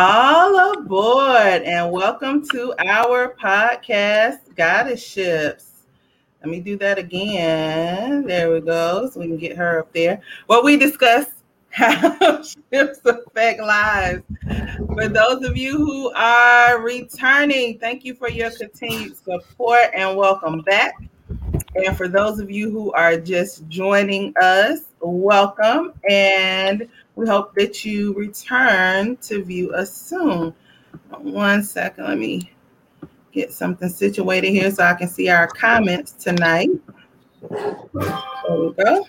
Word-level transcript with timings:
All 0.00 0.74
aboard 0.74 1.62
and 1.64 1.90
welcome 1.90 2.46
to 2.50 2.72
our 2.78 3.34
podcast, 3.34 4.54
Goddess 4.54 5.04
Ships. 5.04 5.86
Let 6.40 6.50
me 6.50 6.60
do 6.60 6.76
that 6.76 6.98
again. 6.98 8.24
There 8.24 8.52
we 8.52 8.60
go. 8.60 9.10
So 9.10 9.18
we 9.18 9.26
can 9.26 9.38
get 9.38 9.56
her 9.56 9.80
up 9.80 9.92
there. 9.92 10.22
Well, 10.46 10.62
we 10.62 10.76
discuss 10.76 11.26
how 11.70 12.40
ships 12.44 13.00
affect 13.04 13.60
lives. 13.60 14.22
For 14.94 15.08
those 15.08 15.44
of 15.44 15.56
you 15.56 15.76
who 15.76 16.12
are 16.12 16.80
returning, 16.80 17.80
thank 17.80 18.04
you 18.04 18.14
for 18.14 18.28
your 18.30 18.52
continued 18.52 19.16
support 19.16 19.90
and 19.94 20.16
welcome 20.16 20.60
back. 20.60 20.94
And 21.74 21.96
for 21.96 22.06
those 22.06 22.38
of 22.38 22.52
you 22.52 22.70
who 22.70 22.92
are 22.92 23.16
just 23.16 23.66
joining 23.68 24.32
us, 24.40 24.82
welcome. 25.00 25.92
And 26.08 26.88
we 27.18 27.26
hope 27.26 27.52
that 27.56 27.84
you 27.84 28.14
return 28.14 29.16
to 29.16 29.42
view 29.42 29.72
us 29.72 29.92
soon. 29.92 30.54
One 31.18 31.64
second, 31.64 32.04
let 32.04 32.16
me 32.16 32.52
get 33.32 33.52
something 33.52 33.88
situated 33.88 34.50
here 34.50 34.70
so 34.70 34.84
I 34.84 34.94
can 34.94 35.08
see 35.08 35.28
our 35.28 35.48
comments 35.48 36.12
tonight. 36.12 36.70
There 37.50 37.76
we 37.92 38.72
go. 38.72 39.04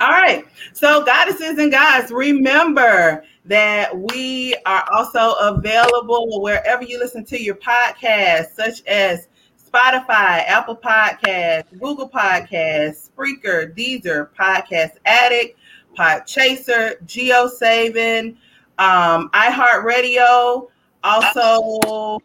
All 0.00 0.10
right. 0.10 0.44
So, 0.74 1.04
goddesses 1.04 1.58
and 1.58 1.72
guys, 1.72 2.12
remember 2.12 3.24
that 3.46 3.90
we 4.12 4.54
are 4.64 4.84
also 4.92 5.32
available 5.40 6.40
wherever 6.40 6.84
you 6.84 7.00
listen 7.00 7.24
to 7.24 7.42
your 7.42 7.56
podcasts, 7.56 8.52
such 8.54 8.86
as 8.86 9.26
Spotify, 9.68 10.44
Apple 10.46 10.76
Podcasts, 10.76 11.76
Google 11.80 12.08
Podcasts, 12.08 13.10
Spreaker, 13.10 13.76
Deezer, 13.76 14.28
Podcast 14.38 14.92
Addict, 15.04 15.57
Podchaser, 15.98 17.02
JioSaavn, 17.06 18.36
um, 18.78 19.30
iHeartRadio. 19.30 20.68
Also, 21.02 22.20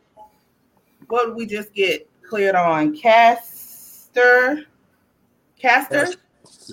what 1.07 1.25
did 1.25 1.35
we 1.35 1.45
just 1.45 1.73
get 1.73 2.07
cleared 2.21 2.55
on? 2.55 2.95
Caster, 2.95 4.65
Caster. 5.59 6.05
Yes. 6.05 6.17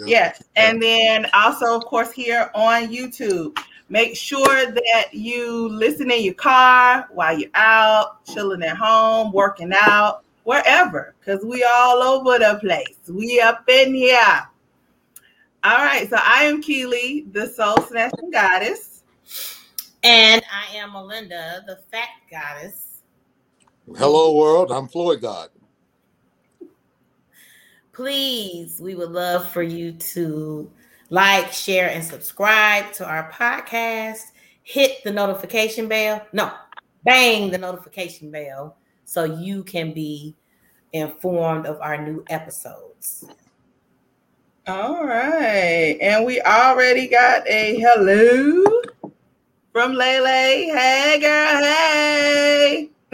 yes. 0.07 0.43
And 0.57 0.83
then 0.83 1.27
also, 1.33 1.77
of 1.77 1.85
course, 1.87 2.13
here 2.13 2.51
on 2.55 2.89
YouTube. 2.89 3.59
Make 3.89 4.15
sure 4.15 4.71
that 4.71 5.07
you 5.13 5.69
listen 5.69 6.11
in 6.13 6.23
your 6.23 6.35
car 6.35 7.09
while 7.13 7.37
you're 7.37 7.51
out, 7.55 8.25
chilling 8.25 8.63
at 8.63 8.77
home, 8.77 9.33
working 9.33 9.73
out, 9.75 10.23
wherever, 10.45 11.15
because 11.19 11.45
we 11.45 11.65
all 11.65 12.03
over 12.03 12.39
the 12.39 12.59
place. 12.61 12.97
We 13.09 13.41
up 13.41 13.69
in 13.69 13.95
here. 13.95 14.47
All 15.63 15.77
right, 15.77 16.09
so 16.09 16.17
I 16.19 16.45
am 16.45 16.63
Keely, 16.63 17.27
the 17.33 17.47
soul 17.47 17.77
snatching 17.83 18.31
goddess. 18.31 19.03
And 20.03 20.43
I 20.51 20.75
am 20.77 20.95
Melinda, 20.95 21.63
the 21.67 21.81
fact 21.93 22.31
goddess. 22.31 23.03
Hello, 23.99 24.35
world. 24.39 24.73
I'm 24.73 24.89
Floyd 24.89 25.21
God. 25.21 25.51
Please, 27.93 28.81
we 28.81 28.95
would 28.95 29.11
love 29.11 29.51
for 29.51 29.63
you 29.63 29.93
to 29.93 30.71
like, 31.11 31.53
share, 31.53 31.91
and 31.91 32.03
subscribe 32.03 32.93
to 32.95 33.05
our 33.05 33.31
podcast. 33.31 34.23
Hit 34.63 35.05
the 35.05 35.13
notification 35.13 35.89
bell. 35.89 36.27
No, 36.33 36.53
bang 37.05 37.51
the 37.51 37.59
notification 37.59 38.31
bell 38.31 38.79
so 39.05 39.25
you 39.25 39.63
can 39.65 39.93
be 39.93 40.37
informed 40.95 41.67
of 41.67 41.79
our 41.83 42.03
new 42.03 42.25
episodes. 42.31 43.27
All 44.71 45.05
right. 45.05 45.99
And 46.01 46.25
we 46.25 46.41
already 46.43 47.09
got 47.09 47.43
a 47.49 47.75
hello 47.81 48.65
from 49.73 49.95
Lele. 49.95 50.27
Hey, 50.73 51.19
girl. 51.21 51.61
Hey. 51.61 52.91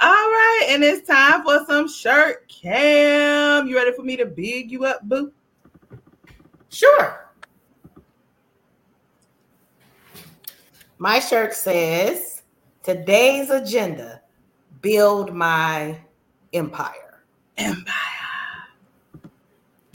All 0.00 0.10
right. 0.10 0.66
And 0.70 0.82
it's 0.82 1.06
time 1.06 1.42
for 1.42 1.66
some 1.66 1.86
shirt 1.86 2.48
cam. 2.48 3.68
You 3.68 3.76
ready 3.76 3.92
for 3.92 4.04
me 4.04 4.16
to 4.16 4.24
big 4.24 4.70
you 4.70 4.86
up, 4.86 5.06
boo? 5.06 5.32
Sure. 6.70 7.30
My 10.96 11.18
shirt 11.18 11.52
says 11.52 12.40
today's 12.82 13.50
agenda 13.50 14.22
build 14.80 15.34
my 15.34 16.00
empire. 16.54 17.22
Empire. 17.58 18.17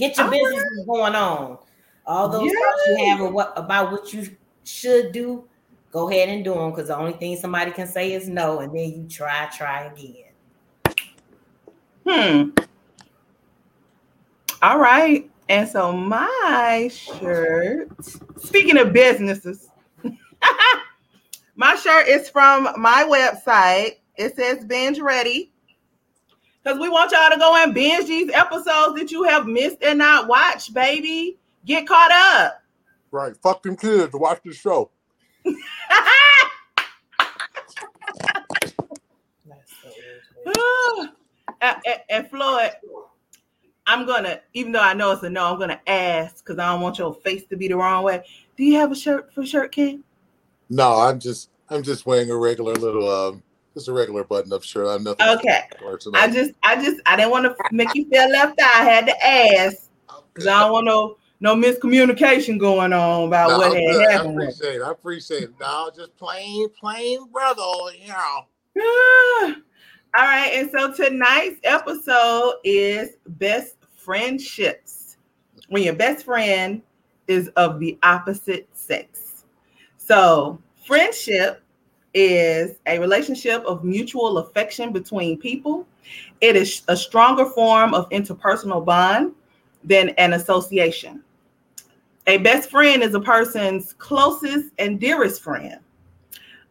Get 0.04 0.18
your 0.18 0.30
business 0.30 0.64
right. 0.78 0.86
going 0.86 1.16
on. 1.16 1.58
All 2.06 2.28
those 2.28 2.52
thoughts 2.52 2.88
you 2.88 3.06
have 3.06 3.32
what, 3.32 3.54
about 3.56 3.90
what 3.90 4.14
you 4.14 4.36
should 4.66 5.14
do, 5.14 5.46
go 5.92 6.10
ahead 6.10 6.28
and 6.28 6.44
do 6.44 6.54
them 6.54 6.72
because 6.72 6.90
the 6.90 6.98
only 6.98 7.14
thing 7.14 7.38
somebody 7.38 7.72
can 7.72 7.88
say 7.88 8.12
is 8.12 8.28
no, 8.28 8.60
and 8.60 8.76
then 8.76 8.92
you 8.92 9.08
try, 9.08 9.50
try 9.56 9.84
again. 9.86 10.26
Hmm. 12.06 12.50
All 14.62 14.78
right. 14.78 15.32
And 15.48 15.70
so 15.70 15.94
my 15.94 16.90
shirt, 16.92 17.90
speaking 18.38 18.78
of 18.78 18.92
businesses, 18.92 19.70
my 21.56 21.76
shirt 21.76 22.10
is 22.10 22.28
from 22.28 22.68
my 22.78 23.06
website. 23.10 24.00
It 24.18 24.36
says 24.36 24.66
binge 24.66 25.00
ready 25.00 25.53
because 26.64 26.80
we 26.80 26.90
want 26.90 27.12
y'all 27.12 27.30
to 27.30 27.38
go 27.38 27.62
and 27.62 27.74
binge 27.74 28.08
these 28.08 28.30
episodes 28.32 29.00
that 29.00 29.12
you 29.12 29.24
have 29.24 29.46
missed 29.46 29.84
and 29.84 30.00
not 30.00 30.28
watched, 30.28 30.74
baby. 30.74 31.38
Get 31.66 31.88
caught 31.88 32.12
up. 32.12 32.62
Right. 33.12 33.36
Fuck 33.38 33.64
them 33.64 33.76
kids 33.76 34.12
to 34.12 34.18
watch 34.18 34.40
the 34.44 34.54
show. 34.54 34.90
and, 41.62 41.78
and 42.10 42.30
Floyd, 42.30 42.72
I'm 43.86 44.06
gonna, 44.06 44.40
even 44.54 44.72
though 44.72 44.80
I 44.80 44.94
know 44.94 45.12
it's 45.12 45.24
a 45.24 45.30
no, 45.30 45.52
I'm 45.52 45.60
gonna 45.60 45.82
ask 45.88 46.44
because 46.44 46.60
I 46.60 46.72
don't 46.72 46.82
want 46.82 46.98
your 46.98 47.14
face 47.14 47.46
to 47.48 47.58
be 47.58 47.68
the 47.68 47.76
wrong 47.76 48.04
way. 48.04 48.24
Do 48.58 48.64
you 48.64 48.76
have 48.78 48.92
a 48.92 48.96
shirt 48.96 49.34
for 49.34 49.46
shirt 49.46 49.72
king? 49.72 50.04
No, 50.70 51.00
I'm 51.00 51.20
just 51.20 51.50
I'm 51.70 51.84
just 51.84 52.06
wearing 52.06 52.30
a 52.30 52.38
regular 52.38 52.74
little 52.74 53.10
um 53.10 53.44
just 53.74 53.88
a 53.88 53.94
regular 53.94 54.24
button-up 54.24 54.64
shirt. 54.64 54.88
I'm 54.88 55.04
nothing. 55.04 55.28
Okay. 55.28 55.62
I 56.14 56.30
just, 56.30 56.52
I 56.64 56.76
just, 56.76 57.02
I 57.06 57.16
didn't 57.16 57.32
want 57.32 57.46
to 57.46 57.56
make 57.72 57.94
you 57.96 58.08
feel 58.10 58.30
left 58.30 58.60
out. 58.60 58.82
I 58.82 58.84
had 58.84 59.06
to 59.08 59.26
ask 59.26 59.90
because 60.34 60.48
I 60.48 60.62
don't 60.62 60.72
want 60.72 60.86
no 60.86 61.18
no 61.40 61.56
miscommunication 61.56 62.58
going 62.58 62.94
on 62.94 63.28
about 63.28 63.50
no, 63.50 63.58
what 63.58 63.78
had 63.78 64.12
happened. 64.12 64.42
I 64.42 64.46
appreciate 64.46 64.76
it. 64.76 64.82
I 64.82 64.92
appreciate 64.92 65.44
it. 65.44 65.54
No, 65.60 65.92
just 65.94 66.16
plain, 66.16 66.70
plain 66.70 67.30
brother, 67.32 67.62
you 68.00 68.08
know. 68.08 68.46
All 70.16 70.26
right, 70.26 70.52
and 70.54 70.70
so 70.72 70.94
tonight's 70.94 71.60
episode 71.64 72.56
is 72.64 73.18
best 73.28 73.76
friendships. 73.96 75.18
When 75.68 75.84
your 75.84 75.96
best 75.96 76.26
friend 76.26 76.82
is 77.28 77.50
of 77.56 77.80
the 77.80 77.98
opposite 78.04 78.70
sex. 78.74 79.46
So, 79.98 80.62
friendship 80.86 81.63
is 82.14 82.78
a 82.86 83.00
relationship 83.00 83.64
of 83.66 83.84
mutual 83.84 84.38
affection 84.40 84.92
between 84.92 85.40
people. 85.40 85.88
It 86.42 86.56
is 86.56 86.84
a 86.88 86.98
stronger 86.98 87.46
form 87.46 87.94
of 87.94 88.10
interpersonal 88.10 88.86
bond 88.86 89.34
than 89.84 90.10
an 90.10 90.34
association. 90.34 91.24
A 92.28 92.38
best 92.38 92.70
friend 92.70 93.04
is 93.04 93.14
a 93.16 93.20
person's 93.20 93.94
closest 93.94 94.70
and 94.80 95.00
dearest 95.00 95.42
friend. 95.42 95.80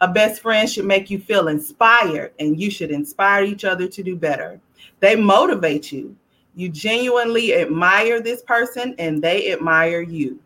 A 0.00 0.09
best 0.09 0.41
friend 0.43 0.69
should 0.69 0.87
make 0.87 1.11
you 1.11 1.19
feel 1.19 1.49
inspired, 1.49 2.33
and 2.41 2.59
you 2.59 2.71
should 2.71 2.91
inspire 2.91 3.44
each 3.44 3.65
other 3.65 3.87
to 3.87 4.03
do 4.03 4.17
better. 4.17 4.61
They 5.00 5.15
motivate 5.15 5.93
you. 5.93 6.17
You 6.55 6.69
genuinely 6.69 7.55
admire 7.55 8.21
this 8.21 8.43
person, 8.43 8.94
and 8.99 9.23
they 9.23 9.53
admire 9.53 10.03
you. 10.03 10.41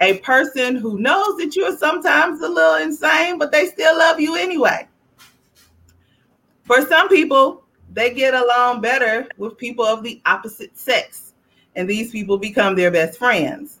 A 0.00 0.18
person 0.18 0.76
who 0.76 0.98
knows 0.98 1.36
that 1.38 1.56
you're 1.56 1.76
sometimes 1.76 2.40
a 2.40 2.48
little 2.48 2.76
insane, 2.76 3.38
but 3.38 3.50
they 3.50 3.66
still 3.66 3.98
love 3.98 4.20
you 4.20 4.36
anyway. 4.36 4.86
For 6.64 6.86
some 6.86 7.08
people, 7.08 7.64
they 7.92 8.14
get 8.14 8.34
along 8.34 8.80
better 8.80 9.26
with 9.38 9.58
people 9.58 9.84
of 9.84 10.02
the 10.02 10.20
opposite 10.26 10.76
sex, 10.78 11.32
and 11.74 11.88
these 11.88 12.10
people 12.10 12.38
become 12.38 12.76
their 12.76 12.90
best 12.90 13.18
friends. 13.18 13.80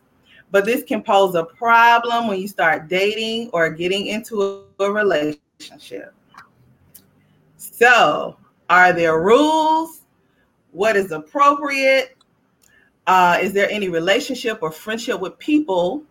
But 0.50 0.64
this 0.64 0.82
can 0.82 1.02
pose 1.02 1.34
a 1.34 1.44
problem 1.44 2.26
when 2.26 2.40
you 2.40 2.48
start 2.48 2.88
dating 2.88 3.50
or 3.52 3.68
getting 3.70 4.06
into 4.06 4.64
a 4.80 4.90
relationship. 4.90 6.14
So, 7.56 8.36
are 8.70 8.92
there 8.92 9.20
rules? 9.20 10.02
What 10.72 10.96
is 10.96 11.12
appropriate? 11.12 12.16
Uh, 13.08 13.38
is 13.40 13.54
there 13.54 13.70
any 13.70 13.88
relationship 13.88 14.58
or 14.60 14.70
friendship 14.70 15.18
with 15.18 15.36
people 15.38 16.04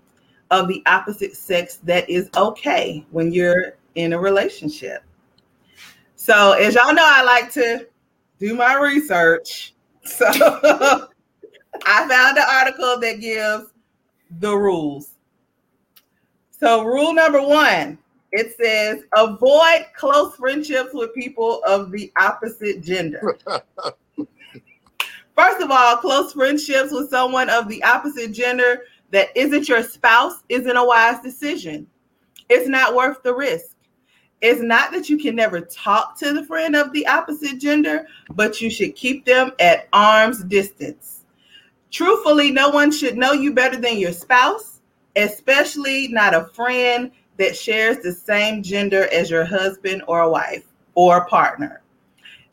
of 0.50 0.68
the 0.68 0.82
opposite 0.88 1.36
sex 1.36 1.76
that 1.84 2.10
is 2.10 2.28
okay 2.36 3.06
when 3.12 3.32
you're 3.32 3.76
in 3.94 4.14
a 4.14 4.20
relationship? 4.20 5.04
So, 6.16 6.54
as 6.54 6.74
y'all 6.74 6.96
know, 6.96 7.06
I 7.06 7.22
like 7.22 7.54
to 7.54 7.88
do 8.40 8.54
my 8.56 8.76
research. 8.76 9.74
So, 10.08 10.26
I 10.32 12.08
found 12.08 12.38
an 12.38 12.46
article 12.50 12.98
that 13.02 13.20
gives 13.20 13.74
the 14.40 14.56
rules. 14.56 15.16
So, 16.50 16.86
rule 16.86 17.14
number 17.14 17.42
one 17.42 17.98
it 18.32 18.56
says 18.56 19.04
avoid 19.18 19.86
close 19.96 20.34
friendships 20.36 20.94
with 20.94 21.14
people 21.14 21.62
of 21.68 21.92
the 21.92 22.12
opposite 22.18 22.82
gender. 22.82 23.38
First 25.38 25.62
of 25.62 25.70
all, 25.70 25.98
close 25.98 26.34
friendships 26.34 26.92
with 26.92 27.12
someone 27.12 27.48
of 27.50 27.68
the 27.68 27.84
opposite 27.84 28.32
gender 28.32 28.82
that 29.12 29.30
isn't 29.36 29.70
your 29.70 29.84
spouse 29.84 30.44
isn't 30.50 30.76
a 30.76 30.84
wise 30.84 31.22
decision. 31.22 31.86
It's 32.50 32.68
not 32.68 32.96
worth 32.96 33.22
the 33.22 33.36
risk. 33.36 33.76
It's 34.42 34.62
not 34.62 34.92
that 34.94 35.10
you 35.10 35.18
can 35.18 35.36
never 35.36 35.62
talk 35.62 36.18
to 36.20 36.34
the 36.34 36.44
friend 36.44 36.76
of 36.76 36.92
the 36.92 37.06
opposite 37.06 37.60
gender, 37.60 38.08
but 38.32 38.62
you 38.62 38.72
should 38.72 38.96
keep 38.96 39.26
them 39.26 39.52
at 39.60 39.88
arm's 39.94 40.44
distance. 40.44 41.24
Truthfully, 41.92 42.50
no 42.52 42.70
one 42.70 42.92
should 42.92 43.16
know 43.16 43.34
you 43.34 43.54
better 43.54 43.78
than 43.78 44.00
your 44.00 44.14
spouse, 44.14 44.82
especially 45.16 46.08
not 46.08 46.34
a 46.34 46.46
friend 46.46 47.12
that 47.38 47.56
shares 47.56 47.98
the 48.00 48.12
same 48.12 48.64
gender 48.64 49.08
as 49.14 49.30
your 49.30 49.46
husband 49.46 50.02
or 50.08 50.30
wife 50.32 50.66
or 50.96 51.28
partner. 51.28 51.84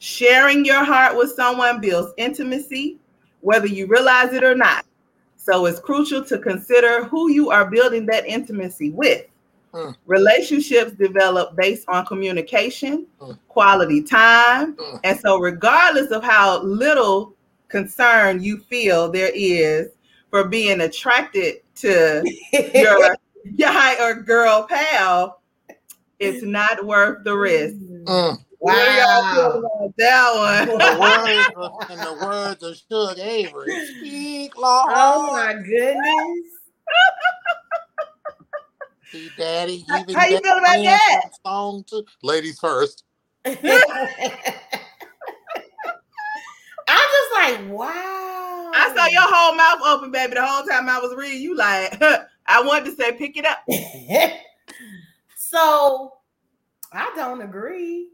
Sharing 0.04 0.66
your 0.66 0.84
heart 0.84 1.16
with 1.16 1.32
someone 1.32 1.80
builds 1.80 2.12
intimacy, 2.18 2.98
whether 3.40 3.66
you 3.66 3.86
realize 3.86 4.34
it 4.34 4.44
or 4.44 4.54
not. 4.54 4.84
So 5.38 5.64
it's 5.64 5.80
crucial 5.80 6.22
to 6.26 6.38
consider 6.38 7.04
who 7.04 7.30
you 7.30 7.48
are 7.48 7.70
building 7.70 8.04
that 8.06 8.26
intimacy 8.26 8.90
with. 8.90 9.24
Mm. 9.72 9.96
Relationships 10.04 10.92
develop 10.92 11.56
based 11.56 11.88
on 11.88 12.04
communication, 12.04 13.06
mm. 13.18 13.38
quality 13.48 14.02
time. 14.02 14.76
Mm. 14.76 15.00
And 15.04 15.20
so, 15.20 15.38
regardless 15.38 16.10
of 16.10 16.22
how 16.22 16.62
little 16.62 17.34
concern 17.68 18.42
you 18.42 18.58
feel 18.58 19.10
there 19.10 19.32
is 19.34 19.88
for 20.28 20.46
being 20.46 20.82
attracted 20.82 21.62
to 21.76 22.22
your 22.74 23.16
guy 23.58 24.04
or 24.04 24.20
girl 24.20 24.66
pal, 24.68 25.40
it's 26.18 26.42
not 26.42 26.84
worth 26.84 27.24
the 27.24 27.34
risk. 27.34 27.76
Wow. 28.64 29.90
that 29.98 30.34
one? 30.34 30.78
the 30.78 30.98
words, 30.98 31.48
in 31.90 31.98
the 32.00 32.14
words 32.14 32.62
of 32.62 32.76
Shug 32.90 33.18
Avery, 33.18 33.74
speak, 33.98 34.56
Lord. 34.56 34.86
Oh 34.88 35.32
my 35.34 35.52
goodness. 35.52 36.46
See, 39.12 39.28
Daddy, 39.36 39.84
even 39.94 40.14
how 40.14 40.24
you 40.24 40.40
feel 40.40 40.58
about 40.58 40.82
that? 40.82 41.30
Song 41.44 41.84
too. 41.86 42.06
Ladies 42.22 42.58
first. 42.58 43.04
I'm 43.44 43.54
just 43.54 43.66
like, 47.34 47.70
wow. 47.70 48.70
I 48.74 48.92
saw 48.96 49.06
your 49.06 49.22
whole 49.24 49.54
mouth 49.56 49.80
open, 49.86 50.10
baby, 50.10 50.34
the 50.34 50.46
whole 50.46 50.66
time 50.66 50.88
I 50.88 50.98
was 51.00 51.14
reading. 51.14 51.42
You 51.42 51.54
like, 51.54 52.02
I 52.46 52.62
wanted 52.62 52.86
to 52.86 52.96
say, 52.96 53.12
pick 53.12 53.36
it 53.36 53.44
up. 53.44 53.58
so 55.36 56.14
I 56.94 57.12
don't 57.14 57.42
agree. 57.42 58.08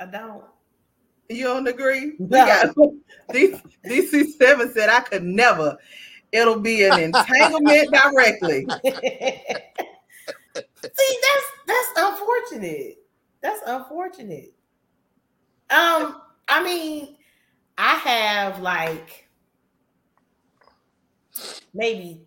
I 0.00 0.06
don't. 0.06 0.44
You 1.28 1.44
don't 1.44 1.66
agree? 1.66 2.14
No. 2.18 2.46
Got, 2.46 2.76
DC 3.30 4.32
seven 4.38 4.72
said 4.72 4.88
I 4.90 5.00
could 5.00 5.24
never. 5.24 5.76
It'll 6.32 6.60
be 6.60 6.84
an 6.84 6.98
entanglement 6.98 7.92
directly. 7.92 8.66
See, 10.54 11.18
that's 11.22 11.46
that's 11.66 11.92
unfortunate. 11.96 12.98
That's 13.40 13.60
unfortunate. 13.66 14.52
Um, 15.70 16.20
I 16.48 16.62
mean, 16.62 17.16
I 17.78 17.94
have 17.96 18.60
like 18.60 19.28
maybe 21.72 22.26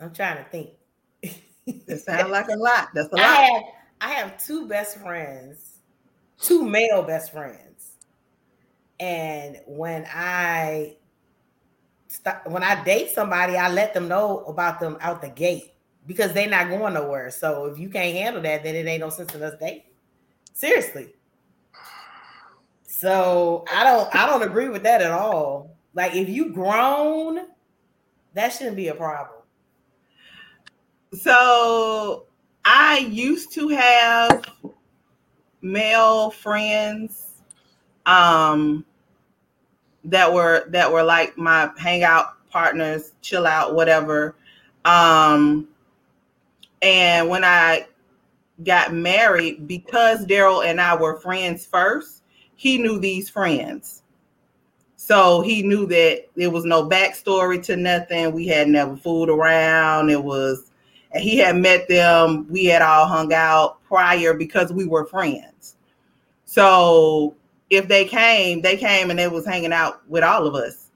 I'm 0.00 0.12
trying 0.12 0.42
to 0.44 0.50
think. 0.50 0.75
it 1.86 2.00
sounds 2.00 2.30
like 2.30 2.48
a 2.48 2.56
lot. 2.56 2.88
That's 2.94 3.12
a 3.12 3.16
lot. 3.16 3.24
I 3.24 3.34
have, 3.42 3.62
I 4.00 4.08
have 4.12 4.44
two 4.44 4.68
best 4.68 4.98
friends, 4.98 5.78
two 6.40 6.64
male 6.64 7.02
best 7.02 7.32
friends. 7.32 7.92
And 9.00 9.58
when 9.66 10.06
I 10.12 10.96
start, 12.08 12.48
when 12.50 12.62
I 12.62 12.82
date 12.84 13.10
somebody, 13.10 13.56
I 13.56 13.70
let 13.70 13.94
them 13.94 14.08
know 14.08 14.44
about 14.44 14.80
them 14.80 14.96
out 15.00 15.20
the 15.20 15.28
gate 15.28 15.74
because 16.06 16.32
they're 16.32 16.48
not 16.48 16.68
going 16.68 16.94
nowhere. 16.94 17.30
So 17.30 17.66
if 17.66 17.78
you 17.78 17.90
can't 17.90 18.16
handle 18.16 18.42
that, 18.42 18.62
then 18.62 18.74
it 18.74 18.86
ain't 18.86 19.00
no 19.00 19.10
sense 19.10 19.34
in 19.34 19.42
us 19.42 19.54
dating. 19.60 19.82
Seriously. 20.54 21.14
So 22.86 23.64
I 23.70 23.84
don't 23.84 24.14
I 24.14 24.26
don't 24.26 24.42
agree 24.42 24.68
with 24.68 24.84
that 24.84 25.02
at 25.02 25.10
all. 25.10 25.76
Like 25.92 26.14
if 26.14 26.28
you 26.28 26.52
grown, 26.52 27.40
that 28.34 28.50
shouldn't 28.50 28.76
be 28.76 28.88
a 28.88 28.94
problem. 28.94 29.35
So 31.14 32.26
I 32.64 32.98
used 32.98 33.52
to 33.52 33.68
have 33.68 34.44
male 35.62 36.30
friends 36.30 37.42
um 38.04 38.84
that 40.04 40.32
were 40.32 40.66
that 40.68 40.92
were 40.92 41.02
like 41.02 41.36
my 41.36 41.70
hangout 41.76 42.48
partners, 42.50 43.12
chill 43.22 43.46
out, 43.46 43.74
whatever. 43.74 44.36
Um 44.84 45.68
and 46.82 47.28
when 47.28 47.44
I 47.44 47.86
got 48.64 48.92
married, 48.92 49.66
because 49.66 50.24
Daryl 50.26 50.64
and 50.64 50.80
I 50.80 50.94
were 50.96 51.18
friends 51.20 51.66
first, 51.66 52.22
he 52.54 52.78
knew 52.78 52.98
these 52.98 53.28
friends. 53.28 54.02
So 54.96 55.40
he 55.40 55.62
knew 55.62 55.86
that 55.86 56.26
there 56.36 56.50
was 56.50 56.64
no 56.64 56.88
backstory 56.88 57.62
to 57.64 57.76
nothing. 57.76 58.32
We 58.32 58.46
had 58.46 58.68
never 58.68 58.96
fooled 58.96 59.28
around. 59.28 60.10
It 60.10 60.22
was 60.22 60.70
he 61.20 61.38
had 61.38 61.56
met 61.56 61.88
them. 61.88 62.46
We 62.48 62.66
had 62.66 62.82
all 62.82 63.06
hung 63.06 63.32
out 63.32 63.82
prior 63.84 64.34
because 64.34 64.72
we 64.72 64.86
were 64.86 65.04
friends. 65.06 65.76
So 66.44 67.36
if 67.70 67.88
they 67.88 68.04
came, 68.04 68.62
they 68.62 68.76
came 68.76 69.10
and 69.10 69.18
they 69.18 69.28
was 69.28 69.46
hanging 69.46 69.72
out 69.72 70.08
with 70.08 70.24
all 70.24 70.46
of 70.46 70.54
us. 70.54 70.90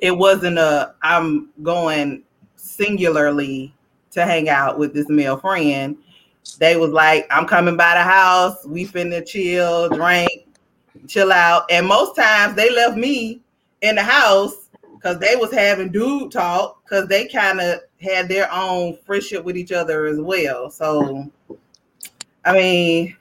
It 0.00 0.12
wasn't 0.12 0.58
a 0.58 0.94
I'm 1.02 1.50
going 1.62 2.22
singularly 2.56 3.74
to 4.12 4.24
hang 4.24 4.48
out 4.48 4.78
with 4.78 4.94
this 4.94 5.08
male 5.08 5.36
friend. 5.36 5.96
They 6.58 6.76
was 6.76 6.90
like, 6.90 7.26
I'm 7.30 7.46
coming 7.46 7.76
by 7.76 7.94
the 7.94 8.02
house, 8.02 8.66
we 8.66 8.86
finna 8.86 9.26
chill, 9.26 9.88
drink, 9.90 10.46
chill 11.06 11.32
out. 11.32 11.64
And 11.70 11.86
most 11.86 12.16
times 12.16 12.56
they 12.56 12.70
left 12.70 12.96
me 12.96 13.40
in 13.82 13.96
the 13.96 14.02
house 14.02 14.68
because 14.94 15.18
they 15.18 15.36
was 15.36 15.52
having 15.52 15.92
dude 15.92 16.32
talk 16.32 16.82
because 16.82 17.06
they 17.08 17.26
kind 17.26 17.60
of 17.60 17.80
had 18.00 18.28
their 18.28 18.52
own 18.52 18.96
friendship 19.04 19.44
with 19.44 19.56
each 19.56 19.72
other 19.72 20.06
as 20.06 20.18
well. 20.18 20.70
So, 20.70 21.30
I 22.44 22.52
mean, 22.52 23.16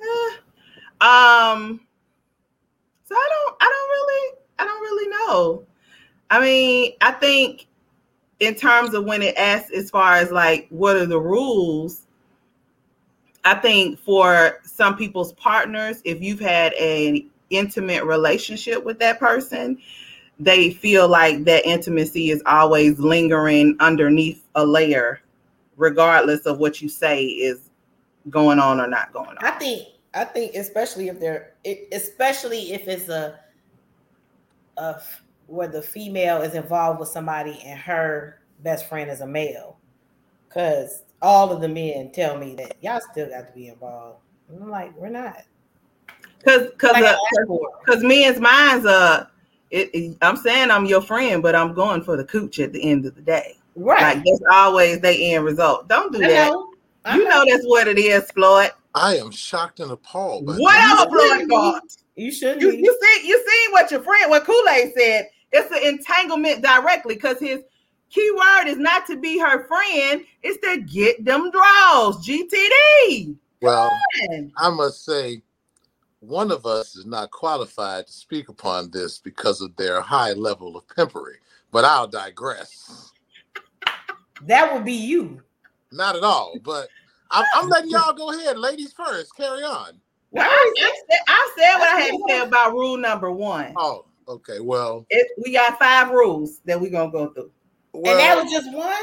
eh, 0.00 0.36
um, 1.00 1.80
so 3.04 3.14
I 3.14 3.28
don't, 3.30 3.56
I 3.60 3.64
don't 3.64 3.90
really, 3.90 4.38
I 4.58 4.64
don't 4.64 4.80
really 4.80 5.08
know. 5.08 5.64
I 6.30 6.40
mean, 6.40 6.92
I 7.00 7.12
think 7.12 7.66
in 8.40 8.54
terms 8.54 8.94
of 8.94 9.04
when 9.04 9.22
it 9.22 9.36
asks 9.36 9.70
as 9.70 9.90
far 9.90 10.14
as 10.14 10.30
like 10.30 10.66
what 10.70 10.96
are 10.96 11.06
the 11.06 11.20
rules, 11.20 12.06
I 13.44 13.54
think 13.54 13.98
for 13.98 14.60
some 14.64 14.96
people's 14.96 15.32
partners, 15.34 16.00
if 16.04 16.22
you've 16.22 16.40
had 16.40 16.72
an 16.74 17.28
intimate 17.50 18.04
relationship 18.04 18.84
with 18.84 18.98
that 19.00 19.18
person, 19.18 19.78
they 20.44 20.72
feel 20.72 21.08
like 21.08 21.44
that 21.44 21.64
intimacy 21.64 22.30
is 22.30 22.42
always 22.46 22.98
lingering 22.98 23.76
underneath 23.78 24.44
a 24.56 24.66
layer, 24.66 25.20
regardless 25.76 26.46
of 26.46 26.58
what 26.58 26.82
you 26.82 26.88
say 26.88 27.24
is 27.24 27.70
going 28.28 28.58
on 28.58 28.80
or 28.80 28.88
not 28.88 29.12
going 29.12 29.28
on. 29.28 29.38
I 29.44 29.52
think 29.52 29.88
I 30.14 30.24
think 30.24 30.54
especially 30.54 31.08
if 31.08 31.20
they're 31.20 31.54
especially 31.92 32.72
if 32.72 32.88
it's 32.88 33.08
a 33.08 33.38
a 34.76 35.00
where 35.46 35.68
the 35.68 35.82
female 35.82 36.42
is 36.42 36.54
involved 36.54 36.98
with 36.98 37.08
somebody 37.08 37.60
and 37.64 37.78
her 37.78 38.40
best 38.60 38.88
friend 38.88 39.10
is 39.10 39.20
a 39.20 39.26
male. 39.26 39.78
Cause 40.48 41.04
all 41.20 41.52
of 41.52 41.60
the 41.60 41.68
men 41.68 42.10
tell 42.10 42.36
me 42.36 42.54
that 42.56 42.76
y'all 42.80 43.00
still 43.12 43.28
got 43.28 43.46
to 43.46 43.52
be 43.54 43.68
involved. 43.68 44.18
And 44.48 44.62
I'm 44.62 44.70
like, 44.70 44.94
we're 44.96 45.08
not. 45.08 45.42
Cause 46.44 46.70
cause 46.78 46.92
like 46.92 47.04
uh, 47.04 47.16
cause 47.86 48.02
men's 48.02 48.40
minds 48.40 48.84
uh 48.84 49.26
it, 49.72 49.90
it, 49.94 50.16
I'm 50.20 50.36
saying 50.36 50.70
I'm 50.70 50.84
your 50.84 51.00
friend, 51.00 51.42
but 51.42 51.54
I'm 51.56 51.72
going 51.72 52.02
for 52.02 52.16
the 52.16 52.24
cooch 52.24 52.60
at 52.60 52.72
the 52.72 52.90
end 52.90 53.06
of 53.06 53.14
the 53.14 53.22
day. 53.22 53.56
Right. 53.74 54.16
Like 54.16 54.24
that's 54.24 54.42
always 54.52 55.00
the 55.00 55.34
end 55.34 55.44
result. 55.44 55.88
Don't 55.88 56.12
do 56.12 56.22
I 56.22 56.28
that. 56.28 56.52
know. 56.52 56.68
I 57.04 57.16
You 57.16 57.24
know 57.28 57.42
that's 57.48 57.64
what 57.64 57.88
it 57.88 57.98
is, 57.98 58.30
Floyd. 58.30 58.70
I 58.94 59.16
am 59.16 59.30
shocked 59.30 59.80
and 59.80 59.90
appalled. 59.90 60.46
by 60.46 60.54
Whatever, 60.56 61.08
Floyd 61.10 61.48
thought. 61.48 61.82
You 62.14 62.30
should 62.30 62.60
You 62.60 62.70
you 62.70 62.98
see 63.02 63.26
you 63.26 63.44
see 63.48 63.72
what 63.72 63.90
your 63.90 64.02
friend 64.02 64.30
what 64.30 64.44
Kool-Aid 64.44 64.92
said. 64.96 65.28
It's 65.52 65.70
an 65.74 65.82
entanglement 65.94 66.62
directly 66.62 67.14
because 67.14 67.38
his 67.40 67.62
key 68.10 68.30
word 68.36 68.66
is 68.68 68.76
not 68.76 69.06
to 69.06 69.16
be 69.16 69.38
her 69.38 69.66
friend, 69.66 70.22
it's 70.42 70.58
to 70.66 70.82
get 70.82 71.24
them 71.24 71.50
draws. 71.50 72.26
GTD. 72.26 73.36
Well, 73.62 73.90
Man. 74.28 74.52
I 74.58 74.68
must 74.70 75.04
say, 75.04 75.40
one 76.22 76.52
of 76.52 76.66
us 76.66 76.94
is 76.94 77.04
not 77.04 77.32
qualified 77.32 78.06
to 78.06 78.12
speak 78.12 78.48
upon 78.48 78.90
this 78.92 79.18
because 79.18 79.60
of 79.60 79.74
their 79.74 80.00
high 80.00 80.32
level 80.34 80.76
of 80.76 80.86
pimpery. 80.88 81.36
But 81.72 81.84
I'll 81.84 82.06
digress. 82.06 83.10
That 84.42 84.72
would 84.72 84.84
be 84.84 84.92
you. 84.92 85.42
Not 85.90 86.14
at 86.14 86.22
all. 86.22 86.54
But 86.64 86.88
I'm, 87.30 87.44
I'm 87.56 87.68
letting 87.68 87.90
y'all 87.90 88.12
go 88.12 88.30
ahead, 88.30 88.56
ladies 88.56 88.92
first. 88.92 89.36
Carry 89.36 89.64
on. 89.64 90.00
Well, 90.30 90.46
I, 90.48 90.72
I 90.78 90.94
said, 91.10 91.18
I 91.26 91.52
said 91.58 91.78
what 91.78 91.88
I 91.88 92.00
had 92.00 92.10
to 92.10 92.24
say 92.28 92.40
about 92.40 92.72
rule 92.72 92.96
number 92.96 93.32
one. 93.32 93.74
Oh, 93.76 94.06
okay. 94.28 94.60
Well, 94.60 95.04
It, 95.10 95.26
we 95.44 95.52
got 95.52 95.78
five 95.78 96.10
rules 96.10 96.60
that 96.66 96.80
we're 96.80 96.90
gonna 96.90 97.10
go 97.10 97.28
through. 97.32 97.50
well 97.92 98.12
and 98.12 98.20
that 98.20 98.42
was 98.42 98.50
just 98.50 98.72
one. 98.72 98.94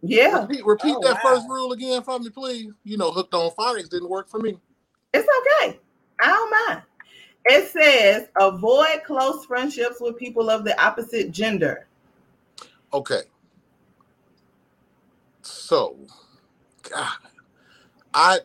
Yeah, 0.00 0.42
repeat, 0.42 0.64
repeat 0.64 0.94
Oh, 0.96 1.00
that 1.02 1.14
wow. 1.24 1.34
first 1.34 1.46
rule 1.48 1.72
again 1.72 2.02
for 2.02 2.20
me, 2.20 2.30
please. 2.30 2.70
You 2.84 2.96
know, 2.96 3.10
hooked 3.10 3.34
on 3.34 3.50
phonics 3.50 3.90
didn't 3.90 4.08
work 4.08 4.28
for 4.30 4.38
me. 4.38 4.56
it's 5.12 5.28
okay. 5.66 5.80
I 6.20 6.28
don't 6.28 6.68
mind. 6.68 6.82
It 7.46 7.68
says 7.70 8.28
avoid 8.40 9.02
close 9.06 9.46
friendships 9.46 9.96
with 10.00 10.18
people 10.18 10.50
of 10.50 10.64
the 10.64 10.80
opposite 10.84 11.32
gender. 11.32 11.88
Okay. 12.92 13.22
So, 15.42 15.96
God, 16.90 17.12
I 18.14 18.40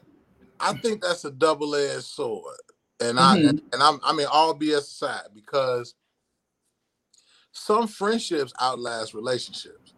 I 0.59 0.73
think 0.73 1.01
that's 1.03 1.25
a 1.25 1.31
double 1.31 1.75
edged 1.75 2.03
sword, 2.05 2.57
and 3.01 3.19
I 3.19 3.35
Mhm. 3.35 3.61
and 3.73 3.83
I'm 3.83 3.99
I 4.03 4.13
mean 4.13 4.27
all 4.31 4.55
BS 4.55 4.79
aside 4.79 5.27
because 5.35 5.95
some 7.53 7.87
friendships 7.87 8.53
outlast 8.61 9.13
relationships. 9.13 9.93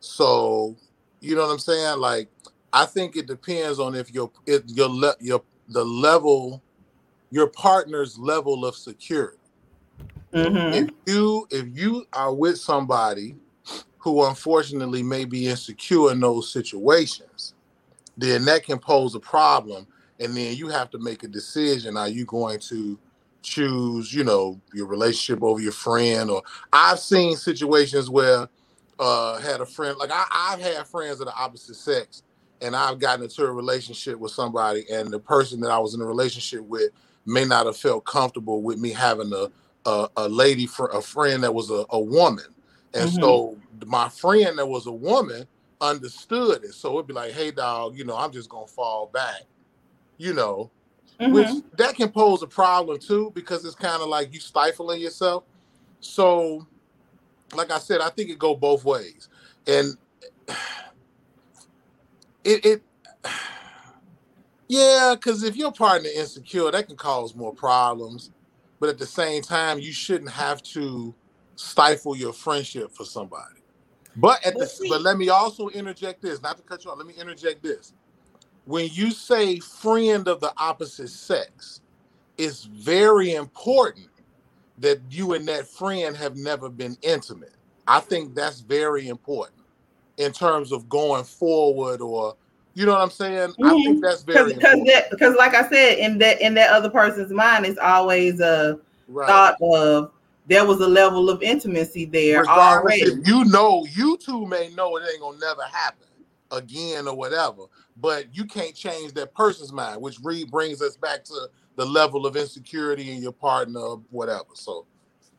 So, 0.00 0.76
you 1.20 1.34
know 1.36 1.42
what 1.46 1.52
I'm 1.52 1.58
saying? 1.58 1.98
Like, 2.00 2.30
I 2.72 2.86
think 2.86 3.16
it 3.16 3.26
depends 3.26 3.78
on 3.80 3.94
if 3.94 4.12
your 4.12 4.30
if 4.46 4.62
your 4.68 4.90
your 5.20 5.42
the 5.68 5.84
level 5.84 6.62
your 7.30 7.48
partner's 7.48 8.18
level 8.18 8.64
of 8.64 8.74
security. 8.76 9.38
Mhm. 10.34 10.74
if 10.74 10.90
you 11.06 11.46
if 11.50 11.66
you 11.76 12.06
are 12.12 12.34
with 12.34 12.58
somebody 12.58 13.36
who 13.98 14.24
unfortunately 14.24 15.02
may 15.02 15.24
be 15.24 15.48
insecure 15.48 16.12
in 16.12 16.20
those 16.20 16.52
situations 16.52 17.54
then 18.16 18.44
that 18.44 18.64
can 18.64 18.78
pose 18.78 19.14
a 19.14 19.20
problem 19.20 19.86
and 20.20 20.36
then 20.36 20.56
you 20.56 20.68
have 20.68 20.90
to 20.90 20.98
make 20.98 21.22
a 21.22 21.28
decision. 21.28 21.96
Are 21.96 22.08
you 22.08 22.24
going 22.24 22.60
to 22.60 22.98
choose 23.42 24.12
you 24.12 24.24
know 24.24 24.60
your 24.74 24.86
relationship 24.86 25.42
over 25.42 25.60
your 25.60 25.72
friend? 25.72 26.30
Or 26.30 26.42
i've 26.72 26.98
seen 27.00 27.36
situations 27.36 28.10
where 28.10 28.48
uh 28.98 29.38
had 29.38 29.60
a 29.60 29.66
friend 29.66 29.96
like 29.98 30.10
I, 30.12 30.26
i've 30.32 30.60
had 30.60 30.86
friends 30.88 31.20
of 31.20 31.26
the 31.26 31.34
opposite 31.34 31.76
sex 31.76 32.22
and 32.62 32.76
i've 32.76 32.98
gotten 32.98 33.24
into 33.24 33.44
a 33.44 33.52
relationship 33.52 34.18
with 34.18 34.32
somebody 34.32 34.84
and 34.92 35.10
the 35.10 35.20
person 35.20 35.60
that 35.60 35.70
i 35.70 35.78
was 35.78 35.94
in 35.94 36.00
a 36.02 36.06
relationship 36.06 36.62
with 36.62 36.90
may 37.26 37.44
not 37.44 37.66
have 37.66 37.76
felt 37.76 38.04
comfortable 38.06 38.62
with 38.62 38.78
me 38.78 38.90
having 38.90 39.32
a 39.32 39.48
a, 39.86 40.08
a 40.18 40.28
lady 40.28 40.66
for 40.66 40.88
a 40.88 41.02
friend 41.02 41.42
that 41.44 41.54
was 41.54 41.70
a, 41.70 41.84
a 41.90 42.00
woman 42.00 42.44
and 42.94 43.08
Mhm. 43.08 43.14
so 43.20 43.58
my 43.86 44.08
friend 44.10 44.58
that 44.58 44.66
was 44.66 44.86
a 44.86 44.92
woman 44.92 45.46
understood 45.80 46.64
it 46.64 46.74
so 46.74 46.94
it'd 46.94 47.06
be 47.08 47.14
like 47.14 47.32
hey 47.32 47.50
dog 47.50 47.96
you 47.96 48.04
know 48.04 48.16
i'm 48.16 48.32
just 48.32 48.48
gonna 48.50 48.66
fall 48.66 49.10
back 49.12 49.42
you 50.18 50.34
know 50.34 50.70
which 51.28 51.48
Mhm. 51.48 51.64
that 51.78 51.94
can 51.96 52.10
pose 52.10 52.42
a 52.42 52.46
problem 52.46 52.98
too 52.98 53.32
because 53.34 53.64
it's 53.64 53.74
kind 53.76 54.02
of 54.02 54.08
like 54.08 54.32
you 54.34 54.40
stifling 54.40 55.00
yourself 55.00 55.44
so 56.00 56.66
like 57.54 57.70
i 57.72 57.78
said 57.78 58.00
i 58.00 58.10
think 58.10 58.30
it 58.30 58.38
go 58.38 58.54
both 58.56 58.84
ways 58.84 59.28
and 59.66 59.96
it 62.44 62.64
it 62.66 62.82
yeah 64.68 65.14
because 65.16 65.42
if 65.42 65.56
your 65.56 65.72
partner 65.72 66.08
insecure 66.16 66.70
that 66.70 66.86
can 66.88 66.96
cause 66.96 67.34
more 67.34 67.54
problems 67.54 68.30
but 68.80 68.88
at 68.90 68.98
the 68.98 69.06
same 69.06 69.42
time 69.42 69.78
you 69.78 69.92
shouldn't 69.92 70.30
have 70.30 70.62
to 70.62 71.14
stifle 71.56 72.16
your 72.16 72.32
friendship 72.32 72.92
for 72.92 73.04
somebody. 73.04 73.56
But 74.16 74.44
at 74.46 74.54
the 74.54 74.66
But 74.88 75.02
let 75.02 75.18
me 75.18 75.28
also 75.30 75.68
interject 75.68 76.22
this 76.22 76.42
not 76.42 76.56
to 76.58 76.62
cut 76.64 76.84
you 76.84 76.90
off 76.90 76.98
let 76.98 77.06
me 77.06 77.14
interject 77.14 77.62
this. 77.62 77.94
When 78.66 78.88
you 78.92 79.10
say 79.12 79.60
friend 79.60 80.28
of 80.28 80.40
the 80.40 80.52
opposite 80.58 81.10
sex 81.10 81.80
it's 82.38 82.64
very 82.64 83.34
important 83.34 84.08
that 84.78 85.00
you 85.10 85.34
and 85.34 85.48
that 85.48 85.68
friend 85.68 86.16
have 86.16 86.36
never 86.36 86.68
been 86.68 86.96
intimate. 87.02 87.54
I 87.88 88.00
think 88.00 88.34
that's 88.34 88.60
very 88.60 89.08
important 89.08 89.57
in 90.18 90.32
terms 90.32 90.72
of 90.72 90.88
going 90.88 91.24
forward 91.24 92.00
or 92.00 92.36
you 92.74 92.86
know 92.86 92.92
what 92.92 93.00
i'm 93.02 93.10
saying? 93.10 93.54
I 93.64 93.70
think 93.70 93.88
mm-hmm. 93.88 94.00
that's 94.00 94.22
very 94.22 94.54
because 94.54 94.74
important. 94.74 94.86
that 94.88 95.10
because 95.10 95.34
like 95.36 95.54
I 95.54 95.68
said 95.68 95.98
in 95.98 96.18
that 96.18 96.40
in 96.40 96.54
that 96.54 96.70
other 96.70 96.90
person's 96.90 97.32
mind 97.32 97.66
is 97.66 97.78
always 97.78 98.40
a 98.40 98.78
right. 99.08 99.26
thought 99.26 99.56
of 99.62 100.12
there 100.46 100.64
was 100.64 100.80
a 100.80 100.86
level 100.86 101.28
of 101.28 101.42
intimacy 101.42 102.04
there 102.04 102.40
regardless 102.40 103.02
already. 103.02 103.20
if 103.20 103.26
you 103.26 103.44
know 103.46 103.84
you 103.90 104.16
two 104.18 104.46
may 104.46 104.68
know 104.76 104.96
it 104.96 105.04
ain't 105.10 105.20
gonna 105.20 105.38
never 105.38 105.62
happen 105.62 106.06
again 106.52 107.08
or 107.08 107.14
whatever 107.14 107.64
but 107.96 108.26
you 108.34 108.44
can't 108.44 108.74
change 108.74 109.12
that 109.12 109.34
person's 109.34 109.72
mind 109.72 110.00
which 110.00 110.18
re- 110.22 110.44
brings 110.44 110.80
us 110.80 110.96
back 110.96 111.24
to 111.24 111.48
the 111.76 111.84
level 111.84 112.26
of 112.26 112.36
insecurity 112.36 113.12
in 113.12 113.20
your 113.20 113.32
partner 113.32 113.80
or 113.80 114.02
whatever 114.10 114.46
so 114.54 114.86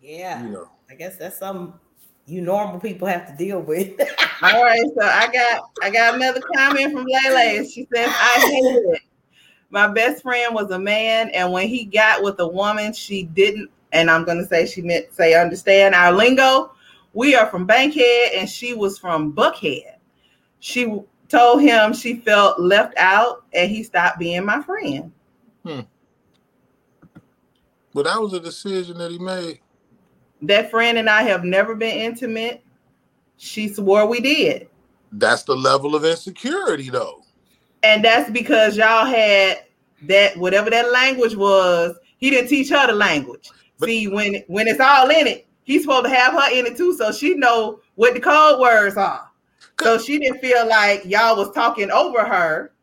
Yeah. 0.01 0.43
you 0.43 0.49
know. 0.49 0.69
I 0.89 0.95
guess 0.95 1.17
that's 1.17 1.37
something 1.37 1.73
you 2.29 2.41
normal 2.41 2.79
people 2.79 3.07
have 3.07 3.27
to 3.27 3.35
deal 3.35 3.61
with. 3.61 3.99
All 4.41 4.63
right, 4.63 4.81
so 4.97 5.01
I 5.05 5.27
got 5.31 5.61
I 5.81 5.89
got 5.89 6.15
another 6.15 6.41
comment 6.55 6.93
from 6.93 7.05
Lele. 7.05 7.65
She 7.65 7.87
says, 7.93 8.09
I 8.09 8.49
hate 8.49 8.63
it. 8.63 9.01
My 9.71 9.87
best 9.87 10.23
friend 10.23 10.53
was 10.53 10.71
a 10.71 10.79
man, 10.79 11.29
and 11.29 11.51
when 11.51 11.67
he 11.67 11.85
got 11.85 12.23
with 12.23 12.39
a 12.39 12.47
woman, 12.47 12.93
she 12.93 13.23
didn't, 13.23 13.69
and 13.91 14.09
I'm 14.09 14.25
gonna 14.25 14.45
say 14.45 14.65
she 14.65 14.81
meant 14.81 15.13
say 15.13 15.39
understand 15.39 15.95
our 15.95 16.11
lingo. 16.11 16.71
We 17.13 17.35
are 17.35 17.47
from 17.47 17.65
Bankhead, 17.65 18.33
and 18.35 18.47
she 18.47 18.73
was 18.73 18.97
from 18.97 19.33
Buckhead. 19.33 19.95
She 20.59 21.01
told 21.27 21.61
him 21.61 21.93
she 21.93 22.17
felt 22.17 22.59
left 22.59 22.93
out, 22.97 23.45
and 23.53 23.69
he 23.69 23.83
stopped 23.83 24.19
being 24.19 24.45
my 24.45 24.61
friend. 24.61 25.11
Hmm. 25.65 25.81
but 27.93 28.05
that 28.05 28.21
was 28.21 28.31
a 28.31 28.39
decision 28.39 28.97
that 28.99 29.11
he 29.11 29.19
made 29.19 29.59
That 30.41 30.71
friend 30.71 30.97
and 30.97 31.09
I 31.09 31.23
have 31.23 31.43
never 31.43 31.75
been 31.75 31.97
intimate. 31.97 32.63
She 33.37 33.67
swore 33.69 34.05
we 34.05 34.19
did. 34.19 34.67
that's 35.13 35.43
the 35.43 35.55
level 35.55 35.95
of 35.95 36.05
insecurity 36.05 36.89
though 36.89 37.23
And 37.83 38.03
that's 38.03 38.29
because 38.29 38.77
y'all 38.77 39.05
had 39.05 39.63
that 40.03 40.37
whatever 40.37 40.69
that 40.69 40.91
language 40.91 41.35
was, 41.35 41.95
he 42.17 42.29
didn't 42.29 42.49
teach 42.49 42.69
her 42.69 42.85
the 42.87 42.93
language. 42.93 43.49
But- 43.79 43.87
See, 43.89 44.07
when 44.07 44.43
when 44.47 44.67
it's 44.67 44.79
all 44.79 45.09
in 45.09 45.25
it, 45.27 45.47
he's 45.63 45.83
supposed 45.83 46.05
to 46.05 46.09
have 46.11 46.33
her 46.33 46.51
in 46.51 46.65
it 46.65 46.77
too, 46.77 46.93
so 46.95 47.11
she 47.11 47.35
know 47.35 47.79
what 47.95 48.13
the 48.13 48.19
code 48.19 48.59
words 48.59 48.97
are. 48.97 49.29
So 49.81 49.97
she 49.97 50.19
didn't 50.19 50.39
feel 50.41 50.67
like 50.67 51.05
y'all 51.05 51.37
was 51.37 51.51
talking 51.53 51.89
over 51.89 52.25
her 52.25 52.73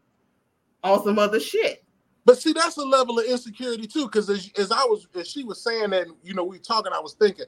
on 0.83 1.05
some 1.05 1.19
other 1.19 1.39
shit. 1.41 1.85
But 2.27 2.39
see, 2.43 2.55
that's 2.55 2.79
a 2.79 2.85
level 2.85 3.21
of 3.21 3.27
insecurity 3.27 3.89
too. 3.89 4.07
Because 4.07 4.31
as, 4.31 4.51
as 4.59 4.73
I 4.73 4.85
was, 4.87 5.09
as 5.17 5.29
she 5.29 5.45
was 5.45 5.63
saying 5.65 5.93
that, 5.93 6.09
you 6.25 6.35
know, 6.35 6.45
we 6.45 6.61
talking, 6.61 6.93
I 6.95 7.01
was 7.01 7.15
thinking, 7.15 7.47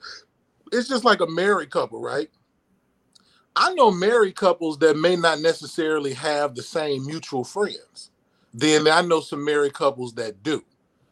it's 0.73 0.89
just 0.89 1.05
like 1.05 1.21
a 1.21 1.29
married 1.29 1.71
couple, 1.71 2.01
right? 2.03 2.29
I 3.55 3.75
know 3.75 3.91
married 3.91 4.37
couples 4.37 4.79
that 4.79 4.97
may 4.97 5.17
not 5.17 5.41
necessarily 5.41 6.15
have 6.15 6.55
the 6.55 6.63
same 6.63 7.07
mutual 7.07 7.45
friends. 7.45 8.11
Then 8.55 8.89
I 8.89 9.03
know 9.03 9.21
some 9.21 9.45
married 9.45 9.75
couples 9.75 10.15
that 10.15 10.43
do. 10.43 10.65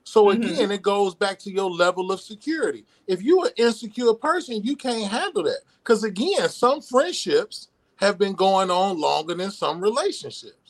So 0.04 0.30
Mhm. 0.30 0.32
again, 0.32 0.70
it 0.70 0.82
goes 0.82 1.14
back 1.14 1.38
to 1.40 1.50
your 1.52 1.70
level 1.70 2.10
of 2.10 2.20
security. 2.20 2.86
If 3.06 3.22
you're 3.22 3.46
an 3.46 3.52
insecure 3.56 4.14
person, 4.14 4.62
you 4.64 4.76
can't 4.76 5.10
handle 5.10 5.42
that. 5.44 5.60
Because 5.82 6.02
again, 6.04 6.48
some 6.48 6.80
friendships 6.80 7.68
have 7.96 8.18
been 8.18 8.32
going 8.34 8.70
on 8.70 8.98
longer 8.98 9.34
than 9.34 9.50
some 9.50 9.80
relationships. 9.80 10.65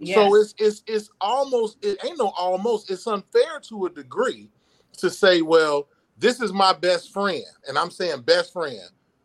Yes. 0.00 0.16
So 0.16 0.34
it's 0.36 0.54
it's 0.58 0.82
it's 0.86 1.10
almost 1.20 1.84
it 1.84 1.98
ain't 2.04 2.18
no 2.18 2.32
almost 2.38 2.90
it's 2.90 3.06
unfair 3.06 3.60
to 3.68 3.86
a 3.86 3.90
degree 3.90 4.50
to 4.98 5.10
say, 5.10 5.42
well, 5.42 5.88
this 6.18 6.40
is 6.40 6.52
my 6.52 6.72
best 6.72 7.12
friend, 7.12 7.44
and 7.68 7.78
I'm 7.78 7.90
saying 7.90 8.22
best 8.22 8.52
friend, 8.52 8.80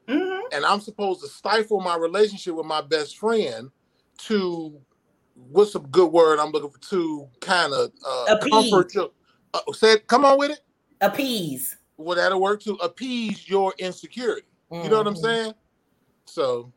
Mhm. 0.08 0.41
and 0.51 0.65
I'm 0.65 0.82
supposed 0.82 1.22
to 1.22 1.27
stifle 1.27 1.82
my 1.82 1.96
relationship 1.96 2.55
with 2.55 2.65
my 2.65 2.82
best 2.82 3.17
friend 3.17 3.72
to 4.20 4.79
what's 5.36 5.75
a 5.75 5.79
good 5.79 6.12
word 6.12 6.39
I'm 6.39 6.51
looking 6.51 6.70
for 6.72 6.79
to 6.91 7.27
kind 7.41 7.74
of 7.74 7.91
uh, 8.05 8.25
Appease. 8.29 8.51
comfort 8.72 8.94
your. 8.96 9.12
Uh, 9.53 9.60
say, 9.74 10.00
come 10.08 10.25
on 10.25 10.38
with 10.38 10.51
it. 10.51 10.60
Appease. 11.01 11.75
Well, 11.98 12.17
that'll 12.17 12.41
work 12.41 12.62
to 12.63 12.74
appease 12.75 13.48
your 13.50 13.74
insecurity. 13.77 14.48
You 14.72 14.89
know 14.89 14.98
what 14.98 15.08
I'm 15.08 15.15
Mhm. 15.15 15.22
saying? 15.22 15.53
So 16.27 16.74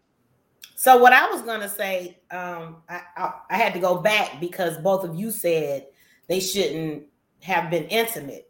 So 0.79 0.97
what 0.99 1.13
I 1.13 1.29
was 1.29 1.43
gonna 1.43 1.69
say, 1.69 2.19
um, 2.31 2.77
I, 2.89 3.01
I 3.17 3.33
I 3.51 3.57
had 3.57 3.73
to 3.73 3.81
go 3.81 3.97
back 3.97 4.39
because 4.39 4.79
both 4.79 5.03
of 5.03 5.17
you 5.17 5.33
said 5.33 5.89
they 6.29 6.39
shouldn't 6.39 7.03
have 7.43 7.69
been 7.69 7.87
intimate. 7.87 8.49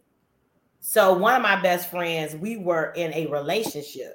So 0.81 1.15
one 1.15 1.37
of 1.37 1.41
my 1.41 1.59
best 1.63 1.89
friends, 1.91 2.37
we 2.37 2.59
were 2.59 2.93
in 2.95 3.15
a 3.15 3.29
relationship. 3.29 4.15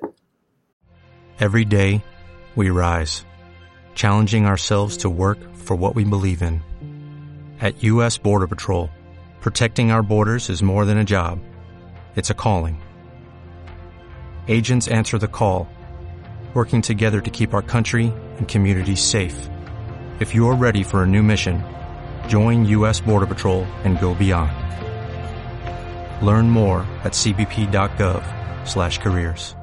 Every 1.39 1.65
day, 1.65 2.05
we 2.55 2.69
rise, 2.69 3.25
challenging 3.95 4.45
ourselves 4.45 4.97
to 4.97 5.09
work 5.09 5.39
for 5.55 5.75
what 5.75 5.95
we 5.95 6.03
believe 6.03 6.43
in. 6.43 6.61
At 7.61 7.81
U.S. 7.81 8.19
Border 8.19 8.45
Patrol, 8.45 8.91
protecting 9.41 9.89
our 9.89 10.03
borders 10.03 10.51
is 10.51 10.61
more 10.61 10.85
than 10.85 10.99
a 10.99 11.03
job, 11.03 11.39
it's 12.15 12.29
a 12.29 12.35
calling. 12.35 12.79
Agents 14.47 14.87
answer 14.87 15.17
the 15.17 15.27
call, 15.27 15.67
working 16.53 16.83
together 16.83 17.21
to 17.21 17.29
keep 17.31 17.55
our 17.55 17.63
country 17.63 18.13
and 18.37 18.47
communities 18.47 19.01
safe. 19.01 19.49
If 20.19 20.35
you're 20.35 20.53
ready 20.55 20.83
for 20.83 21.01
a 21.01 21.07
new 21.07 21.23
mission, 21.23 21.63
join 22.27 22.63
U.S. 22.65 23.01
Border 23.01 23.25
Patrol 23.25 23.63
and 23.83 23.99
go 23.99 24.13
beyond. 24.13 24.51
Learn 26.25 26.49
more 26.49 26.85
at 27.03 27.13
cbp.gov/careers. 27.13 29.55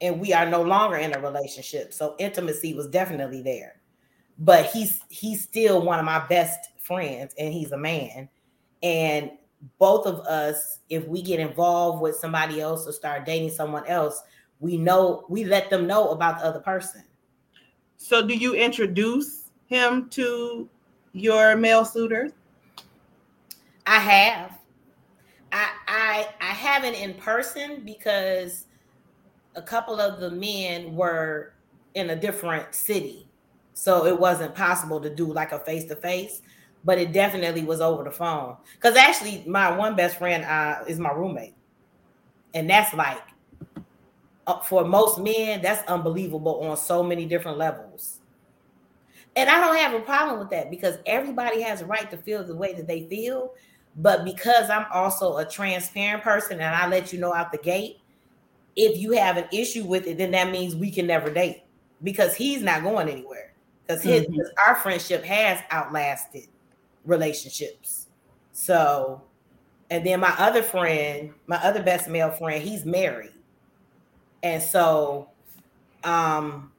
and 0.00 0.20
we 0.20 0.32
are 0.34 0.46
no 0.46 0.62
longer 0.62 0.96
in 0.96 1.14
a 1.14 1.20
relationship. 1.20 1.92
So 1.94 2.14
intimacy 2.18 2.74
was 2.74 2.88
definitely 2.88 3.42
there. 3.42 3.80
But 4.38 4.66
he's 4.66 5.00
he's 5.08 5.42
still 5.42 5.80
one 5.82 5.98
of 5.98 6.04
my 6.04 6.26
best 6.26 6.58
friends 6.82 7.34
and 7.38 7.54
he's 7.54 7.72
a 7.72 7.78
man. 7.78 8.28
And 8.82 9.30
both 9.78 10.06
of 10.06 10.20
us, 10.26 10.80
if 10.90 11.08
we 11.08 11.22
get 11.22 11.40
involved 11.40 12.02
with 12.02 12.16
somebody 12.16 12.60
else 12.60 12.86
or 12.86 12.92
start 12.92 13.24
dating 13.24 13.48
someone 13.50 13.86
else, 13.86 14.20
we 14.64 14.78
know 14.78 15.26
we 15.28 15.44
let 15.44 15.68
them 15.68 15.86
know 15.86 16.08
about 16.08 16.38
the 16.38 16.46
other 16.46 16.58
person. 16.58 17.04
So 17.98 18.26
do 18.26 18.34
you 18.34 18.54
introduce 18.54 19.50
him 19.66 20.08
to 20.10 20.70
your 21.12 21.54
male 21.54 21.84
suitors? 21.84 22.32
I 23.86 23.98
have. 23.98 24.58
I 25.52 25.68
I 25.86 26.28
I 26.40 26.52
haven't 26.54 26.94
in 26.94 27.12
person 27.12 27.82
because 27.84 28.64
a 29.54 29.60
couple 29.60 30.00
of 30.00 30.18
the 30.18 30.30
men 30.30 30.96
were 30.96 31.52
in 31.92 32.08
a 32.08 32.16
different 32.16 32.74
city. 32.74 33.28
So 33.74 34.06
it 34.06 34.18
wasn't 34.18 34.54
possible 34.54 34.98
to 35.02 35.14
do 35.14 35.30
like 35.30 35.52
a 35.52 35.58
face 35.58 35.84
to 35.86 35.96
face, 35.96 36.40
but 36.84 36.96
it 36.96 37.12
definitely 37.12 37.64
was 37.64 37.82
over 37.82 38.02
the 38.02 38.10
phone. 38.10 38.56
Cuz 38.80 38.96
actually 38.96 39.44
my 39.46 39.76
one 39.76 39.94
best 39.94 40.16
friend 40.16 40.42
uh, 40.42 40.84
is 40.88 40.98
my 40.98 41.12
roommate. 41.12 41.54
And 42.54 42.70
that's 42.70 42.94
like 42.94 43.33
for 44.64 44.84
most 44.84 45.18
men 45.18 45.62
that's 45.62 45.86
unbelievable 45.88 46.60
on 46.64 46.76
so 46.76 47.02
many 47.02 47.26
different 47.26 47.58
levels. 47.58 48.20
And 49.36 49.50
I 49.50 49.60
don't 49.60 49.76
have 49.76 49.94
a 49.94 50.00
problem 50.00 50.38
with 50.38 50.50
that 50.50 50.70
because 50.70 50.98
everybody 51.06 51.60
has 51.62 51.80
a 51.80 51.86
right 51.86 52.10
to 52.10 52.16
feel 52.16 52.44
the 52.44 52.56
way 52.56 52.72
that 52.74 52.86
they 52.86 53.08
feel. 53.08 53.52
But 53.96 54.24
because 54.24 54.70
I'm 54.70 54.86
also 54.92 55.38
a 55.38 55.44
transparent 55.44 56.22
person 56.22 56.60
and 56.60 56.74
I 56.74 56.88
let 56.88 57.12
you 57.12 57.18
know 57.20 57.34
out 57.34 57.52
the 57.52 57.58
gate, 57.58 57.98
if 58.76 58.98
you 58.98 59.12
have 59.12 59.36
an 59.36 59.46
issue 59.52 59.84
with 59.84 60.06
it, 60.06 60.18
then 60.18 60.32
that 60.32 60.50
means 60.50 60.74
we 60.76 60.90
can 60.90 61.06
never 61.06 61.30
date 61.30 61.62
because 62.02 62.34
he's 62.34 62.62
not 62.62 62.82
going 62.82 63.08
anywhere. 63.08 63.52
Because 63.86 64.02
his 64.02 64.22
Mhm. 64.26 64.36
'cause 64.36 64.52
our 64.66 64.76
friendship 64.76 65.24
has 65.24 65.60
outlasted 65.70 66.48
relationships. 67.04 68.08
So, 68.52 69.22
and 69.90 70.06
then 70.06 70.20
my 70.20 70.34
other 70.38 70.62
friend, 70.62 71.34
my 71.46 71.56
other 71.56 71.82
best 71.82 72.08
male 72.08 72.30
friend, 72.32 72.62
he's 72.62 72.84
married. 72.84 73.33
And 74.44 74.62
so, 74.62 75.30
um, 76.04 76.70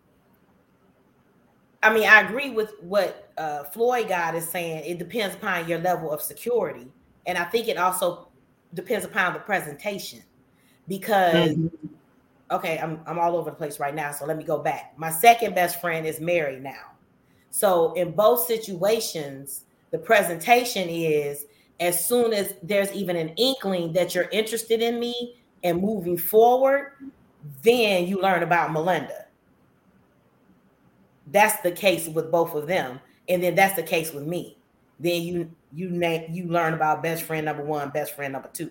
I 1.83 1.93
mean, 1.93 2.07
I 2.07 2.21
agree 2.21 2.51
with 2.51 2.73
what 2.79 3.31
uh, 3.37 3.63
Floyd 3.65 4.07
God 4.07 4.35
is 4.35 4.47
saying. 4.47 4.85
It 4.85 4.99
depends 4.99 5.35
upon 5.35 5.67
your 5.67 5.79
level 5.79 6.11
of 6.11 6.21
security, 6.21 6.87
and 7.25 7.37
I 7.37 7.43
think 7.45 7.67
it 7.67 7.77
also 7.77 8.29
depends 8.73 9.03
upon 9.03 9.33
the 9.33 9.39
presentation. 9.39 10.21
Because 10.87 11.55
Mhm. 11.55 11.71
okay, 12.51 12.77
I'm 12.77 13.01
I'm 13.07 13.17
all 13.17 13.35
over 13.35 13.49
the 13.49 13.55
place 13.55 13.79
right 13.79 13.95
now, 13.95 14.11
so 14.11 14.25
let 14.25 14.37
me 14.37 14.43
go 14.43 14.59
back. 14.59 14.93
My 14.97 15.09
second 15.09 15.55
best 15.55 15.81
friend 15.81 16.05
is 16.05 16.19
married 16.19 16.61
now, 16.61 16.93
so 17.49 17.93
in 17.93 18.11
both 18.11 18.45
situations, 18.45 19.65
the 19.89 19.97
presentation 19.97 20.87
is 20.87 21.45
as 21.79 22.07
soon 22.07 22.31
as 22.31 22.53
there's 22.61 22.93
even 22.93 23.15
an 23.15 23.29
inkling 23.37 23.91
that 23.93 24.13
you're 24.13 24.29
interested 24.31 24.81
in 24.81 24.99
me 24.99 25.39
and 25.63 25.81
moving 25.81 26.17
forward, 26.17 26.91
then 27.63 28.07
you 28.07 28.21
learn 28.21 28.43
about 28.43 28.71
Melinda 28.71 29.25
that's 31.31 31.61
the 31.61 31.71
case 31.71 32.07
with 32.07 32.31
both 32.31 32.53
of 32.55 32.67
them 32.67 32.99
and 33.27 33.41
then 33.43 33.55
that's 33.55 33.75
the 33.75 33.83
case 33.83 34.13
with 34.13 34.25
me 34.25 34.57
then 34.99 35.21
you 35.21 35.51
you 35.73 35.89
name 35.89 36.23
you 36.31 36.45
learn 36.47 36.73
about 36.73 37.01
best 37.03 37.23
friend 37.23 37.45
number 37.45 37.63
one 37.63 37.89
best 37.89 38.15
friend 38.15 38.33
number 38.33 38.49
two 38.53 38.69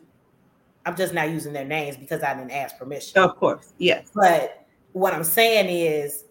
i'm 0.87 0.97
just 0.97 1.13
not 1.13 1.29
using 1.31 1.53
their 1.53 1.65
names 1.65 1.97
because 1.97 2.23
i 2.23 2.35
didn't 2.35 2.51
ask 2.53 2.79
permission 2.79 3.19
Of 3.21 3.37
course. 3.37 3.73
Yes. 3.79 4.11
but 4.15 4.65
what 4.93 5.13
i'm 5.13 5.25
saying 5.25 5.67
is 5.69 6.25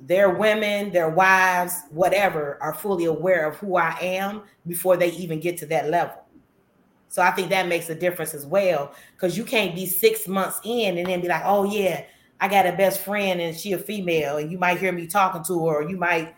their 0.00 0.30
women 0.30 0.90
their 0.92 1.10
wives 1.10 1.74
whatever 1.90 2.58
are 2.60 2.74
fully 2.74 3.04
aware 3.06 3.48
of 3.48 3.56
who 3.56 3.76
i 3.76 3.96
am 4.00 4.42
before 4.66 4.96
they 4.96 5.10
even 5.12 5.40
get 5.40 5.56
to 5.58 5.66
that 5.66 5.90
level 5.90 6.24
so 7.08 7.22
i 7.22 7.30
think 7.30 7.48
that 7.48 7.68
makes 7.68 7.88
a 7.88 7.94
difference 7.94 8.34
as 8.34 8.46
well 8.46 8.92
because 9.14 9.36
you 9.36 9.44
can't 9.44 9.74
be 9.74 9.86
six 9.86 10.28
months 10.28 10.60
in 10.64 10.98
and 10.98 11.06
then 11.08 11.20
be 11.20 11.28
like 11.28 11.42
oh 11.44 11.64
yeah 11.64 12.04
I 12.40 12.48
got 12.48 12.66
a 12.66 12.72
best 12.72 13.00
friend 13.00 13.40
and 13.40 13.56
she 13.56 13.72
a 13.72 13.78
female, 13.78 14.36
and 14.36 14.50
you 14.50 14.58
might 14.58 14.78
hear 14.78 14.92
me 14.92 15.06
talking 15.06 15.42
to 15.44 15.66
her, 15.66 15.82
or 15.82 15.88
you 15.88 15.96
might 15.96 16.34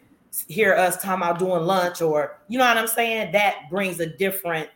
hear 0.49 0.75
us 0.75 1.03
talking 1.03 1.23
about 1.23 1.39
doing 1.39 1.63
lunch, 1.65 2.01
or 2.01 2.39
you 2.49 2.59
know 2.59 2.65
what 2.65 2.79
I'm 2.79 2.87
saying? 2.87 3.33
That 3.33 3.69
brings 3.71 4.01
a 4.01 4.07
different 4.07 4.69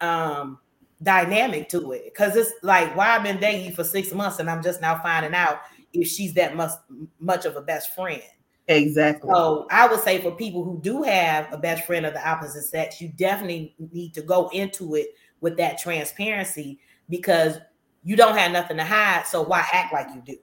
um 0.00 0.58
dynamic 1.02 1.68
to 1.70 1.92
it. 1.92 2.14
Cause 2.14 2.36
it's 2.36 2.52
like, 2.62 2.94
why 2.96 3.16
I've 3.16 3.22
been 3.22 3.40
dating 3.40 3.66
you 3.66 3.72
for 3.72 3.84
six 3.84 4.12
months 4.12 4.38
and 4.38 4.50
I'm 4.50 4.62
just 4.62 4.80
now 4.80 5.00
finding 5.00 5.34
out 5.34 5.60
if 5.92 6.08
she's 6.08 6.34
that 6.34 6.56
much 6.56 6.72
much 7.18 7.44
of 7.44 7.56
a 7.56 7.60
best 7.60 7.94
friend. 7.94 8.22
Exactly. 8.68 9.30
So 9.32 9.66
I 9.70 9.88
would 9.88 10.00
say 10.00 10.20
for 10.20 10.32
people 10.32 10.62
who 10.62 10.78
do 10.80 11.02
have 11.02 11.52
a 11.52 11.58
best 11.58 11.84
friend 11.86 12.04
of 12.04 12.12
the 12.12 12.28
opposite 12.28 12.64
sex, 12.64 13.00
you 13.00 13.08
definitely 13.08 13.74
need 13.92 14.12
to 14.14 14.22
go 14.22 14.48
into 14.50 14.94
it 14.94 15.08
with 15.40 15.56
that 15.58 15.78
transparency 15.78 16.80
because 17.08 17.58
you 18.02 18.16
don't 18.16 18.36
have 18.36 18.52
nothing 18.52 18.76
to 18.78 18.84
hide. 18.84 19.26
So 19.26 19.42
why 19.42 19.66
act 19.72 19.92
like 19.92 20.08
you 20.14 20.22
do? 20.24 20.36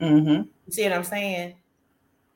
hmm 0.00 0.42
You 0.66 0.72
see 0.72 0.84
what 0.84 0.92
I'm 0.92 1.04
saying? 1.04 1.56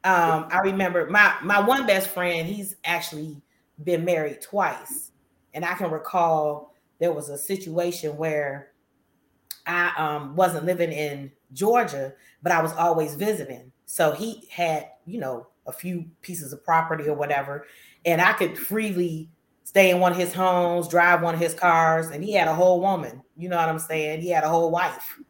Um, 0.04 0.48
I 0.50 0.60
remember 0.60 1.08
my 1.10 1.34
my 1.42 1.60
one 1.60 1.86
best 1.86 2.08
friend, 2.10 2.46
he's 2.46 2.76
actually 2.84 3.42
been 3.82 4.04
married 4.04 4.40
twice. 4.42 5.12
And 5.54 5.64
I 5.64 5.74
can 5.74 5.90
recall 5.90 6.74
there 7.00 7.12
was 7.12 7.28
a 7.28 7.38
situation 7.38 8.16
where 8.16 8.72
I 9.66 9.92
um 9.96 10.36
wasn't 10.36 10.66
living 10.66 10.92
in 10.92 11.32
Georgia, 11.52 12.14
but 12.42 12.52
I 12.52 12.62
was 12.62 12.72
always 12.74 13.14
visiting. 13.14 13.72
So 13.86 14.12
he 14.12 14.48
had, 14.50 14.90
you 15.06 15.20
know, 15.20 15.48
a 15.66 15.72
few 15.72 16.06
pieces 16.22 16.52
of 16.52 16.64
property 16.64 17.08
or 17.08 17.14
whatever, 17.16 17.66
and 18.04 18.20
I 18.20 18.32
could 18.34 18.56
freely 18.58 19.30
stay 19.76 19.90
in 19.90 20.00
one 20.00 20.10
of 20.10 20.16
his 20.16 20.32
homes, 20.32 20.88
drive 20.88 21.20
one 21.20 21.34
of 21.34 21.40
his 21.40 21.52
cars, 21.52 22.06
and 22.06 22.24
he 22.24 22.32
had 22.32 22.48
a 22.48 22.54
whole 22.54 22.80
woman. 22.80 23.22
You 23.36 23.50
know 23.50 23.58
what 23.58 23.68
I'm 23.68 23.78
saying? 23.78 24.22
He 24.22 24.30
had 24.30 24.42
a 24.42 24.48
whole 24.48 24.70
wife. 24.70 25.20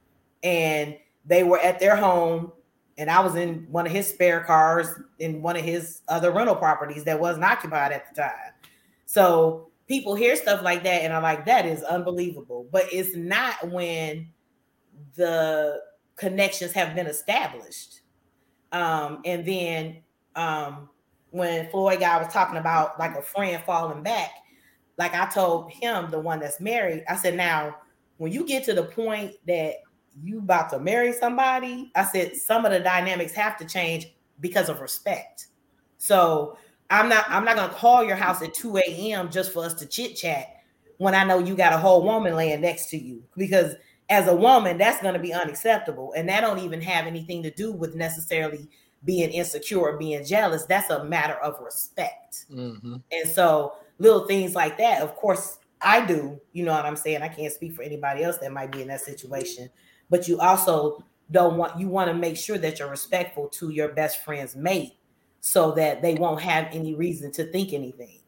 And 0.44 0.96
they 1.24 1.42
were 1.42 1.58
at 1.58 1.80
their 1.80 1.96
home 1.96 2.52
and 2.96 3.10
I 3.10 3.18
was 3.18 3.34
in 3.34 3.66
one 3.72 3.86
of 3.86 3.92
his 3.92 4.06
spare 4.06 4.44
cars 4.44 4.88
in 5.18 5.42
one 5.42 5.56
of 5.56 5.64
his 5.64 6.00
other 6.06 6.30
rental 6.30 6.54
properties 6.54 7.02
that 7.04 7.18
wasn't 7.18 7.44
occupied 7.44 7.90
at 7.90 8.08
the 8.08 8.22
time. 8.22 8.52
So 9.06 9.68
people 9.88 10.14
hear 10.14 10.36
stuff 10.36 10.62
like 10.62 10.84
that 10.84 11.02
and 11.02 11.12
are 11.12 11.20
like, 11.20 11.44
that 11.46 11.66
is 11.66 11.82
unbelievable. 11.82 12.68
But 12.70 12.84
it's 12.92 13.16
not 13.16 13.68
when 13.72 14.28
the 15.16 15.80
connections 16.14 16.70
have 16.70 16.94
been 16.94 17.08
established. 17.08 18.02
Um, 18.70 19.22
and 19.24 19.44
then 19.44 19.96
um, 20.36 20.88
when 21.36 21.68
Floyd 21.70 22.00
guy 22.00 22.16
was 22.18 22.32
talking 22.32 22.56
about 22.56 22.98
like 22.98 23.14
a 23.14 23.22
friend 23.22 23.62
falling 23.64 24.02
back, 24.02 24.30
like 24.98 25.14
I 25.14 25.26
told 25.26 25.70
him, 25.70 26.10
the 26.10 26.18
one 26.18 26.40
that's 26.40 26.60
married, 26.60 27.04
I 27.08 27.16
said, 27.16 27.34
now 27.34 27.76
when 28.16 28.32
you 28.32 28.46
get 28.46 28.64
to 28.64 28.74
the 28.74 28.84
point 28.84 29.34
that 29.46 29.74
you 30.22 30.38
about 30.38 30.70
to 30.70 30.78
marry 30.78 31.12
somebody, 31.12 31.90
I 31.94 32.04
said 32.04 32.36
some 32.36 32.64
of 32.64 32.72
the 32.72 32.80
dynamics 32.80 33.32
have 33.32 33.58
to 33.58 33.66
change 33.66 34.14
because 34.40 34.68
of 34.68 34.80
respect. 34.80 35.48
So 35.98 36.56
I'm 36.88 37.08
not 37.08 37.26
I'm 37.28 37.44
not 37.44 37.56
gonna 37.56 37.72
call 37.72 38.04
your 38.04 38.16
house 38.16 38.42
at 38.42 38.54
2 38.54 38.78
a.m. 38.78 39.30
just 39.30 39.52
for 39.52 39.64
us 39.64 39.74
to 39.74 39.86
chit 39.86 40.16
chat 40.16 40.62
when 40.98 41.14
I 41.14 41.24
know 41.24 41.38
you 41.38 41.54
got 41.54 41.74
a 41.74 41.78
whole 41.78 42.02
woman 42.02 42.34
laying 42.34 42.62
next 42.62 42.88
to 42.90 42.96
you 42.96 43.22
because 43.36 43.74
as 44.08 44.28
a 44.28 44.34
woman 44.34 44.78
that's 44.78 45.02
to 45.02 45.18
be 45.18 45.34
unacceptable 45.34 46.12
and 46.16 46.28
that 46.28 46.40
don't 46.40 46.60
even 46.60 46.80
have 46.80 47.06
anything 47.06 47.42
to 47.42 47.50
do 47.50 47.72
with 47.72 47.94
necessarily 47.94 48.68
being 49.04 49.30
insecure 49.30 49.78
or 49.78 49.96
being 49.98 50.24
jealous 50.24 50.64
that's 50.66 50.90
a 50.90 51.04
matter 51.04 51.34
of 51.34 51.58
respect 51.60 52.46
Mm-hmm. 52.52 52.96
and 53.12 53.28
so 53.30 53.74
little 53.98 54.26
things 54.26 54.54
like 54.54 54.76
that 54.78 55.00
of 55.02 55.14
course 55.16 55.58
i 55.80 56.04
do 56.04 56.38
you 56.52 56.64
know 56.64 56.72
what 56.72 56.84
i'm 56.84 56.96
saying 56.96 57.22
i 57.22 57.28
can't 57.28 57.52
speak 57.52 57.72
for 57.74 57.82
anybody 57.82 58.22
else 58.22 58.38
that 58.38 58.52
might 58.52 58.70
be 58.72 58.82
in 58.82 58.88
that 58.88 59.00
situation 59.00 59.70
but 60.10 60.28
you 60.28 60.38
also 60.40 61.02
don't 61.30 61.56
want 61.56 61.78
you 61.80 61.88
want 61.88 62.08
to 62.08 62.14
make 62.14 62.36
sure 62.36 62.58
that 62.58 62.78
you're 62.78 62.90
respectful 62.90 63.48
to 63.48 63.70
your 63.70 63.88
best 63.88 64.22
friend's 64.24 64.54
mate 64.54 64.92
so 65.40 65.70
that 65.72 66.02
they 66.02 66.14
won't 66.14 66.40
have 66.42 66.66
any 66.72 66.94
reason 66.94 67.32
to 67.32 67.44
think 67.52 67.72
anything 67.72 68.20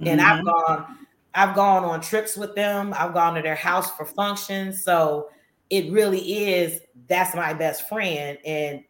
and 0.00 0.20
i've 0.20 0.40
Mhm. 0.40 0.46
gone 0.46 0.98
I've 1.38 1.54
gone 1.54 1.84
on 1.84 2.00
trips 2.00 2.34
with 2.34 2.54
them. 2.54 2.94
I've 2.96 3.12
gone 3.12 3.34
to 3.34 3.42
their 3.42 3.54
house 3.54 3.90
for 3.90 4.06
functions. 4.06 4.82
So 4.82 5.28
it 5.68 5.92
really 5.92 6.46
is 6.46 6.80
that's 7.08 7.36
my 7.36 7.52
best 7.52 7.86
friend. 7.90 8.38
And 8.46 8.80
I, 8.80 8.85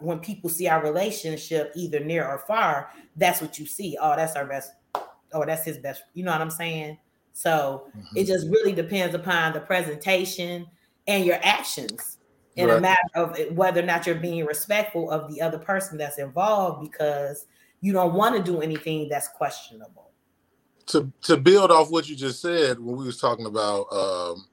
when 0.00 0.18
people 0.20 0.48
see 0.50 0.68
our 0.68 0.82
relationship, 0.82 1.72
either 1.76 2.00
near 2.00 2.26
or 2.26 2.38
far, 2.38 2.90
that's 3.16 3.40
what 3.40 3.58
you 3.58 3.66
see. 3.66 3.96
Oh, 4.00 4.16
that's 4.16 4.36
our 4.36 4.46
best. 4.46 4.72
Oh, 5.32 5.44
that's 5.44 5.64
his 5.64 5.78
best. 5.78 6.02
You 6.14 6.24
know 6.24 6.32
what 6.32 6.40
I'm 6.40 6.50
saying? 6.50 6.98
So 7.32 7.86
it 8.16 8.24
just 8.24 8.48
really 8.48 8.72
depends 8.72 9.14
upon 9.14 9.52
the 9.52 9.60
presentation 9.60 10.66
and 11.06 11.24
your 11.24 11.38
actions 11.42 12.18
in 12.56 12.70
a 12.70 12.80
matter 12.80 12.98
of 13.14 13.38
whether 13.52 13.80
or 13.80 13.84
not 13.84 14.06
you're 14.06 14.16
being 14.16 14.44
respectful 14.44 15.10
of 15.10 15.32
the 15.32 15.40
other 15.40 15.58
person 15.58 15.96
that's 15.96 16.18
involved 16.18 16.82
because 16.82 17.46
you 17.80 17.92
don't 17.92 18.14
want 18.14 18.34
to 18.36 18.42
do 18.42 18.60
anything 18.60 19.08
that's 19.08 19.28
questionable. 19.28 20.10
to 20.86 21.12
to 21.22 21.36
build 21.36 21.70
off 21.70 21.90
what 21.90 22.08
you 22.08 22.16
just 22.16 22.40
said 22.40 22.80
when 22.80 22.96
we 22.96 23.04
was 23.04 23.20
talking 23.20 23.46
about 23.46 23.86
um, 23.92 24.46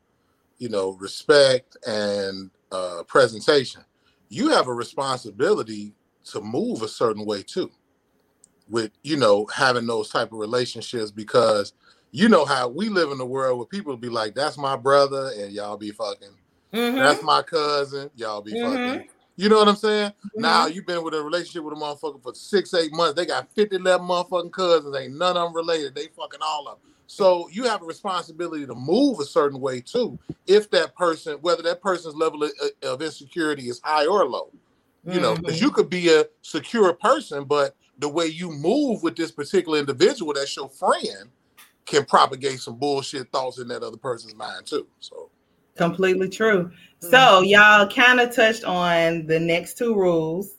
you 0.59 0.69
know 0.69 0.91
respect 0.99 1.77
and 1.87 2.51
uh, 2.71 3.01
presentation, 3.07 3.81
you 4.29 4.49
have 4.49 4.67
a 4.67 4.73
responsibility 4.73 5.93
to 6.25 6.41
move 6.41 6.81
a 6.81 6.87
certain 6.87 7.25
way 7.25 7.43
too. 7.43 7.71
With 8.69 8.91
you 9.03 9.17
know 9.17 9.45
having 9.53 9.87
those 9.87 10.09
type 10.09 10.31
of 10.31 10.39
relationships 10.39 11.11
because 11.11 11.73
you 12.11 12.29
know 12.29 12.45
how 12.45 12.67
we 12.67 12.89
live 12.89 13.11
in 13.11 13.19
a 13.21 13.25
world 13.25 13.57
where 13.59 13.67
people 13.67 13.95
be 13.97 14.09
like, 14.09 14.33
"That's 14.35 14.57
my 14.57 14.75
brother," 14.75 15.31
and 15.37 15.51
y'all 15.51 15.77
be 15.77 15.91
fucking. 15.91 16.35
Mhm. 16.73 16.95
That's 16.97 17.23
my 17.23 17.41
cousin, 17.43 18.09
y'all 18.15 18.41
be 18.41 18.53
Mhm. 18.53 18.61
fucking. 18.61 19.09
You 19.37 19.49
know 19.49 19.57
what 19.57 19.67
I'm 19.67 19.75
saying? 19.75 20.11
Mm-hmm. 20.11 20.41
Now 20.41 20.65
you've 20.67 20.85
been 20.85 21.03
with 21.03 21.13
a 21.13 21.21
relationship 21.21 21.63
with 21.63 21.73
a 21.77 21.81
motherfucker 21.81 22.23
for 22.23 22.33
six, 22.33 22.73
eight 22.73 22.93
months. 22.93 23.15
They 23.15 23.25
got 23.25 23.51
50, 23.53 23.75
11 23.75 24.07
motherfucking 24.07 24.51
cousins. 24.51 24.95
Ain't 24.95 25.15
none 25.17 25.37
of 25.37 25.43
them 25.47 25.55
related. 25.55 25.93
They 25.93 26.07
fucking 26.07 26.39
all 26.41 26.67
of 26.69 26.79
them. 26.81 26.94
So 27.07 27.47
you 27.51 27.63
have 27.65 27.81
a 27.81 27.85
responsibility 27.85 28.65
to 28.65 28.75
move 28.75 29.19
a 29.19 29.25
certain 29.25 29.59
way 29.59 29.81
too. 29.81 30.17
If 30.47 30.69
that 30.71 30.95
person, 30.95 31.37
whether 31.41 31.61
that 31.63 31.81
person's 31.81 32.15
level 32.15 32.43
of, 32.43 32.51
uh, 32.63 32.93
of 32.93 33.01
insecurity 33.01 33.69
is 33.69 33.79
high 33.83 34.05
or 34.05 34.25
low, 34.25 34.51
you 35.07 35.19
know, 35.19 35.35
because 35.35 35.61
you 35.61 35.67
mm-hmm. 35.67 35.75
could 35.75 35.89
be 35.89 36.09
a 36.09 36.25
secure 36.41 36.91
person, 36.93 37.43
but 37.43 37.75
the 37.99 38.09
way 38.09 38.25
you 38.25 38.51
move 38.51 39.03
with 39.03 39.15
this 39.15 39.31
particular 39.31 39.77
individual 39.77 40.33
that's 40.33 40.55
your 40.55 40.67
friend 40.67 41.29
can 41.85 42.03
propagate 42.05 42.59
some 42.59 42.75
bullshit 42.75 43.31
thoughts 43.31 43.59
in 43.59 43.67
that 43.67 43.83
other 43.83 43.97
person's 43.97 44.35
mind 44.35 44.65
too. 44.65 44.87
So 44.99 45.29
Completely 45.75 46.29
true. 46.29 46.71
So 46.99 47.09
mm-hmm. 47.09 47.45
y'all 47.45 47.87
kind 47.87 48.19
of 48.19 48.33
touched 48.33 48.63
on 48.63 49.27
the 49.27 49.39
next 49.39 49.77
two 49.77 49.93
rules, 49.93 50.55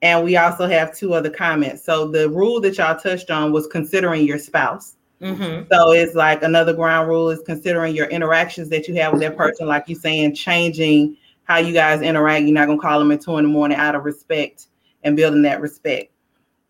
and 0.00 0.24
we 0.24 0.36
also 0.36 0.68
have 0.68 0.96
two 0.96 1.12
other 1.12 1.30
comments. 1.30 1.84
So 1.84 2.06
the 2.06 2.30
rule 2.30 2.60
that 2.60 2.78
y'all 2.78 2.98
touched 2.98 3.30
on 3.30 3.52
was 3.52 3.66
considering 3.66 4.24
your 4.24 4.38
spouse. 4.38 4.96
Mhm. 5.20 5.66
So 5.70 5.92
it's 5.92 6.14
like 6.14 6.42
another 6.42 6.72
ground 6.72 7.08
rule 7.08 7.30
is 7.30 7.42
considering 7.44 7.94
your 7.94 8.06
interactions 8.06 8.68
that 8.70 8.88
you 8.88 8.94
have 8.96 9.12
with 9.12 9.20
that 9.22 9.36
person, 9.36 9.66
like 9.66 9.88
you 9.88 9.94
saying, 9.94 10.34
changing 10.34 11.16
how 11.44 11.58
you 11.58 11.72
guys 11.72 12.00
interact. 12.00 12.44
You're 12.44 12.54
not 12.54 12.66
gonna 12.66 12.80
call 12.80 12.98
them 12.98 13.12
at 13.12 13.20
two 13.20 13.36
in 13.36 13.44
the 13.44 13.50
morning 13.50 13.76
out 13.76 13.94
of 13.94 14.04
respect 14.04 14.68
and 15.02 15.16
building 15.16 15.42
that 15.42 15.60
respect. 15.60 16.12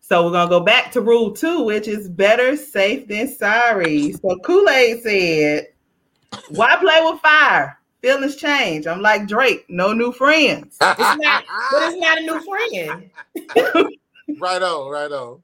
So 0.01 0.25
we're 0.25 0.31
gonna 0.31 0.49
go 0.49 0.59
back 0.59 0.91
to 0.93 1.01
rule 1.01 1.31
two, 1.31 1.63
which 1.63 1.87
is 1.87 2.09
better 2.09 2.57
safe 2.57 3.07
than 3.07 3.29
sorry. 3.29 4.11
So 4.13 4.35
Kool-Aid 4.43 5.01
said, 5.03 5.67
Why 6.49 6.75
play 6.75 6.99
with 7.03 7.21
fire? 7.21 7.77
Feelings 8.01 8.35
change. 8.35 8.87
I'm 8.87 9.01
like 9.01 9.27
Drake, 9.27 9.65
no 9.69 9.93
new 9.93 10.11
friends. 10.11 10.77
It's 10.81 10.99
not, 10.99 11.43
but 11.71 11.93
it's 11.93 12.01
not 12.01 12.17
a 12.17 12.21
new 12.21 12.41
friend. 12.41 13.87
right 14.41 14.61
on, 14.61 14.91
right 14.91 15.11
on. 15.11 15.41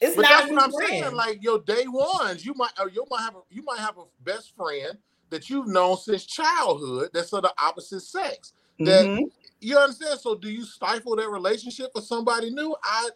It's 0.00 0.16
But 0.16 0.22
not 0.22 0.30
that's 0.30 0.50
what 0.52 0.62
I'm 0.62 0.72
friend. 0.72 0.88
saying. 0.90 1.14
Like 1.14 1.42
your 1.42 1.60
day 1.60 1.84
ones, 1.86 2.44
you 2.44 2.54
might 2.54 2.72
or 2.80 2.88
you 2.90 3.04
might 3.10 3.20
have 3.20 3.36
a 3.36 3.40
you 3.50 3.62
might 3.62 3.78
have 3.78 3.96
a 3.98 4.04
best 4.22 4.54
friend 4.56 4.98
that 5.30 5.48
you've 5.48 5.68
known 5.68 5.96
since 5.96 6.24
childhood 6.26 7.10
that's 7.12 7.32
of 7.32 7.42
the 7.42 7.52
opposite 7.62 8.00
sex. 8.00 8.52
That 8.80 9.06
Mhm. 9.06 9.30
you 9.60 9.78
understand? 9.78 10.18
So 10.20 10.34
do 10.34 10.50
you 10.50 10.64
stifle 10.64 11.16
that 11.16 11.28
relationship 11.30 11.92
for 11.94 12.02
somebody 12.02 12.50
new? 12.50 12.74
I 12.82 13.10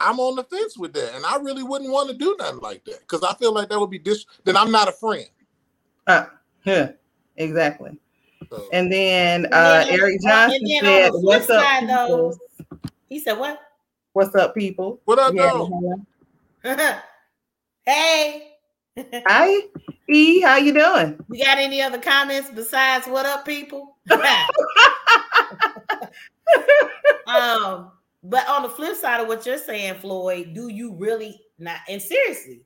I'm 0.00 0.18
on 0.18 0.34
the 0.34 0.42
fence 0.44 0.76
with 0.76 0.92
that, 0.94 1.14
and 1.14 1.24
I 1.24 1.36
really 1.36 1.62
wouldn't 1.62 1.90
want 1.90 2.10
to 2.10 2.16
do 2.16 2.36
nothing 2.38 2.58
like 2.60 2.84
that 2.86 3.00
because 3.00 3.22
I 3.22 3.32
feel 3.34 3.52
like 3.52 3.68
that 3.68 3.78
would 3.78 3.90
be 3.90 3.98
dis. 4.00 4.26
Then 4.42 4.56
I'm 4.56 4.72
not 4.72 4.88
a 4.88 4.92
friend. 4.92 5.26
Uh, 6.06 6.26
yeah, 6.64 6.90
exactly. 7.36 7.96
So, 8.50 8.68
And 8.72 8.92
then 8.92 9.46
uh, 9.46 9.84
And 9.86 9.88
then- 9.90 10.00
Eric 10.00 10.20
Johnson 10.20 10.60
then 10.66 10.80
said, 10.82 11.10
"What's 11.14 11.48
up, 11.48 11.62
side, 11.64 11.88
though- 11.88 12.06
people? 12.58 12.78
he 13.08 13.20
said, 13.20 13.38
"What? 13.38 13.60
What's 14.12 14.34
up, 14.34 14.54
people? 14.54 15.00
what 15.04 15.18
up, 15.20 15.32
Yeah, 15.32 15.50
though? 15.52 15.94
hey, 17.84 18.54
Hi, 18.96 19.60
E. 20.08 20.40
How 20.40 20.56
you 20.56 20.72
doing? 20.72 21.22
you 21.30 21.44
got 21.44 21.58
any 21.58 21.82
other 21.82 21.98
comments 21.98 22.48
besides 22.54 23.06
what 23.06 23.26
up, 23.26 23.44
people?" 23.44 23.98
um, 27.26 27.92
but 28.22 28.48
on 28.48 28.62
the 28.62 28.70
flip 28.70 28.96
side 28.96 29.20
of 29.20 29.28
what 29.28 29.44
you're 29.44 29.58
saying, 29.58 29.96
Floyd, 29.96 30.54
do 30.54 30.68
you 30.68 30.94
really 30.94 31.38
not? 31.58 31.80
And 31.86 32.00
seriously, 32.00 32.62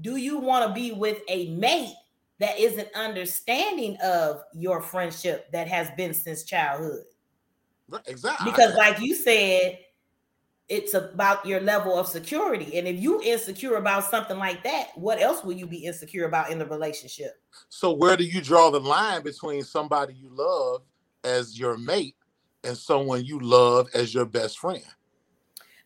do 0.00 0.14
you 0.16 0.38
want 0.38 0.68
to 0.68 0.72
be 0.72 0.92
with 0.92 1.20
a 1.28 1.48
mate 1.56 1.96
that 2.38 2.60
isn't 2.60 2.94
understanding 2.94 3.96
of 4.04 4.44
your 4.54 4.80
friendship 4.80 5.50
that 5.50 5.66
has 5.66 5.90
been 5.96 6.14
since 6.14 6.44
childhood? 6.44 7.02
Exactly. 8.06 8.50
because 8.50 8.76
like 8.76 9.00
you 9.00 9.14
said 9.16 9.80
it's 10.72 10.94
about 10.94 11.44
your 11.44 11.60
level 11.60 11.98
of 11.98 12.08
security. 12.08 12.78
And 12.78 12.88
if 12.88 12.98
you 12.98 13.20
insecure 13.20 13.76
about 13.76 14.04
something 14.04 14.38
like 14.38 14.64
that 14.64 14.88
what 14.94 15.20
else 15.20 15.44
will 15.44 15.52
you 15.52 15.66
be 15.66 15.84
insecure 15.84 16.24
about 16.24 16.50
in 16.50 16.58
the 16.58 16.64
relationship? 16.66 17.40
So 17.68 17.92
where 17.92 18.16
do 18.16 18.24
you 18.24 18.40
draw 18.40 18.70
the 18.70 18.80
line 18.80 19.22
between 19.22 19.64
somebody 19.64 20.14
you 20.14 20.30
love 20.32 20.82
as 21.24 21.58
your 21.58 21.76
mate 21.76 22.16
and 22.64 22.76
someone 22.76 23.22
you 23.22 23.38
love 23.38 23.88
as 23.94 24.14
your 24.14 24.24
best 24.24 24.58
friend? 24.58 24.82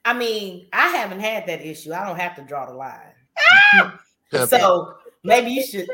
i 0.05 0.13
mean 0.13 0.69
i 0.73 0.87
haven't 0.91 1.19
had 1.19 1.47
that 1.47 1.67
issue. 1.67 1.93
I 1.93 2.07
don't 2.07 2.19
have 2.21 2.37
to 2.37 2.43
draw 2.43 2.67
the 2.67 2.75
line. 2.75 3.93
So 4.49 4.95
maybe 5.23 5.53
you 5.53 5.65
should 5.65 5.89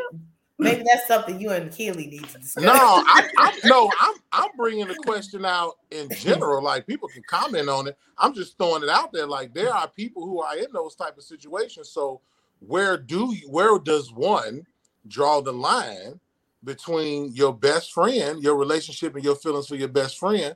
maybe 0.58 0.84
that's 0.86 1.06
something 1.06 1.40
you 1.40 1.50
and 1.50 1.72
Keely 1.72 2.06
need 2.06 2.24
to 2.28 2.38
discuss 2.38 2.62
no, 2.62 2.72
I, 2.74 3.28
I 3.38 3.58
no, 3.64 3.90
I'm 4.00 4.14
I'm 4.32 4.50
bringing 4.56 4.88
the 4.88 4.94
question 4.94 5.44
out 5.44 5.74
in 5.90 6.08
general. 6.10 6.62
Like 6.62 6.86
people 6.86 7.08
can 7.08 7.22
comment 7.24 7.68
on 7.68 7.88
it. 7.88 7.96
I'm 8.18 8.34
just 8.34 8.58
throwing 8.58 8.82
it 8.82 8.88
out 8.88 9.12
there. 9.12 9.26
Like 9.26 9.54
there 9.54 9.72
are 9.72 9.88
people 9.88 10.24
who 10.24 10.40
are 10.40 10.56
in 10.56 10.66
those 10.72 10.94
type 10.94 11.16
of 11.16 11.24
situations. 11.24 11.88
So 11.88 12.20
where 12.60 12.96
do 12.96 13.34
you, 13.34 13.48
where 13.48 13.78
does 13.78 14.12
one 14.12 14.66
draw 15.08 15.40
the 15.40 15.52
line 15.52 16.20
between 16.64 17.32
your 17.34 17.52
best 17.52 17.92
friend, 17.92 18.42
your 18.42 18.56
relationship, 18.56 19.16
and 19.16 19.24
your 19.24 19.34
feelings 19.34 19.66
for 19.66 19.74
your 19.74 19.88
best 19.88 20.18
friend, 20.18 20.54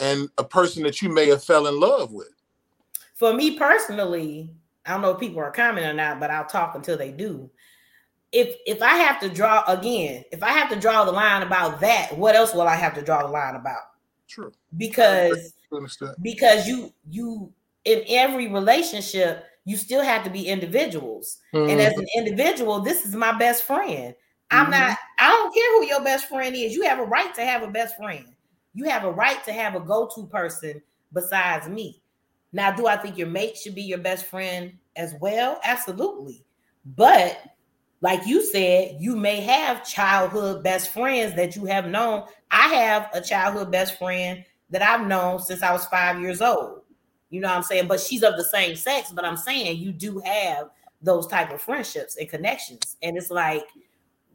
and 0.00 0.28
a 0.36 0.44
person 0.44 0.82
that 0.82 1.00
you 1.00 1.08
may 1.08 1.28
have 1.28 1.42
fell 1.42 1.66
in 1.66 1.80
love 1.80 2.12
with? 2.12 2.28
for 3.16 3.32
me 3.32 3.58
personally 3.58 4.48
i 4.84 4.92
don't 4.92 5.02
know 5.02 5.10
if 5.10 5.18
people 5.18 5.40
are 5.40 5.50
commenting 5.50 5.90
or 5.90 5.94
not 5.94 6.20
but 6.20 6.30
i'll 6.30 6.44
talk 6.46 6.74
until 6.76 6.96
they 6.96 7.10
do 7.10 7.50
if 8.32 8.56
if 8.66 8.82
i 8.82 8.96
have 8.96 9.20
to 9.20 9.28
draw 9.28 9.62
again 9.66 10.24
if 10.32 10.42
i 10.42 10.50
have 10.50 10.68
to 10.68 10.76
draw 10.76 11.04
the 11.04 11.12
line 11.12 11.42
about 11.42 11.80
that 11.80 12.16
what 12.16 12.34
else 12.34 12.52
will 12.54 12.62
i 12.62 12.74
have 12.74 12.94
to 12.94 13.02
draw 13.02 13.22
the 13.26 13.32
line 13.32 13.54
about 13.54 13.82
True. 14.28 14.52
because 14.76 15.54
because 16.22 16.66
you 16.66 16.92
you 17.08 17.52
in 17.84 18.02
every 18.08 18.48
relationship 18.48 19.44
you 19.64 19.76
still 19.76 20.02
have 20.02 20.24
to 20.24 20.30
be 20.30 20.46
individuals 20.46 21.38
and 21.52 21.80
as 21.80 21.92
an 21.96 22.06
individual 22.16 22.80
this 22.80 23.04
is 23.06 23.14
my 23.14 23.32
best 23.38 23.62
friend 23.62 24.14
i'm 24.50 24.66
Mhm. 24.66 24.70
not 24.70 24.98
i 25.18 25.28
don't 25.30 25.54
care 25.54 25.72
who 25.78 25.86
your 25.86 26.02
best 26.02 26.26
friend 26.26 26.54
is 26.56 26.74
you 26.74 26.82
have 26.82 26.98
a 26.98 27.04
right 27.04 27.34
to 27.34 27.44
have 27.44 27.62
a 27.62 27.68
best 27.68 27.96
friend 27.96 28.26
You 28.74 28.84
have 28.90 29.04
a 29.04 29.10
right 29.10 29.42
to 29.44 29.52
have 29.54 29.74
a 29.74 29.80
go-to 29.80 30.26
person 30.26 30.82
besides 31.10 31.66
me. 31.66 32.02
Now, 32.52 32.70
do 32.76 32.86
I 32.86 32.96
think 32.98 33.16
your 33.16 33.26
mate 33.26 33.56
should 33.56 33.74
be 33.74 33.80
your 33.80 33.96
best 34.04 34.26
friend 34.26 34.76
as 34.96 35.14
well? 35.18 35.58
Absolutely. 35.64 36.44
But 36.84 37.40
like 38.00 38.26
you 38.26 38.44
said, 38.44 38.96
you 39.00 39.16
may 39.16 39.40
have 39.40 39.86
childhood 39.86 40.62
best 40.62 40.92
friends 40.92 41.34
that 41.36 41.56
you 41.56 41.64
have 41.66 41.88
known. 41.88 42.24
I 42.50 42.68
have 42.74 43.08
a 43.14 43.20
childhood 43.20 43.72
best 43.72 43.98
friend 43.98 44.44
that 44.70 44.82
I've 44.82 45.06
known 45.06 45.40
since 45.40 45.62
I 45.62 45.72
was 45.72 45.86
five 45.86 46.20
years 46.20 46.42
old. 46.42 46.82
You 47.30 47.40
know 47.40 47.48
what 47.48 47.56
I'm 47.56 47.62
saying? 47.62 47.88
But 47.88 48.00
she's 48.00 48.22
of 48.22 48.36
the 48.36 48.44
same 48.44 48.76
sex. 48.76 49.12
But 49.12 49.24
I'm 49.24 49.36
saying 49.36 49.78
you 49.78 49.92
do 49.92 50.20
have 50.20 50.68
those 51.02 51.26
type 51.26 51.52
of 51.52 51.60
friendships 51.60 52.16
and 52.16 52.28
connections. 52.28 52.96
And 53.02 53.16
it's 53.16 53.30
like, 53.30 53.64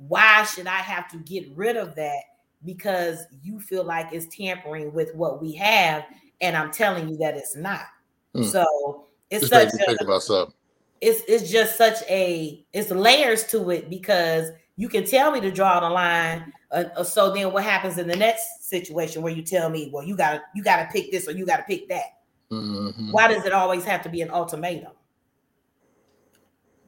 why 0.07 0.43
should 0.43 0.67
I 0.67 0.77
have 0.77 1.07
to 1.11 1.17
get 1.17 1.47
rid 1.55 1.77
of 1.77 1.95
that 1.95 2.21
because 2.65 3.19
you 3.43 3.59
feel 3.59 3.83
like 3.83 4.11
it's 4.11 4.35
tampering 4.35 4.91
with 4.93 5.13
what 5.13 5.41
we 5.41 5.53
have? 5.53 6.05
And 6.41 6.57
I'm 6.57 6.71
telling 6.71 7.09
you 7.09 7.17
that 7.17 7.37
it's 7.37 7.55
not. 7.55 7.85
Hmm. 8.33 8.43
So 8.43 9.05
it's 9.29 9.47
such 9.47 9.67
a, 9.67 9.77
think 9.77 10.01
about 10.01 10.23
something. 10.23 10.55
It's 11.01 11.21
it's 11.27 11.51
just 11.51 11.77
such 11.77 11.97
a 12.09 12.63
it's 12.73 12.91
layers 12.91 13.45
to 13.47 13.71
it 13.71 13.89
because 13.89 14.49
you 14.77 14.87
can 14.87 15.03
tell 15.05 15.31
me 15.31 15.41
to 15.41 15.51
draw 15.51 15.79
the 15.79 15.89
line. 15.89 16.53
Uh, 16.71 16.85
uh, 16.95 17.03
so 17.03 17.33
then 17.33 17.51
what 17.51 17.63
happens 17.63 17.97
in 17.97 18.07
the 18.07 18.15
next 18.15 18.69
situation 18.69 19.21
where 19.21 19.33
you 19.33 19.41
tell 19.41 19.69
me, 19.69 19.89
well, 19.91 20.03
you 20.03 20.15
gotta 20.15 20.41
you 20.55 20.63
gotta 20.63 20.87
pick 20.91 21.11
this 21.11 21.27
or 21.27 21.31
you 21.31 21.45
gotta 21.45 21.63
pick 21.63 21.89
that? 21.89 22.19
Mhm. 22.51 23.11
Why 23.11 23.27
does 23.27 23.45
it 23.45 23.53
always 23.53 23.83
have 23.85 24.03
to 24.03 24.09
be 24.09 24.21
an 24.21 24.29
ultimatum? 24.29 24.91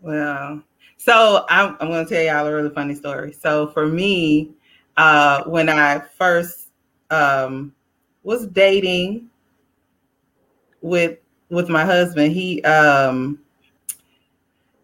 Well, 0.02 0.62
so 0.98 1.46
I'm, 1.50 1.78
I'm 1.80 1.88
going 1.88 2.06
to 2.06 2.14
tell 2.14 2.24
y'all 2.24 2.46
a 2.46 2.54
really 2.54 2.70
funny 2.70 2.94
story. 2.94 3.32
So 3.32 3.68
for 3.68 3.88
me, 3.88 4.52
uh, 4.98 5.44
when 5.46 5.70
I 5.70 6.00
first 6.00 6.70
um, 7.10 7.74
was 8.24 8.48
dating 8.48 9.30
with 10.82 11.20
with 11.50 11.70
my 11.70 11.86
husband, 11.86 12.34
he 12.34 12.62
um, 12.64 13.40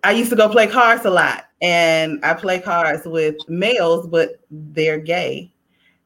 I 0.04 0.12
used 0.12 0.30
to 0.30 0.36
go 0.36 0.50
play 0.50 0.68
cards 0.68 1.06
a 1.06 1.10
lot, 1.10 1.46
and 1.62 2.24
I 2.24 2.34
play 2.34 2.60
cards 2.60 3.06
with 3.06 3.36
males, 3.50 4.08
but 4.08 4.40
they're 4.50 5.00
gay. 5.00 5.52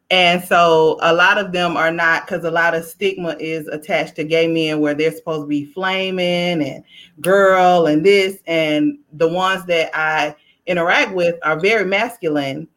And 0.10 0.44
so 0.44 1.00
a 1.02 1.14
lot 1.14 1.40
of 1.40 1.52
them 1.52 1.76
are 1.76 1.92
not 1.92 2.28
because 2.28 2.44
a 2.44 2.52
lot 2.52 2.76
of 2.76 2.86
stigma 2.86 3.36
is 3.40 3.68
attached 3.68 4.16
to 4.18 4.24
gay 4.24 4.48
men 4.48 4.80
where 4.80 4.94
they're 4.94 5.12
supposed 5.12 5.44
to 5.44 5.48
be 5.48 5.66
flaming 5.66 6.62
and 6.62 6.84
girl 7.20 7.88
and 7.88 8.06
this. 8.06 8.38
And 8.46 9.00
the 9.14 9.28
ones 9.28 9.66
that 9.66 9.90
I 9.96 10.36
interact 10.68 11.14
with 11.14 11.36
are 11.44 11.60
very 11.60 11.86
masculine, 11.86 12.68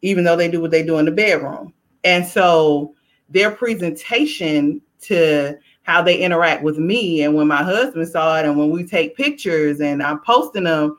even 0.00 0.24
though 0.24 0.36
they 0.36 0.50
do 0.50 0.60
what 0.60 0.70
they 0.70 0.82
do 0.82 0.98
in 0.98 1.04
the 1.04 1.10
bedroom. 1.10 1.74
And 2.02 2.24
so 2.24 2.94
their 3.28 3.50
presentation 3.50 4.80
to 5.02 5.58
how 5.86 6.02
they 6.02 6.18
interact 6.18 6.62
with 6.62 6.78
me. 6.78 7.22
And 7.22 7.34
when 7.34 7.46
my 7.46 7.62
husband 7.62 8.08
saw 8.08 8.38
it 8.38 8.44
and 8.44 8.58
when 8.58 8.70
we 8.70 8.84
take 8.84 9.16
pictures 9.16 9.80
and 9.80 10.02
I'm 10.02 10.20
posting 10.20 10.64
them, 10.64 10.98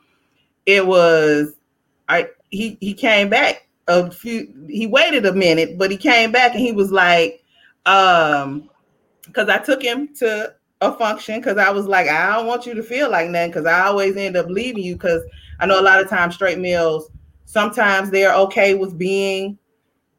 it 0.65 0.85
was 0.85 1.53
I 2.09 2.29
he 2.49 2.77
he 2.79 2.93
came 2.93 3.29
back 3.29 3.67
a 3.87 4.09
few 4.09 4.53
he 4.69 4.87
waited 4.87 5.25
a 5.25 5.33
minute, 5.33 5.77
but 5.77 5.91
he 5.91 5.97
came 5.97 6.31
back 6.31 6.53
and 6.53 6.61
he 6.61 6.71
was 6.71 6.91
like, 6.91 7.43
um, 7.85 8.69
because 9.25 9.49
I 9.49 9.57
took 9.57 9.83
him 9.83 10.13
to 10.15 10.53
a 10.81 10.93
function 10.93 11.39
because 11.39 11.57
I 11.57 11.69
was 11.69 11.85
like, 11.85 12.07
I 12.07 12.35
don't 12.35 12.47
want 12.47 12.65
you 12.65 12.73
to 12.73 12.83
feel 12.83 13.11
like 13.11 13.31
that 13.33 13.47
because 13.47 13.65
I 13.65 13.81
always 13.87 14.15
end 14.15 14.37
up 14.37 14.47
leaving 14.47 14.83
you 14.83 14.93
because 14.95 15.21
I 15.59 15.65
know 15.65 15.79
a 15.79 15.83
lot 15.83 16.01
of 16.01 16.09
times 16.09 16.35
straight 16.35 16.59
males 16.59 17.09
sometimes 17.47 18.11
they're 18.11 18.35
okay 18.35 18.75
with 18.75 18.97
being 18.97 19.57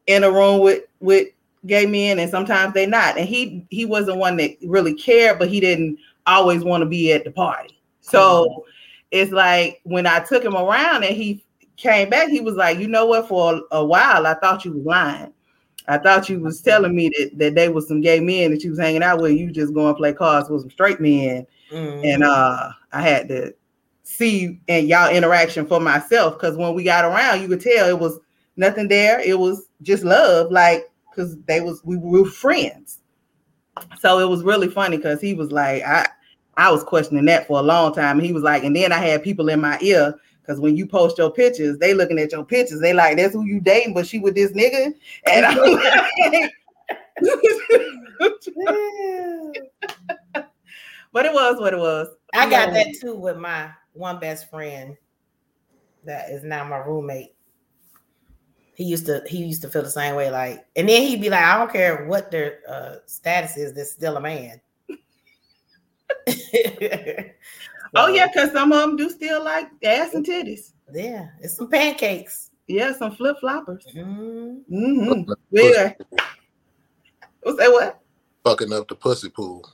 in 0.07 0.23
a 0.23 0.31
room 0.31 0.59
with 0.59 0.83
with 0.99 1.29
gay 1.65 1.85
men 1.85 2.19
and 2.19 2.31
sometimes 2.31 2.73
they're 2.73 2.87
not. 2.87 3.17
And 3.17 3.27
he 3.27 3.65
he 3.69 3.85
wasn't 3.85 4.17
one 4.17 4.37
that 4.37 4.57
really 4.63 4.93
cared, 4.93 5.39
but 5.39 5.49
he 5.49 5.59
didn't 5.59 5.97
always 6.25 6.63
want 6.63 6.81
to 6.81 6.85
be 6.85 7.11
at 7.11 7.23
the 7.23 7.31
party. 7.31 7.79
So 8.01 8.65
it's 9.11 9.31
like 9.31 9.81
when 9.83 10.07
I 10.07 10.19
took 10.19 10.43
him 10.43 10.55
around 10.55 11.03
and 11.03 11.15
he 11.15 11.43
came 11.77 12.09
back, 12.09 12.29
he 12.29 12.41
was 12.41 12.55
like, 12.55 12.79
you 12.79 12.87
know 12.87 13.05
what, 13.05 13.27
for 13.27 13.55
a, 13.71 13.77
a 13.77 13.85
while 13.85 14.25
I 14.25 14.33
thought 14.35 14.65
you 14.65 14.73
was 14.73 14.85
lying. 14.85 15.33
I 15.87 15.97
thought 15.97 16.29
you 16.29 16.39
was 16.39 16.61
telling 16.61 16.95
me 16.95 17.09
that, 17.17 17.31
that 17.39 17.55
they 17.55 17.67
was 17.69 17.87
some 17.87 18.01
gay 18.01 18.19
men 18.19 18.51
that 18.51 18.63
you 18.63 18.69
was 18.69 18.79
hanging 18.79 19.01
out 19.01 19.21
with. 19.21 19.33
You 19.33 19.51
just 19.51 19.73
go 19.73 19.87
and 19.87 19.97
play 19.97 20.13
cards 20.13 20.49
with 20.49 20.61
some 20.61 20.71
straight 20.71 20.99
men. 20.99 21.47
And 22.03 22.23
uh 22.23 22.69
I 22.91 23.01
had 23.01 23.27
to 23.29 23.53
see 24.03 24.59
and 24.67 24.87
y'all 24.87 25.13
interaction 25.13 25.65
for 25.67 25.79
myself 25.79 26.33
because 26.33 26.57
when 26.57 26.73
we 26.73 26.83
got 26.83 27.05
around, 27.05 27.41
you 27.41 27.47
could 27.47 27.61
tell 27.61 27.87
it 27.87 27.99
was 27.99 28.19
nothing 28.55 28.87
there. 28.87 29.19
It 29.19 29.37
was 29.37 29.67
just 29.81 30.03
love, 30.03 30.51
like 30.51 30.88
because 31.19 31.37
they 31.45 31.61
was 31.61 31.83
we 31.83 31.97
were 31.97 32.25
friends. 32.25 32.99
So 33.99 34.19
it 34.19 34.29
was 34.29 34.43
really 34.43 34.69
funny 34.69 34.97
because 34.97 35.21
he 35.21 35.33
was 35.33 35.51
like, 35.51 35.83
I 35.83 36.07
I 36.57 36.71
was 36.71 36.83
questioning 36.83 37.25
that 37.25 37.47
for 37.47 37.59
a 37.59 37.63
long 37.63 37.93
time. 37.93 38.19
He 38.19 38.33
was 38.33 38.43
like, 38.43 38.63
and 38.63 38.75
then 38.75 38.91
I 38.91 38.97
had 38.97 39.23
people 39.23 39.49
in 39.49 39.61
my 39.61 39.77
ear 39.81 40.15
because 40.41 40.59
when 40.59 40.75
you 40.75 40.87
post 40.87 41.17
your 41.17 41.31
pictures, 41.31 41.77
they 41.77 41.93
looking 41.93 42.19
at 42.19 42.31
your 42.31 42.45
pictures. 42.45 42.79
They 42.79 42.93
like, 42.93 43.17
that's 43.17 43.33
who 43.33 43.45
you 43.45 43.59
dating, 43.59 43.93
but 43.93 44.07
she 44.07 44.19
with 44.19 44.35
this 44.35 44.51
nigga. 44.51 44.93
And 45.25 45.45
I'm 45.45 45.57
like, 45.57 46.51
but 51.11 51.25
it 51.25 51.33
was 51.33 51.59
what 51.59 51.73
it 51.73 51.79
was. 51.79 52.07
I 52.33 52.49
got 52.49 52.73
that 52.73 52.95
too 52.99 53.15
with 53.15 53.37
my 53.37 53.69
one 53.93 54.19
best 54.19 54.49
friend 54.49 54.95
that 56.05 56.29
is 56.29 56.43
now 56.43 56.63
my 56.63 56.77
roommate. 56.77 57.33
He 58.79 58.85
used 58.85 59.05
to 59.07 59.21
he 59.27 59.43
used 59.43 59.61
to 59.63 59.69
feel 59.69 59.83
the 59.83 59.89
same 59.89 60.15
way, 60.15 60.31
like, 60.31 60.65
and 60.77 60.87
then 60.87 61.01
he'd 61.01 61.19
be 61.19 61.29
like, 61.29 61.43
I 61.43 61.57
don't 61.57 61.69
care 61.69 62.05
what 62.05 62.31
their 62.31 62.61
uh, 62.65 62.95
status 63.05 63.57
is, 63.57 63.73
they're 63.73 63.83
still 63.83 64.15
a 64.15 64.21
man. 64.21 64.61
Oh 67.95 68.07
yeah, 68.07 68.27
because 68.27 68.51
some 68.51 68.71
of 68.71 68.81
them 68.81 68.95
do 68.97 69.09
still 69.09 69.43
like 69.43 69.67
ass 69.83 70.13
and 70.13 70.23
titties. 70.23 70.73
yeah, 70.93 71.29
it's 71.39 71.55
some 71.57 71.69
pancakes. 71.69 72.51
Yeah, 72.67 72.93
some 72.93 73.15
flip 73.15 73.37
floppers. 73.41 73.83
Mhm. 73.95 74.61
Mm-hmm. 74.71 75.31
Yeah. 75.49 75.93
What's 77.41 77.57
that? 77.57 77.71
What? 77.71 77.99
Fucking 78.43 78.71
up 78.71 78.87
the 78.87 78.93
pussy 78.95 79.29
pool. 79.29 79.67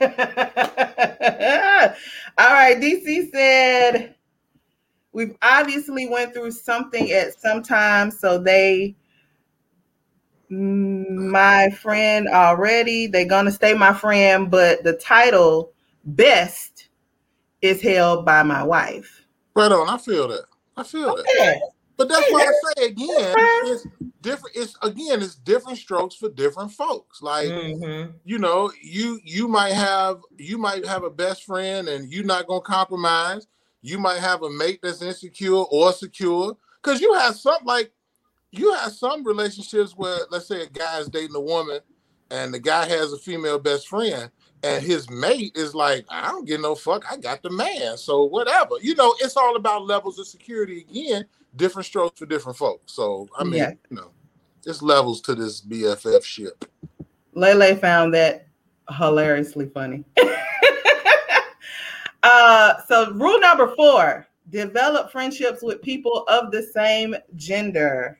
All 0.00 0.08
right, 2.52 2.80
DC 2.80 3.30
said 3.30 4.13
we've 5.14 5.36
obviously 5.40 6.08
went 6.08 6.34
through 6.34 6.50
something 6.50 7.10
at 7.12 7.40
some 7.40 7.62
time, 7.62 8.10
so 8.10 8.36
they 8.36 8.94
mm, 10.50 11.08
my 11.08 11.70
friend 11.70 12.28
already. 12.28 13.06
They're 13.06 13.24
gonna 13.24 13.52
stay 13.52 13.72
my 13.72 13.94
friend, 13.94 14.50
but 14.50 14.84
the 14.84 14.94
title 14.94 15.72
best 16.04 16.88
is 17.62 17.80
held 17.80 18.26
by 18.26 18.42
my 18.42 18.62
wife. 18.62 19.24
Right 19.56 19.72
on. 19.72 19.88
I 19.88 19.96
feel 19.96 20.28
that. 20.28 20.44
I 20.76 20.82
feel 20.82 21.16
that. 21.16 21.60
But 21.96 22.08
that's 22.08 22.30
why 22.32 22.40
I 22.40 22.72
say 22.74 22.86
again, 22.86 23.34
it's 23.66 23.86
different. 24.20 24.56
It's 24.56 24.76
again, 24.82 25.22
it's 25.22 25.36
different 25.36 25.78
strokes 25.78 26.16
for 26.16 26.28
different 26.28 26.72
folks. 26.72 27.22
Like 27.22 27.48
Mhm. 27.48 28.14
you 28.24 28.38
know, 28.38 28.72
you 28.82 29.20
you 29.22 29.46
might 29.46 29.72
have 29.74 30.20
you 30.36 30.58
might 30.58 30.84
have 30.84 31.04
a 31.04 31.10
best 31.10 31.44
friend 31.44 31.88
and 31.88 32.12
you're 32.12 32.24
not 32.24 32.48
gonna 32.48 32.60
compromise. 32.62 33.46
You 33.86 33.98
might 33.98 34.18
have 34.20 34.42
a 34.42 34.48
mate 34.48 34.80
that's 34.82 35.02
insecure 35.02 35.52
or 35.70 35.92
secure. 35.92 36.56
Cause 36.80 37.02
you 37.02 37.12
have 37.12 37.36
some 37.36 37.62
like 37.64 37.92
you 38.50 38.72
have 38.72 38.92
some 38.92 39.22
relationships 39.24 39.92
where 39.92 40.20
let's 40.30 40.48
say 40.48 40.62
a 40.62 40.66
guy 40.66 41.00
is 41.00 41.08
dating 41.08 41.36
a 41.36 41.40
woman 41.40 41.80
and 42.30 42.54
the 42.54 42.58
guy 42.58 42.86
has 42.88 43.12
a 43.12 43.18
female 43.18 43.58
best 43.58 43.86
friend 43.88 44.30
and 44.62 44.82
his 44.82 45.10
mate 45.10 45.52
is 45.54 45.74
like, 45.74 46.06
I 46.08 46.30
don't 46.30 46.46
give 46.46 46.62
no 46.62 46.74
fuck. 46.74 47.04
I 47.12 47.18
got 47.18 47.42
the 47.42 47.50
man. 47.50 47.98
So 47.98 48.24
whatever. 48.24 48.76
You 48.80 48.94
know, 48.94 49.14
it's 49.20 49.36
all 49.36 49.54
about 49.54 49.84
levels 49.84 50.18
of 50.18 50.26
security 50.26 50.86
again, 50.88 51.26
different 51.56 51.84
strokes 51.84 52.18
for 52.18 52.24
different 52.24 52.56
folks. 52.56 52.94
So 52.94 53.28
I 53.38 53.44
mean, 53.44 53.54
Yeah. 53.54 53.72
you 53.90 53.96
know, 53.98 54.12
it's 54.64 54.80
levels 54.80 55.20
to 55.22 55.34
this 55.34 55.60
BFF 55.60 56.24
ship. 56.24 56.64
Lele 57.34 57.76
found 57.76 58.14
that 58.14 58.46
hilariously 58.90 59.66
funny. 59.68 60.04
uh, 62.24 62.82
so 62.88 63.12
rule 63.12 63.38
number 63.38 63.74
four: 63.76 64.26
develop 64.50 65.12
friendships 65.12 65.62
with 65.62 65.82
people 65.82 66.24
of 66.28 66.50
the 66.50 66.62
same 66.62 67.14
gender. 67.36 68.18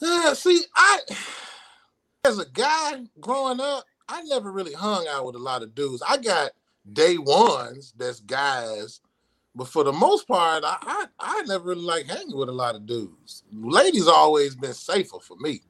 Yeah, 0.00 0.32
see, 0.32 0.62
I 0.74 1.00
as 2.24 2.38
a 2.38 2.46
guy 2.46 3.02
growing 3.20 3.60
up, 3.60 3.84
I 4.08 4.22
never 4.22 4.50
really 4.50 4.72
hung 4.72 5.06
out 5.08 5.26
with 5.26 5.36
a 5.36 5.40
lot 5.40 5.62
of 5.62 5.74
dudes. 5.74 6.02
I 6.06 6.16
got 6.16 6.52
day 6.92 7.18
ones 7.18 7.92
that's 7.96 8.20
guys, 8.20 9.00
but 9.54 9.68
for 9.68 9.84
the 9.84 9.92
most 9.92 10.26
part, 10.26 10.64
I 10.64 10.76
I, 10.80 11.06
I 11.20 11.42
never 11.42 11.70
really 11.70 11.82
like 11.82 12.06
hanging 12.06 12.36
with 12.36 12.48
a 12.48 12.52
lot 12.52 12.74
of 12.74 12.86
dudes. 12.86 13.44
Ladies 13.52 14.08
always 14.08 14.54
been 14.54 14.74
safer 14.74 15.18
for 15.20 15.36
me. 15.36 15.60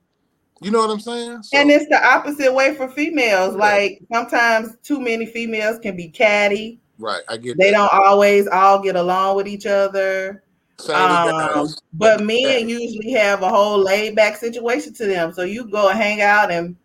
You 0.63 0.71
know 0.71 0.79
what 0.81 0.91
I'm 0.91 1.01
saying? 1.01 1.43
So, 1.43 1.59
And 1.59 1.71
it's 1.71 1.87
the 1.89 2.03
opposite 2.05 2.53
way 2.53 2.75
for 2.75 2.89
females. 2.89 3.55
Like 3.55 4.03
sometimes 4.13 4.77
too 4.83 5.01
many 5.01 5.27
females 5.27 5.79
can 5.79 5.97
be 5.97 6.09
catty. 6.09 6.81
right, 6.99 7.23
I 7.29 7.37
get 7.37 7.59
They 7.59 7.71
that. 7.71 7.77
don't 7.77 7.93
always 7.93 8.47
all 8.49 8.83
get 8.83 8.97
along 8.97 9.37
with 9.37 9.49
each 9.49 9.67
other. 9.67 10.43
Um, 10.93 11.69
but 11.95 12.23
men 12.23 12.69
usually 12.69 13.13
have 13.13 13.43
a 13.43 13.49
whole 13.49 13.79
laid 13.79 14.15
back 14.15 14.37
situation 14.37 14.93
to 14.95 15.07
them, 15.07 15.33
so 15.33 15.43
you 15.43 15.71
go 15.71 15.89
hang 15.89 16.21
out 16.21 16.51
and 16.51 16.77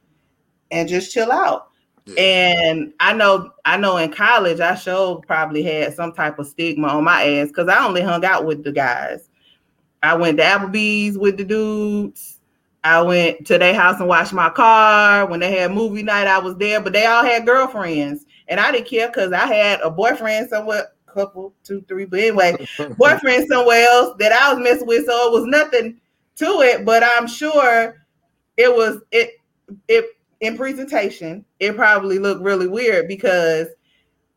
and 0.71 0.87
just 0.87 1.11
chill 1.11 1.31
out. 1.31 1.67
Yeah. 2.05 2.21
And 2.21 2.93
I 2.99 3.13
know, 3.13 3.51
I 3.65 3.77
know, 3.77 3.97
in 3.97 4.11
college, 4.11 4.59
I 4.59 4.75
sure 4.75 5.21
probably 5.27 5.61
had 5.63 5.93
some 5.93 6.13
type 6.13 6.39
of 6.39 6.47
stigma 6.47 6.87
on 6.87 7.03
my 7.03 7.23
ass 7.23 7.49
because 7.49 7.67
I 7.67 7.85
only 7.85 8.01
hung 8.01 8.23
out 8.25 8.45
with 8.45 8.63
the 8.63 8.71
guys. 8.71 9.29
I 10.01 10.15
went 10.15 10.37
to 10.37 10.43
Applebee's 10.43 11.17
with 11.17 11.37
the 11.37 11.43
dudes. 11.43 12.39
I 12.83 13.01
went 13.01 13.45
to 13.47 13.57
their 13.57 13.75
house 13.75 13.99
and 13.99 14.07
washed 14.07 14.33
my 14.33 14.49
car. 14.49 15.27
When 15.27 15.39
they 15.39 15.51
had 15.59 15.71
movie 15.71 16.03
night, 16.03 16.27
I 16.27 16.39
was 16.39 16.55
there, 16.57 16.81
but 16.81 16.93
they 16.93 17.05
all 17.05 17.23
had 17.23 17.45
girlfriends, 17.45 18.25
and 18.47 18.59
I 18.59 18.71
didn't 18.71 18.87
care 18.87 19.07
because 19.07 19.31
I 19.31 19.45
had 19.45 19.79
a 19.81 19.91
boyfriend 19.91 20.49
somewhere, 20.49 20.87
couple, 21.05 21.53
two, 21.63 21.83
three, 21.87 22.05
but 22.05 22.19
anyway, 22.19 22.67
boyfriend 22.97 23.47
somewhere 23.47 23.85
else 23.87 24.15
that 24.19 24.31
I 24.31 24.53
was 24.53 24.63
messing 24.63 24.87
with, 24.87 25.05
so 25.05 25.27
it 25.27 25.31
was 25.31 25.45
nothing 25.45 25.99
to 26.37 26.45
it. 26.61 26.85
But 26.85 27.03
I'm 27.03 27.27
sure 27.27 28.05
it 28.57 28.75
was 28.75 29.01
it 29.11 29.31
it 29.87 30.05
in 30.39 30.57
presentation. 30.57 31.45
It 31.59 31.75
probably 31.75 32.17
looked 32.17 32.41
really 32.41 32.67
weird 32.67 33.07
because 33.07 33.67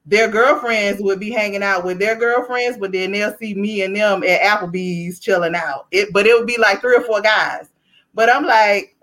their 0.06 0.28
girlfriends 0.28 1.00
would 1.00 1.18
be 1.18 1.30
hanging 1.30 1.62
out 1.62 1.84
with 1.84 1.98
their 1.98 2.14
girlfriends, 2.14 2.76
but 2.76 2.92
then 2.92 3.12
they'll 3.12 3.36
see 3.38 3.54
me 3.54 3.82
and 3.82 3.96
them 3.96 4.22
at 4.22 4.42
Applebee's 4.42 5.18
chilling 5.18 5.54
out. 5.54 5.86
It, 5.90 6.12
but 6.12 6.26
it 6.26 6.36
would 6.36 6.46
be 6.46 6.58
like 6.58 6.82
three 6.82 6.96
or 6.96 7.00
four 7.00 7.22
guys. 7.22 7.70
But 8.14 8.30
I'm 8.30 8.44
like, 8.44 8.96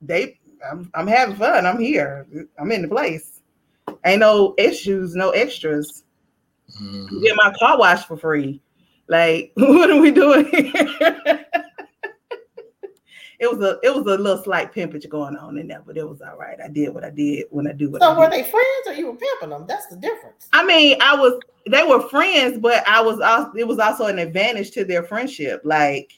they, 0.00 0.38
I'm, 0.70 0.90
I'm 0.94 1.06
having 1.06 1.36
fun. 1.36 1.66
I'm 1.66 1.80
here. 1.80 2.26
I'm 2.58 2.72
in 2.72 2.82
the 2.82 2.88
place. 2.88 3.40
Ain't 4.04 4.20
no 4.20 4.54
issues, 4.58 5.14
no 5.14 5.30
extras. 5.30 6.04
Mhm. 6.80 7.22
Get 7.22 7.36
my 7.36 7.52
car 7.58 7.78
washed 7.78 8.06
for 8.06 8.16
free. 8.16 8.60
Like, 9.08 9.52
what 9.54 9.90
are 9.90 10.00
we 10.00 10.10
doing? 10.10 10.48
it 10.52 11.46
was 13.50 13.60
a, 13.60 13.78
it 13.82 13.94
was 13.94 14.04
a 14.06 14.20
little 14.20 14.42
slight 14.42 14.72
pimpage 14.72 15.08
going 15.08 15.36
on 15.36 15.58
in 15.58 15.68
there, 15.68 15.82
but 15.86 15.96
it 15.96 16.08
was 16.08 16.20
all 16.20 16.36
right. 16.36 16.58
I 16.62 16.68
did 16.68 16.92
what 16.94 17.04
I 17.04 17.10
did 17.10 17.46
when 17.50 17.66
I 17.66 17.72
do 17.72 17.90
what 17.90 18.02
So 18.02 18.12
I 18.12 18.18
were 18.18 18.26
do. 18.26 18.30
they 18.30 18.42
friends 18.42 18.86
or 18.86 18.92
you 18.92 19.06
were 19.06 19.16
pimping 19.16 19.50
them? 19.50 19.64
That's 19.66 19.86
the 19.86 19.96
difference. 19.96 20.48
I 20.52 20.64
mean, 20.64 20.98
I 21.00 21.16
was 21.16 21.40
they 21.70 21.84
were 21.84 22.08
friends, 22.08 22.58
but 22.58 22.86
I 22.86 23.00
was 23.00 23.20
also 23.20 23.52
it 23.56 23.66
was 23.66 23.78
also 23.78 24.06
an 24.06 24.18
advantage 24.18 24.70
to 24.72 24.84
their 24.84 25.02
friendship. 25.02 25.62
Like 25.64 26.17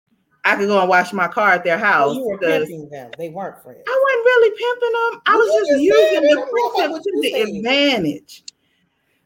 I 0.43 0.55
could 0.55 0.67
go 0.67 0.79
and 0.79 0.89
wash 0.89 1.13
my 1.13 1.27
car 1.27 1.51
at 1.51 1.63
their 1.63 1.77
So 1.77 1.83
house. 1.85 2.15
you 2.15 2.23
were 2.25 2.37
'cause 2.39 2.67
pimping 2.67 2.89
them. 2.89 3.11
They 3.17 3.29
weren't 3.29 3.61
friends. 3.61 3.81
I 3.87 4.03
wasn't 4.03 4.25
really 4.25 4.49
pimping 4.57 4.91
them. 4.91 5.21
I 5.25 5.37
Well, 5.37 5.39
was 5.39 5.55
just 5.55 5.69
just 5.69 5.81
using 5.83 6.21
the 6.23 6.29
it. 6.29 6.49
Friendship 6.49 7.03
to 7.03 7.09
you 7.13 7.21
the 7.21 7.57
advantage. 7.57 8.43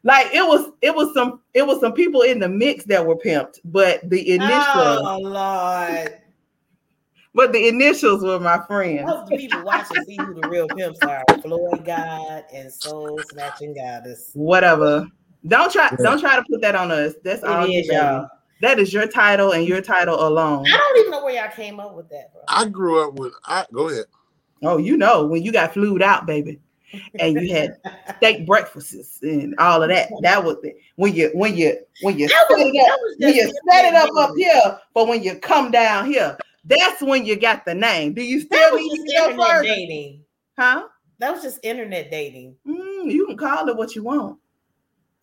Like 0.03 0.27
it 0.33 0.45
was, 0.45 0.71
it 0.81 0.93
was 0.93 1.13
some, 1.13 1.41
it 1.53 1.65
was 1.65 1.79
some 1.79 1.93
people 1.93 2.21
in 2.21 2.37
the 2.39 2.49
mix 2.49 2.83
that 2.85 3.05
were 3.05 3.15
pimped, 3.15 3.59
but 3.65 4.07
the 4.09 4.33
initials, 4.33 4.67
Oh 4.75 5.19
Lord. 5.21 6.19
but 7.33 7.51
the 7.53 7.67
initials 7.67 8.21
were 8.23 8.39
my 8.39 8.59
friends. 8.67 9.07
Most 9.07 9.23
of 9.23 9.29
the 9.29 9.37
people 9.37 9.63
watching 9.63 10.03
see 10.03 10.17
who 10.17 10.33
the 10.35 10.47
real 10.47 10.69
pimps 10.69 11.01
are. 11.01 11.25
Floyd 11.41 11.85
God 11.85 12.43
and 12.53 12.71
Soul 12.71 13.23
Snatching 13.23 13.73
Goddess. 13.73 14.29
Whatever. 14.33 15.07
Don't 15.47 15.71
try, 15.71 15.89
don't 16.03 16.19
try 16.19 16.35
to 16.35 16.43
put 16.51 16.61
that 16.61 16.75
on 16.75 16.91
us. 16.91 17.13
That's 17.23 17.43
all 17.43 17.65
It 17.65 17.71
you 17.71 17.79
is, 17.79 17.87
y'all. 17.87 18.27
That 18.61 18.79
is 18.79 18.93
your 18.93 19.07
title 19.07 19.51
and 19.51 19.67
your 19.67 19.81
title 19.81 20.27
alone. 20.27 20.65
I 20.67 20.77
don't 20.77 20.97
even 20.99 21.11
know 21.11 21.23
where 21.23 21.35
y'all 21.35 21.51
came 21.51 21.79
up 21.79 21.95
with 21.95 22.09
that, 22.09 22.31
bro. 22.33 22.41
I 22.47 22.65
grew 22.65 23.05
up 23.07 23.13
with. 23.19 23.33
I 23.45 23.65
go 23.73 23.89
ahead. 23.89 24.05
Oh, 24.63 24.77
you 24.77 24.97
know 24.97 25.25
when 25.25 25.43
you 25.43 25.51
got 25.51 25.73
flued 25.73 26.01
out, 26.01 26.25
baby, 26.25 26.59
and 27.19 27.39
you 27.41 27.53
had 27.53 27.77
steak 28.17 28.45
breakfasts 28.47 29.21
and 29.21 29.53
all 29.59 29.83
of 29.83 29.89
that. 29.89 30.09
That 30.21 30.43
was 30.43 30.57
it. 30.63 30.77
when 30.95 31.13
you 31.13 31.29
when 31.33 31.55
you 31.57 31.77
when 32.01 32.17
you 32.17 32.29
set 32.29 32.37
was- 32.49 32.71
it 32.73 32.91
up, 32.91 32.99
when 33.19 33.35
you 33.35 33.53
set 33.69 33.85
it 33.85 33.93
up 33.93 34.09
up 34.15 34.31
here, 34.37 34.79
but 34.93 35.07
when 35.07 35.21
you 35.21 35.35
come 35.35 35.69
down 35.71 36.05
here, 36.05 36.37
that's 36.63 37.01
when 37.01 37.25
you 37.25 37.35
got 37.35 37.65
the 37.65 37.75
name. 37.75 38.13
Do 38.13 38.23
you 38.23 38.39
That 38.39 38.45
still 38.55 38.71
was 38.71 38.81
need 38.81 38.89
just 38.95 39.05
to 39.07 39.13
go 39.17 39.25
internet 39.29 39.47
further? 39.49 39.63
dating. 39.63 40.21
Huh? 40.57 40.87
That 41.19 41.33
was 41.33 41.43
just 41.43 41.59
internet 41.63 42.09
dating. 42.09 42.55
Mm, 42.65 43.11
you 43.11 43.27
can 43.27 43.37
call 43.37 43.67
it 43.69 43.75
what 43.75 43.95
you 43.95 44.03
want. 44.03 44.39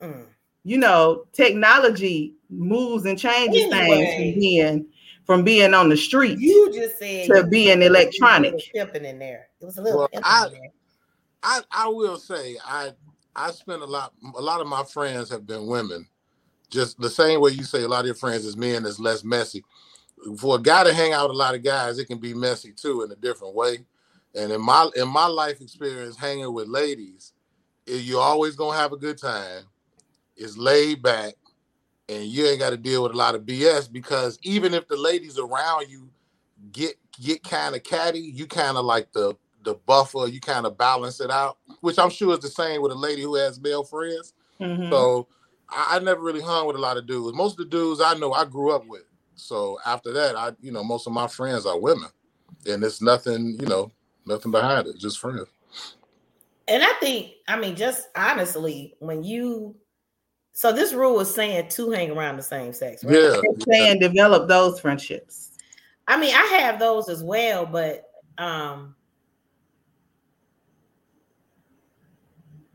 Mm. 0.01 0.27
You 0.65 0.79
know, 0.79 1.25
technology 1.33 2.35
moves 2.53 3.05
and 3.07 3.19
changes 3.19 3.67
things 3.69 4.15
from 4.15 4.41
being 4.41 4.87
from 5.25 5.45
being 5.45 5.73
on 5.73 5.89
the 5.89 5.97
street. 5.97 6.39
You 6.39 6.71
just 6.73 6.99
said 6.99 7.27
To 7.29 7.37
you- 7.39 7.47
being 7.47 7.79
there 7.81 7.91
was 7.91 7.99
a 7.99 8.03
electronic. 8.03 8.53
little 8.55 8.69
pimping 8.75 9.05
in 9.05 9.19
there. 9.19 9.49
It 9.61 9.65
was 9.65 9.79
a 9.79 9.83
little 9.83 10.01
Well, 10.01 10.09
I- 10.23 10.47
in 10.47 10.53
there. 10.53 10.73
I 11.45 11.61
I 11.71 11.89
will 11.89 12.19
say 12.19 12.57
I 12.65 12.93
I 13.35 13.51
spent 13.53 13.83
a 13.83 13.87
lot. 13.87 14.13
A 14.37 14.41
lot 14.43 14.61
of 14.61 14.67
my 14.67 14.85
friends 14.85 15.31
have 15.31 15.47
been 15.47 15.67
women. 15.67 16.07
Just 16.71 17.01
the 17.01 17.11
same 17.11 17.41
way 17.41 17.51
you 17.53 17.65
say 17.65 17.83
a 17.83 17.89
lot 17.89 18.01
of 18.01 18.07
your 18.07 18.15
friends 18.15 18.45
is 18.45 18.57
men 18.57 18.85
is 18.85 19.01
less 19.01 19.25
messy. 19.25 19.65
For 20.39 20.57
a 20.57 20.61
guy 20.61 20.85
to 20.85 20.95
hang 20.95 21.13
out 21.13 21.29
with 21.29 21.35
a 21.35 21.39
lot 21.39 21.55
of 21.55 21.63
guys, 21.65 21.99
it 21.99 22.07
can 22.07 22.19
be 22.19 22.33
messy 22.35 22.73
too 22.73 23.03
in 23.03 23.11
a 23.11 23.17
different 23.17 23.55
way. 23.55 23.85
And 24.35 24.53
in 24.53 24.61
my 24.61 24.89
in 24.97 25.09
my 25.09 25.27
life 25.27 25.61
experience, 25.61 26.17
hanging 26.17 26.53
with 26.53 26.69
ladies, 26.69 27.33
eh, 27.89 27.97
you're 27.97 28.21
always 28.21 28.55
gonna 28.57 28.77
have 28.77 28.93
a 28.93 28.97
good 28.97 29.19
time. 29.19 29.65
It's 30.37 30.57
laid 30.57 31.03
back, 31.03 31.35
and 32.09 32.25
you 32.25 32.47
ain't 32.47 32.61
got 32.61 32.71
to 32.71 32.79
deal 32.79 33.03
with 33.05 33.13
a 33.13 33.17
lot 33.19 33.35
of 33.37 33.43
BS 33.43 33.93
because 33.93 34.39
even 34.43 34.75
if 34.75 34.89
the 34.89 34.97
ladies 34.97 35.39
around 35.39 35.89
you 35.91 36.11
get 36.73 36.97
get 37.21 37.45
kind 37.45 37.75
of 37.77 37.85
catty, 37.85 38.21
you 38.21 38.47
kind 38.47 38.77
of 38.79 38.85
like 38.87 39.13
the 39.13 39.37
the 39.65 39.75
buffer, 39.87 40.27
you 40.29 40.41
kind 40.41 40.67
of 40.67 40.79
balance 40.79 41.21
it 41.21 41.31
out, 41.31 41.59
which 41.83 41.99
I'm 41.99 42.11
sure 42.11 42.35
is 42.35 42.41
the 42.41 42.49
same 42.49 42.83
with 42.83 42.93
a 42.93 42.97
lady 42.97 43.23
who 43.23 43.37
has 43.37 43.61
male 43.61 43.85
friends. 43.85 44.35
Mhm. 44.61 44.91
So 44.91 45.29
I, 45.71 45.97
I 45.97 45.99
never 46.01 46.21
really 46.23 46.43
hung 46.43 46.67
with 46.67 46.77
a 46.77 46.81
lot 46.81 46.99
of 46.99 47.07
dudes. 47.07 47.37
Most 47.37 47.53
of 47.53 47.59
the 47.59 47.77
dudes 47.77 48.01
I 48.01 48.15
know 48.15 48.33
I 48.33 48.45
grew 48.47 48.73
up 48.73 48.87
with. 48.87 49.05
So 49.37 49.79
after 49.87 50.13
that, 50.13 50.37
I 50.37 50.53
you 50.63 50.73
know 50.73 50.85
most 50.85 51.07
of 51.07 51.13
my 51.15 51.29
friends 51.29 51.67
are 51.67 51.79
women, 51.81 52.11
and 52.67 52.85
it's 52.85 53.03
nothing 53.03 53.59
you 53.61 53.67
know 53.67 53.93
nothing 54.27 54.53
behind 54.53 54.89
it, 54.89 54.99
just 54.99 55.19
friends. 55.21 55.49
And 56.69 56.83
I 56.83 56.93
think, 57.01 57.33
I 57.49 57.59
mean, 57.59 57.77
just 57.77 58.09
honestly, 58.17 58.95
when 59.01 59.23
you 59.25 59.77
so 60.53 60.73
this 60.73 60.93
rule 60.93 61.19
is 61.21 61.35
saying 61.35 61.69
to 61.71 61.91
hang 61.91 62.11
around 62.11 62.37
the 62.37 62.43
same 62.43 62.73
sex, 62.73 63.03
right? 63.05 63.15
Yeah, 63.15 63.41
It's 63.43 63.65
saying 63.65 64.01
develop 64.01 64.49
those 64.49 64.79
friendships. 64.81 65.53
I 66.07 66.19
mean, 66.19 66.35
I 66.35 66.45
have 66.61 66.79
those 66.79 67.09
as 67.09 67.23
well, 67.25 67.65
but 67.67 68.05
um 68.39 68.95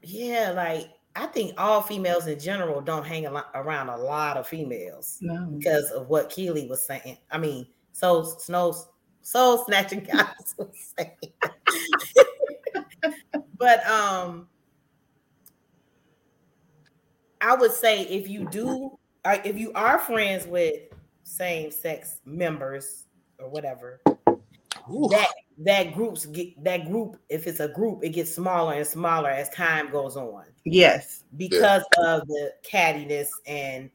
yeah, 0.01 0.51
like 0.55 0.87
I 1.15 1.25
think 1.27 1.53
all 1.57 1.81
females 1.81 2.27
in 2.27 2.39
general 2.39 2.79
don't 2.81 3.05
hang 3.05 3.25
a 3.25 3.31
lot, 3.31 3.49
around 3.55 3.89
a 3.89 3.97
lot 3.97 4.37
of 4.37 4.47
females 4.47 5.17
No. 5.21 5.45
because 5.57 5.89
of 5.91 6.09
what 6.09 6.29
Keely 6.29 6.67
was 6.67 6.85
saying. 6.85 7.17
I 7.31 7.37
mean, 7.37 7.67
so 7.91 8.23
snow 8.23 8.75
soul 9.21 9.65
snatching 9.65 10.01
guys 10.01 10.55
was 10.57 10.93
saying. 10.97 11.11
but 13.57 13.85
um 13.87 14.47
I 17.41 17.55
would 17.55 17.71
say 17.71 18.03
if 18.03 18.27
you 18.29 18.47
do 18.49 18.97
if 19.25 19.57
you 19.57 19.73
are 19.73 19.99
friends 19.99 20.47
with 20.47 20.75
same 21.23 21.69
sex 21.71 22.21
members 22.25 23.07
or 23.39 23.49
whatever, 23.49 24.01
that 24.05 25.27
that 25.59 25.93
groups 25.93 26.25
get 26.27 26.63
that 26.63 26.85
group, 26.89 27.17
if 27.29 27.45
it's 27.47 27.59
a 27.59 27.67
group, 27.67 28.03
it 28.03 28.09
gets 28.09 28.33
smaller 28.33 28.73
and 28.73 28.87
smaller 28.87 29.29
as 29.29 29.49
time 29.49 29.89
goes 29.91 30.15
on 30.15 30.45
Yes. 30.65 31.23
because 31.35 31.83
of 31.97 32.25
the 32.27 32.53
cattiness 32.69 33.27
and 33.47 33.89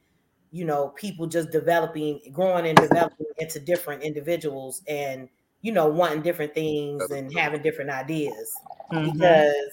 you 0.51 0.65
know 0.67 0.89
people 0.91 1.27
just 1.27 1.51
developing 1.51 2.21
growing 2.33 2.67
and 2.67 2.77
developing 2.77 3.27
into 3.39 3.59
different 3.59 4.03
individuals 4.03 4.83
and 4.87 5.29
you 5.63 5.73
know 5.73 5.87
wanting 5.87 6.21
different 6.21 6.53
things 6.53 7.03
and 7.11 7.33
having 7.35 7.63
different 7.63 7.89
ideas 7.91 8.53
Mhm. 8.93 9.13
because 9.15 9.73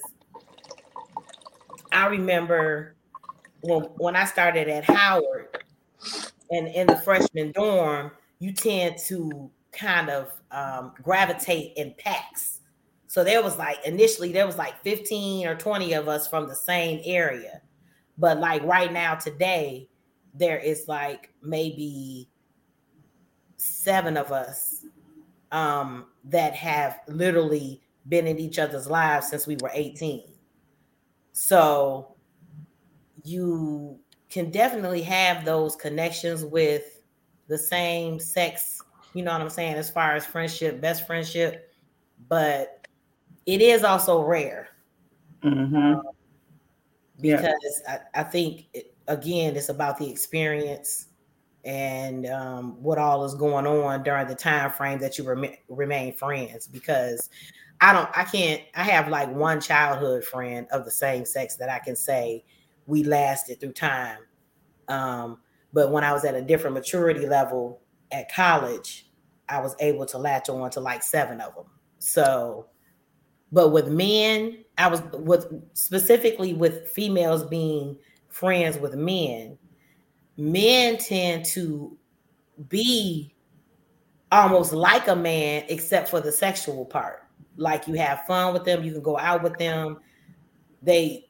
i 1.91 2.05
remember 2.07 2.95
when 3.61 3.81
when 3.97 4.15
i 4.15 4.25
started 4.25 4.67
at 4.67 4.83
howard 4.83 5.47
and 6.51 6.67
in 6.69 6.87
the 6.87 6.97
freshman 6.97 7.51
dorm 7.51 8.11
you 8.39 8.53
tend 8.53 8.97
to 8.97 9.49
kind 9.71 10.09
of 10.09 10.31
um, 10.51 10.93
gravitate 11.03 11.73
in 11.75 11.93
packs 11.97 12.59
so 13.09 13.23
there 13.23 13.41
was 13.41 13.57
like 13.57 13.83
initially 13.85 14.31
there 14.31 14.45
was 14.45 14.59
like 14.59 14.83
15 14.83 15.47
or 15.47 15.55
20 15.55 15.93
of 15.93 16.07
us 16.07 16.27
from 16.27 16.47
the 16.47 16.55
same 16.55 17.01
area. 17.03 17.59
But 18.19 18.39
like 18.39 18.61
right 18.61 18.93
now 18.93 19.15
today, 19.15 19.89
there 20.35 20.59
is 20.59 20.87
like 20.87 21.33
maybe 21.41 22.29
seven 23.57 24.15
of 24.15 24.31
us 24.31 24.85
um 25.51 26.05
that 26.23 26.53
have 26.53 26.99
literally 27.07 27.81
been 28.07 28.27
in 28.27 28.37
each 28.37 28.59
other's 28.59 28.87
lives 28.87 29.27
since 29.27 29.47
we 29.47 29.57
were 29.59 29.71
18. 29.73 30.31
So 31.33 32.15
you 33.23 33.99
can 34.29 34.51
definitely 34.51 35.01
have 35.01 35.45
those 35.45 35.75
connections 35.75 36.45
with 36.45 37.01
the 37.47 37.57
same 37.57 38.19
sex, 38.19 38.81
you 39.13 39.23
know 39.23 39.31
what 39.31 39.41
I'm 39.41 39.49
saying, 39.49 39.75
as 39.75 39.89
far 39.89 40.15
as 40.15 40.25
friendship, 40.25 40.79
best 40.81 41.07
friendship, 41.07 41.71
but 42.27 42.87
it 43.45 43.61
is 43.61 43.83
also 43.83 44.21
rare 44.23 44.69
Mhm. 45.43 46.01
Yeah. 47.17 47.37
because 47.41 47.81
I, 47.87 47.99
I 48.15 48.23
think 48.23 48.67
it, 48.73 48.95
again 49.07 49.55
it's 49.55 49.69
about 49.69 49.97
the 49.97 50.09
experience 50.09 51.07
and 51.65 52.25
um, 52.27 52.81
what 52.81 52.97
all 52.97 53.25
is 53.25 53.35
going 53.35 53.67
on 53.67 54.03
during 54.03 54.27
the 54.27 54.35
time 54.35 54.71
frame 54.71 54.99
that 54.99 55.17
you 55.17 55.23
rem- 55.25 55.55
remain 55.67 56.13
friends 56.15 56.67
because 56.67 57.29
i 57.81 57.91
don't 57.91 58.09
i 58.15 58.23
can't 58.23 58.61
i 58.75 58.83
have 58.83 59.09
like 59.09 59.29
one 59.33 59.59
childhood 59.59 60.23
friend 60.23 60.67
of 60.71 60.85
the 60.85 60.91
same 60.91 61.25
sex 61.25 61.55
that 61.55 61.69
i 61.69 61.79
can 61.79 61.95
say 61.95 62.43
we 62.89 63.03
lasted 63.03 63.59
through 63.59 63.73
time. 63.73 64.19
Um, 64.87 65.39
but 65.71 65.91
when 65.91 66.03
i 66.03 66.11
was 66.11 66.25
at 66.25 66.35
a 66.35 66.41
different 66.41 66.73
maturity 66.73 67.27
level 67.27 67.81
at 68.11 68.31
college 68.33 69.07
i 69.49 69.59
was 69.59 69.75
able 69.79 70.05
to 70.05 70.17
latch 70.17 70.49
on 70.49 70.69
to 70.71 70.79
like 70.79 71.03
seven 71.03 71.39
of 71.41 71.53
them 71.55 71.65
so 71.99 72.67
but 73.51 73.69
with 73.69 73.87
men 73.87 74.63
i 74.77 74.87
was 74.87 75.01
with 75.13 75.45
specifically 75.73 76.53
with 76.53 76.87
females 76.89 77.43
being 77.43 77.97
friends 78.29 78.77
with 78.77 78.95
men 78.95 79.57
men 80.37 80.97
tend 80.97 81.45
to 81.45 81.97
be 82.67 83.33
almost 84.31 84.73
like 84.73 85.07
a 85.07 85.15
man 85.15 85.63
except 85.69 86.09
for 86.09 86.21
the 86.21 86.31
sexual 86.31 86.85
part. 86.85 87.23
Like 87.57 87.87
you 87.87 87.95
have 87.95 88.21
fun 88.25 88.53
with 88.53 88.63
them 88.63 88.83
you 88.83 88.93
can 88.93 89.01
go 89.01 89.17
out 89.17 89.43
with 89.43 89.57
them. 89.57 89.97
They 90.81 91.28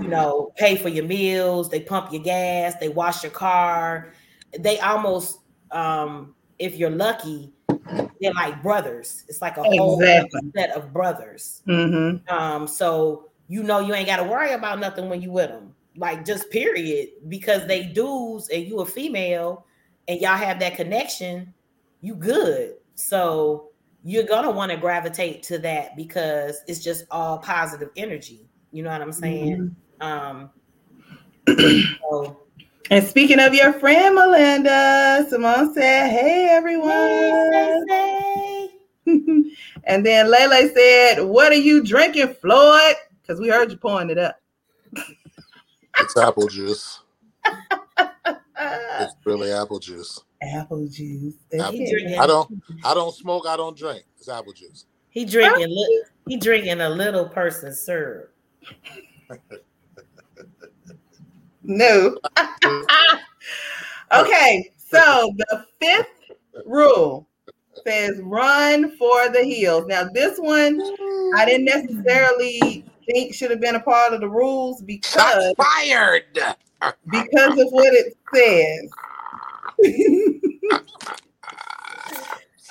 you 0.00 0.08
know 0.08 0.52
pay 0.56 0.76
for 0.76 0.88
your 0.88 1.04
meals 1.04 1.68
they 1.68 1.80
pump 1.80 2.12
your 2.12 2.22
gas 2.22 2.74
they 2.80 2.88
wash 2.88 3.22
your 3.22 3.32
car 3.32 4.12
they 4.58 4.78
almost 4.80 5.40
um 5.72 6.34
if 6.58 6.76
you're 6.76 6.90
lucky 6.90 7.52
they're 8.20 8.32
like 8.34 8.62
brothers 8.62 9.24
it's 9.28 9.42
like 9.42 9.56
a 9.56 9.64
whole 9.64 10.00
Exactly. 10.00 10.50
set 10.56 10.70
of 10.70 10.92
brothers 10.92 11.62
Mhm. 11.66 12.28
um, 12.30 12.66
so 12.66 13.30
you 13.48 13.62
know 13.62 13.80
you 13.80 13.94
ain't 13.94 14.06
got 14.06 14.16
to 14.16 14.24
worry 14.24 14.52
about 14.52 14.78
nothing 14.78 15.08
when 15.08 15.22
you 15.22 15.32
with 15.32 15.48
them, 15.48 15.74
like 15.96 16.24
just 16.24 16.50
period, 16.50 17.08
because 17.28 17.66
they 17.66 17.82
dudes 17.84 18.48
and 18.50 18.64
you 18.66 18.80
a 18.80 18.86
female, 18.86 19.66
and 20.06 20.20
y'all 20.20 20.36
have 20.36 20.58
that 20.60 20.76
connection, 20.76 21.54
you 22.02 22.14
good. 22.14 22.74
So 22.94 23.70
you're 24.04 24.24
gonna 24.26 24.50
want 24.50 24.70
to 24.70 24.76
gravitate 24.76 25.42
to 25.44 25.58
that 25.58 25.96
because 25.96 26.60
it's 26.68 26.84
just 26.84 27.04
all 27.10 27.38
positive 27.38 27.88
energy. 27.96 28.47
You 28.72 28.82
know 28.82 28.90
what 28.90 29.02
I'm 29.02 29.12
saying? 29.12 29.74
Um, 30.00 30.50
so 31.48 32.40
And 32.90 33.06
speaking 33.06 33.40
of 33.40 33.54
your 33.54 33.72
friend 33.74 34.14
Melinda, 34.14 35.26
Simone 35.28 35.72
said, 35.74 36.10
"Hey 36.10 36.48
everyone." 36.50 36.90
and 39.84 40.04
then 40.04 40.30
Lele 40.30 40.68
said, 40.74 41.22
"What 41.22 41.52
are 41.52 41.56
you 41.56 41.82
drinking, 41.82 42.34
Floyd?" 42.40 42.96
Because 43.22 43.40
we 43.40 43.48
heard 43.48 43.70
you 43.70 43.76
pouring 43.78 44.10
it 44.10 44.18
up. 44.18 44.36
It's 46.00 46.16
apple 46.16 46.48
juice. 46.48 47.00
It's 49.00 49.14
really 49.24 49.52
apple 49.52 49.78
juice. 49.78 50.20
Apple 50.42 50.88
juice. 50.88 51.34
Apple 51.54 51.78
juice. 51.78 52.18
I 52.18 52.26
don't. 52.26 52.50
I 52.84 52.92
don't 52.94 53.14
smoke. 53.14 53.46
I 53.46 53.56
don't 53.56 53.76
drink. 53.76 54.02
It's 54.18 54.28
apple 54.28 54.52
juice. 54.52 54.86
he 55.10 55.24
drinking 55.24 55.68
li- 55.68 56.04
he 56.26 56.36
drinking 56.36 56.80
a 56.80 56.88
little 56.88 57.28
person 57.28 57.72
syrup. 57.72 58.32
No. 61.68 62.16
okay, 64.12 64.72
so 64.78 65.34
the 65.36 65.66
fifth 65.78 66.30
rule 66.64 67.28
says 67.86 68.18
run 68.22 68.96
for 68.96 69.28
the 69.28 69.44
hills. 69.44 69.84
Now, 69.86 70.04
this 70.04 70.38
one 70.38 70.80
I 71.36 71.44
didn't 71.44 71.66
necessarily 71.66 72.84
think 73.06 73.34
should 73.34 73.50
have 73.50 73.60
been 73.60 73.74
a 73.74 73.80
part 73.80 74.14
of 74.14 74.20
the 74.20 74.28
rules 74.28 74.80
because 74.82 75.52
Fired. 75.56 76.24
because 77.10 77.58
of 77.58 77.68
what 77.70 77.92
it 77.92 78.16
says. 78.34 78.90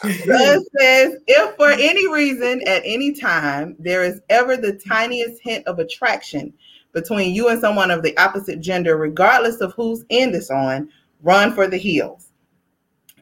It 0.09 0.67
says, 0.79 1.17
if 1.27 1.55
for 1.55 1.69
any 1.69 2.11
reason 2.11 2.61
at 2.67 2.81
any 2.85 3.13
time 3.13 3.75
there 3.79 4.03
is 4.03 4.21
ever 4.29 4.57
the 4.57 4.73
tiniest 4.73 5.41
hint 5.41 5.65
of 5.67 5.79
attraction 5.79 6.53
between 6.93 7.33
you 7.33 7.49
and 7.49 7.59
someone 7.59 7.91
of 7.91 8.03
the 8.03 8.17
opposite 8.17 8.59
gender, 8.59 8.97
regardless 8.97 9.61
of 9.61 9.73
whose 9.73 10.03
end 10.09 10.33
it's 10.35 10.49
on, 10.49 10.89
run 11.21 11.53
for 11.53 11.67
the 11.67 11.77
heels. 11.77 12.31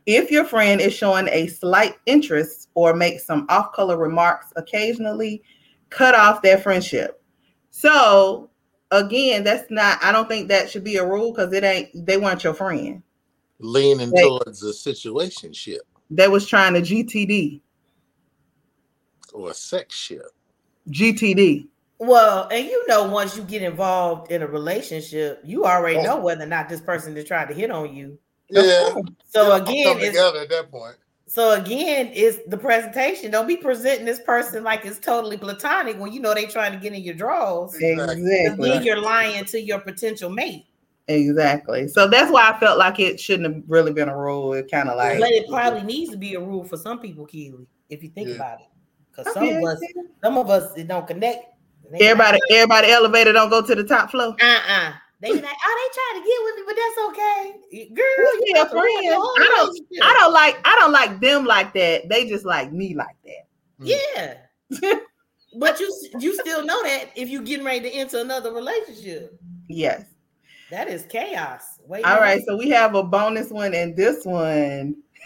If 0.06 0.30
your 0.30 0.46
friend 0.46 0.80
is 0.80 0.94
showing 0.94 1.28
a 1.30 1.48
slight 1.48 1.96
interest 2.06 2.70
or 2.76 2.94
makes 2.94 3.26
some 3.26 3.46
off 3.50 3.74
color 3.74 3.98
remarks 3.98 4.54
occasionally, 4.56 5.42
cut 5.90 6.14
off 6.14 6.42
their 6.42 6.58
friendship. 6.58 7.22
So, 7.72 8.50
again, 8.92 9.44
that's 9.44 9.70
not, 9.72 9.98
I 10.04 10.12
don't 10.12 10.28
think 10.28 10.48
that 10.50 10.70
should 10.70 10.84
be 10.84 10.98
a 10.98 11.06
rule 11.06 11.32
because 11.32 11.52
it 11.54 11.64
ain't, 11.64 12.06
they 12.06 12.18
weren't 12.18 12.44
your 12.44 12.54
friend. 12.54 13.02
Leaning 13.60 14.12
Wait. 14.12 14.22
towards 14.22 14.64
a 14.64 14.72
situationship 14.72 15.80
They 16.10 16.28
was 16.28 16.48
trying 16.48 16.74
to 16.74 16.82
GTD. 16.82 17.62
or 19.34 19.52
a 19.52 19.54
sex 19.54 19.96
ship. 19.96 20.32
GTD. 20.90 21.68
Well, 21.98 22.48
and 22.52 22.66
you 22.66 22.88
know, 22.88 23.06
once 23.10 23.38
you 23.38 23.44
get 23.44 23.62
involved 23.62 24.32
in 24.32 24.42
a 24.42 24.48
relationship, 24.48 25.42
you 25.44 25.66
already 25.66 25.98
oh. 26.00 26.04
know 26.04 26.20
whether 26.20 26.44
or 26.44 26.48
not 26.48 26.70
this 26.70 26.82
person 26.82 27.16
is 27.16 27.26
trying 27.26 27.48
to 27.48 27.54
hit 27.54 27.72
on 27.72 27.96
you. 27.96 28.20
Yeah. 28.50 28.96
So 29.30 29.52
I'll 29.52 29.62
again, 29.62 29.98
it's, 29.98 30.08
together 30.08 30.42
at 30.42 30.50
that 30.50 30.70
point. 30.70 30.98
so 31.26 31.54
again, 31.54 32.08
is 32.08 32.42
the 32.48 32.58
presentation. 32.58 33.32
Don't 33.32 33.48
be 33.48 33.58
presenting 33.58 34.06
this 34.06 34.20
person 34.20 34.64
like 34.64 34.86
it's 34.86 35.00
totally 35.00 35.38
platonic 35.38 36.00
when 36.00 36.12
you 36.12 36.20
know 36.20 36.34
they 36.34 36.46
trying 36.46 36.74
to 36.74 36.78
get 36.78 36.94
in 36.94 37.02
your 37.02 37.16
drawers. 37.16 37.74
Exactly. 37.76 38.70
Then 38.70 38.84
you're 38.84 39.02
lying 39.02 39.46
to 39.46 39.60
your 39.60 39.80
potential 39.80 40.30
mate. 40.30 40.66
Exactly. 41.08 41.88
So 41.88 42.08
that's 42.08 42.32
why 42.32 42.50
I 42.50 42.60
felt 42.60 42.80
like 42.80 43.00
it 43.00 43.20
shouldn't 43.20 43.54
have 43.54 43.64
really 43.68 43.94
been 43.94 44.10
a 44.10 44.18
rule. 44.18 44.54
It 44.54 44.70
kind 44.72 44.90
of 44.90 44.98
like 44.98 45.20
but 45.20 45.30
it 45.30 45.48
probably 45.48 45.84
needs 45.84 46.12
to 46.12 46.18
be 46.18 46.34
a 46.36 46.40
rule 46.40 46.64
for 46.64 46.78
some 46.78 47.00
people, 47.00 47.26
Keely, 47.26 47.68
if 47.90 48.02
you 48.04 48.10
think 48.10 48.30
Yeah. 48.30 48.36
about 48.36 48.62
it. 48.62 48.68
Because 49.12 49.34
some 49.34 49.48
of 49.48 49.64
us, 49.64 49.80
some 50.24 50.38
of 50.38 50.50
us, 50.50 50.76
it 50.76 50.88
don't 50.88 51.08
connect. 51.08 51.46
They 51.92 52.00
be 52.00 52.06
everybody, 52.06 52.40
everybody 52.52 52.92
elevator 52.92 53.32
don't 53.34 53.50
go 53.50 53.62
to 53.62 53.76
the 53.76 53.84
top 53.84 54.10
floor. 54.10 54.36
uh-uh. 54.42 54.94
They 55.22 55.30
be 55.32 55.42
like, 55.42 55.46
oh, 55.46 55.90
they 55.90 55.94
trying 55.94 56.22
to 56.22 56.28
get 56.28 56.44
with 56.44 56.56
me, 56.56 56.64
but 56.68 56.76
that's 56.76 56.98
okay. 57.10 57.88
Girl, 57.94 58.06
Who's 58.18 58.34
you 58.34 58.44
your 58.48 58.62
about 58.64 58.72
to 58.72 58.78
ruin 58.78 59.04
friend? 59.04 59.22
I 59.40 59.54
don't. 59.56 59.88
I 60.04 60.14
don't 60.14 60.34
like, 60.34 60.60
I 60.66 60.76
don't 60.76 60.92
like 60.92 61.20
them 61.22 61.46
like 61.46 61.74
that. 61.74 62.10
They 62.10 62.28
just 62.28 62.46
like 62.46 62.74
me 62.74 62.96
like 62.96 63.16
that. 63.24 63.48
Hmm. 63.80 63.86
Yeah. 64.82 64.96
but 65.60 65.80
you 65.80 65.96
you 66.20 66.34
still 66.40 66.66
know 66.66 66.82
that 66.84 67.12
if 67.16 67.30
you 67.30 67.42
getting 67.44 67.66
ready 67.66 67.90
to 67.90 67.96
enter 67.96 68.20
another 68.20 68.52
relationship. 68.54 69.40
Yes. 69.70 70.04
That 70.72 70.88
is 70.90 71.06
chaos. 71.06 71.80
Wait. 71.86 72.04
All 72.06 72.20
right, 72.20 72.42
so 72.46 72.58
we 72.58 72.70
have 72.70 72.96
a 72.96 73.04
bonus 73.04 73.50
one, 73.50 73.74
and 73.76 73.96
this 73.96 74.26
one 74.26 74.96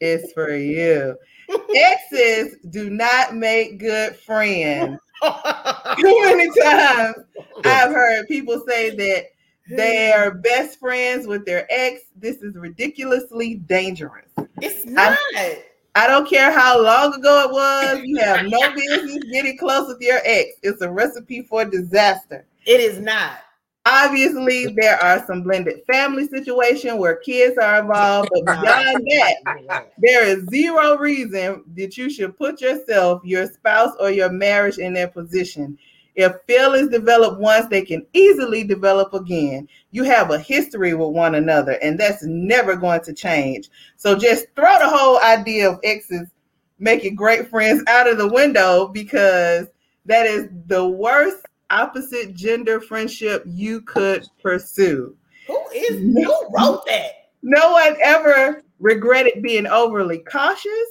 is 0.00 0.32
for 0.32 0.54
you. 0.54 1.16
Exes 1.74 2.56
do 2.70 2.90
not 2.90 3.34
make 3.34 3.78
good 3.78 4.16
friends. 4.16 4.98
Too 5.22 6.20
many 6.24 6.50
times 6.60 7.16
I've 7.64 7.92
heard 7.92 8.28
people 8.28 8.62
say 8.66 8.90
that 8.90 9.24
they 9.68 10.12
hmm. 10.12 10.20
are 10.20 10.30
best 10.32 10.78
friends 10.78 11.26
with 11.26 11.46
their 11.46 11.66
ex. 11.70 12.02
This 12.14 12.36
is 12.42 12.54
ridiculously 12.54 13.54
dangerous. 13.54 14.30
It's 14.60 14.84
not. 14.84 15.16
I, 15.34 15.64
I 15.96 16.06
don't 16.06 16.28
care 16.28 16.52
how 16.52 16.82
long 16.82 17.14
ago 17.14 17.44
it 17.44 17.50
was. 17.50 18.02
You 18.04 18.18
have 18.18 18.44
no 18.46 18.74
business 18.74 19.24
getting 19.32 19.56
close 19.56 19.88
with 19.88 19.96
your 20.02 20.20
ex. 20.24 20.50
It's 20.62 20.82
a 20.82 20.90
recipe 20.92 21.40
for 21.40 21.64
disaster. 21.64 22.46
It 22.66 22.80
is 22.80 23.00
not. 23.00 23.38
Obviously, 23.86 24.66
there 24.76 25.02
are 25.02 25.24
some 25.26 25.42
blended 25.42 25.80
family 25.86 26.28
situation 26.28 26.98
where 26.98 27.16
kids 27.16 27.56
are 27.56 27.80
involved, 27.80 28.28
but 28.30 28.44
beyond 28.60 29.06
that, 29.06 29.86
there 29.98 30.26
is 30.26 30.44
zero 30.50 30.98
reason 30.98 31.64
that 31.74 31.96
you 31.96 32.10
should 32.10 32.36
put 32.36 32.60
yourself, 32.60 33.22
your 33.24 33.46
spouse, 33.46 33.94
or 33.98 34.10
your 34.10 34.28
marriage 34.28 34.76
in 34.76 34.92
that 34.94 35.14
position. 35.14 35.78
If 36.16 36.32
feelings 36.46 36.88
develop 36.88 37.38
once, 37.38 37.66
they 37.66 37.82
can 37.82 38.04
easily 38.14 38.64
develop 38.64 39.12
again. 39.12 39.68
You 39.90 40.02
have 40.04 40.30
a 40.30 40.38
history 40.38 40.94
with 40.94 41.10
one 41.10 41.34
another, 41.34 41.72
and 41.82 42.00
that's 42.00 42.24
never 42.24 42.74
going 42.74 43.02
to 43.02 43.12
change. 43.12 43.68
So 43.96 44.16
just 44.16 44.46
throw 44.56 44.78
the 44.78 44.88
whole 44.88 45.20
idea 45.22 45.70
of 45.70 45.78
exes 45.84 46.28
making 46.78 47.14
great 47.14 47.48
friends 47.48 47.82
out 47.86 48.08
of 48.08 48.18
the 48.18 48.28
window 48.28 48.88
because 48.88 49.66
that 50.06 50.26
is 50.26 50.48
the 50.66 50.86
worst 50.86 51.44
opposite 51.70 52.34
gender 52.34 52.80
friendship 52.80 53.42
you 53.46 53.80
could 53.82 54.26
pursue. 54.42 55.16
Who 55.46 55.62
is 55.74 56.00
who 56.00 56.48
wrote 56.56 56.84
that? 56.86 57.12
No 57.48 57.72
one 57.72 57.96
ever 58.02 58.64
regretted 58.80 59.40
being 59.40 59.68
overly 59.68 60.18
cautious, 60.18 60.88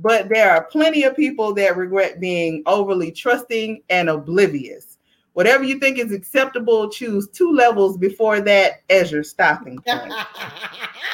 but 0.00 0.28
there 0.28 0.50
are 0.50 0.64
plenty 0.64 1.02
of 1.02 1.16
people 1.16 1.52
that 1.54 1.76
regret 1.76 2.20
being 2.20 2.62
overly 2.66 3.10
trusting 3.10 3.82
and 3.90 4.08
oblivious. 4.08 4.98
Whatever 5.32 5.64
you 5.64 5.78
think 5.78 5.98
is 5.98 6.12
acceptable, 6.12 6.88
choose 6.88 7.28
two 7.28 7.52
levels 7.52 7.96
before 7.96 8.40
that 8.40 8.82
as 8.90 9.10
your 9.12 9.24
stopping 9.24 9.78
point. 9.86 10.12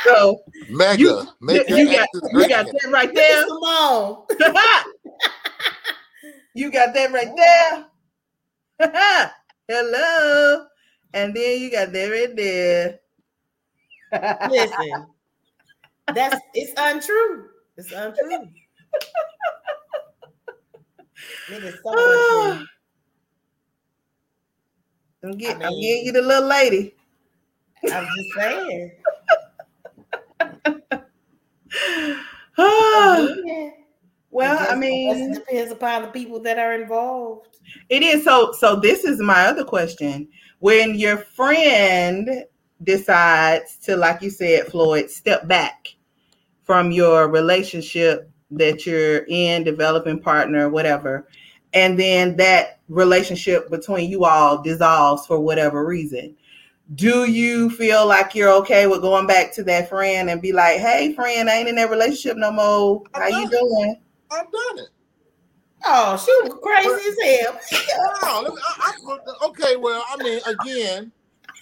so 0.05 0.43
Mega, 0.69 1.01
you, 1.01 1.23
make 1.41 1.69
you 1.69 1.91
got, 1.91 2.09
you 2.33 2.49
got 2.49 2.67
that 2.67 2.91
right 2.91 3.15
there. 3.15 3.47
Simone. 3.47 4.23
you 6.55 6.71
got 6.71 6.95
that 6.95 7.13
right 7.13 7.87
there. 8.91 9.31
Hello. 9.69 10.67
And 11.15 11.35
then 11.35 11.61
you 11.61 11.71
got 11.71 11.93
that 11.93 12.07
right 12.07 12.37
there. 12.37 13.01
Listen, 14.51 15.07
that's 16.15 16.37
it's 16.55 16.73
untrue. 16.77 17.49
It's 17.77 17.93
untrue. 17.93 18.49
It. 21.51 21.75
I'm, 25.25 25.39
get, 25.39 25.57
I 25.63 25.67
I'm 25.67 25.73
mean- 25.73 25.83
getting 25.83 26.07
you 26.07 26.13
the 26.13 26.23
little 26.23 26.49
lady. 26.49 26.95
I'm 27.93 28.07
just 28.07 28.35
saying. 28.37 28.93
Well, 34.35 34.67
I 34.69 34.75
mean, 34.75 35.29
just 35.29 35.47
depends 35.47 35.71
upon 35.71 36.03
the 36.03 36.09
people 36.09 36.41
that 36.41 36.59
are 36.59 36.75
involved. 36.75 37.57
It 37.89 38.03
is 38.03 38.25
so 38.25 38.51
so 38.51 38.75
this 38.75 39.05
is 39.05 39.21
my 39.21 39.47
other 39.47 39.63
question. 39.63 40.27
When 40.59 40.97
your 40.97 41.19
friend 41.19 42.45
decides 42.83 43.77
to 43.85 43.97
like 43.97 44.23
you 44.23 44.31
said 44.31 44.67
Floyd 44.67 45.09
step 45.09 45.47
back 45.47 45.95
from 46.65 46.91
your 46.91 47.29
relationship 47.29 48.29
that 48.59 48.87
you're 48.87 49.25
in 49.29 49.65
developing 49.65 50.19
partner 50.21 50.69
whatever 50.69 51.27
and 51.73 51.99
then 51.99 52.37
that 52.37 52.81
relationship 52.89 53.69
between 53.71 54.09
you 54.11 54.25
all 54.25 54.63
dissolves 54.63 55.27
for 55.27 55.41
whatever 55.41 55.85
reason. 55.85 56.37
Do 56.95 57.25
you 57.31 57.71
feel 57.71 58.07
like 58.07 58.35
you're 58.35 58.53
okay 58.61 58.87
with 58.87 59.01
going 59.01 59.27
back 59.27 59.53
to 59.55 59.65
that 59.65 59.89
friend 59.89 60.29
and 60.31 60.41
be 60.43 60.53
like, 60.53 60.79
"Hey 60.81 61.15
friend, 61.15 61.49
I 61.51 61.57
ain't 61.57 61.69
in 61.69 61.75
that 61.77 61.91
relationship 61.91 62.37
no 62.37 62.53
more. 62.53 63.03
How 63.15 63.27
you 63.27 63.49
doing?" 63.51 64.01
I've 64.31 64.53
done 64.53 64.79
it. 64.79 64.89
Oh, 65.87 66.17
she 66.17 66.49
was 66.49 66.59
crazy 66.63 67.29
as 67.31 67.41
hell. 67.41 67.61
No, 68.45 68.57
I- 68.79 68.93
I- 69.07 69.47
okay, 69.49 69.77
well, 69.77 70.05
I 70.09 70.23
mean, 70.23 70.41
again, 70.47 71.11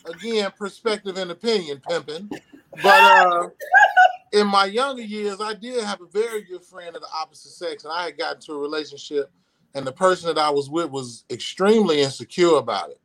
again, 0.07 0.51
perspective 0.59 1.17
and 1.17 1.31
opinion, 1.31 1.81
pimping. 1.89 2.29
But 2.83 3.03
uh, 3.03 3.49
in 4.33 4.47
my 4.49 4.67
younger 4.67 5.03
years, 5.03 5.41
I 5.41 5.55
did 5.55 5.85
have 5.85 6.01
a 6.03 6.07
very 6.07 6.43
good 6.43 6.65
friend 6.65 6.97
of 6.97 7.03
the 7.03 7.09
opposite 7.15 7.53
sex, 7.53 7.85
and 7.85 7.93
I 7.93 8.05
had 8.07 8.19
gotten 8.19 8.43
to 8.43 8.55
a 8.55 8.59
relationship, 8.59 9.33
and 9.75 9.87
the 9.87 9.93
person 9.93 10.29
that 10.35 10.41
I 10.41 10.51
was 10.51 10.71
with 10.71 10.91
was 10.91 11.25
extremely 11.31 12.03
insecure 12.03 12.57
about 12.57 12.91
it. 12.91 13.01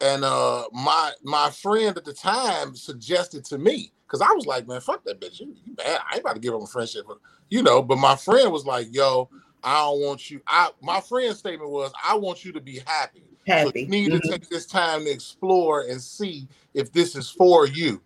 And 0.00 0.24
uh, 0.24 0.66
my 0.72 1.12
my 1.24 1.50
friend 1.50 1.98
at 1.98 2.06
the 2.06 2.14
time 2.14 2.76
suggested 2.76 3.44
to 3.46 3.58
me, 3.58 3.92
because 4.06 4.22
I 4.22 4.32
was 4.34 4.46
like, 4.46 4.68
man, 4.68 4.80
fuck 4.82 5.04
that 5.06 5.20
bitch. 5.20 5.40
You, 5.40 5.56
you 5.66 5.74
bad. 5.74 6.00
I 6.10 6.14
ain't 6.16 6.22
about 6.22 6.34
to 6.36 6.40
give 6.40 6.54
up 6.54 6.62
a 6.62 6.68
friendship, 6.68 7.06
you 7.50 7.64
know. 7.64 7.82
But 7.82 7.98
my 7.98 8.16
friend 8.16 8.52
was 8.52 8.66
like, 8.66 8.88
yo, 8.94 9.30
I 9.64 9.80
don't 9.80 10.02
want 10.02 10.30
you. 10.30 10.42
I 10.46 10.70
my 10.82 11.02
friend's 11.02 11.40
statement 11.40 11.72
was, 11.72 11.92
I 12.04 12.16
want 12.16 12.46
you 12.46 12.52
to 12.52 12.62
be 12.62 12.80
happy. 12.86 13.24
So 13.56 13.72
you 13.74 13.88
need 13.88 14.12
Mhm. 14.12 14.20
to 14.20 14.20
take 14.20 14.48
this 14.50 14.66
time 14.68 15.04
to 15.06 15.10
explore 15.10 15.82
and 15.82 16.00
see 16.00 16.48
if 16.74 16.92
this 16.92 17.16
is 17.16 17.30
for 17.30 17.66
you. 17.66 18.02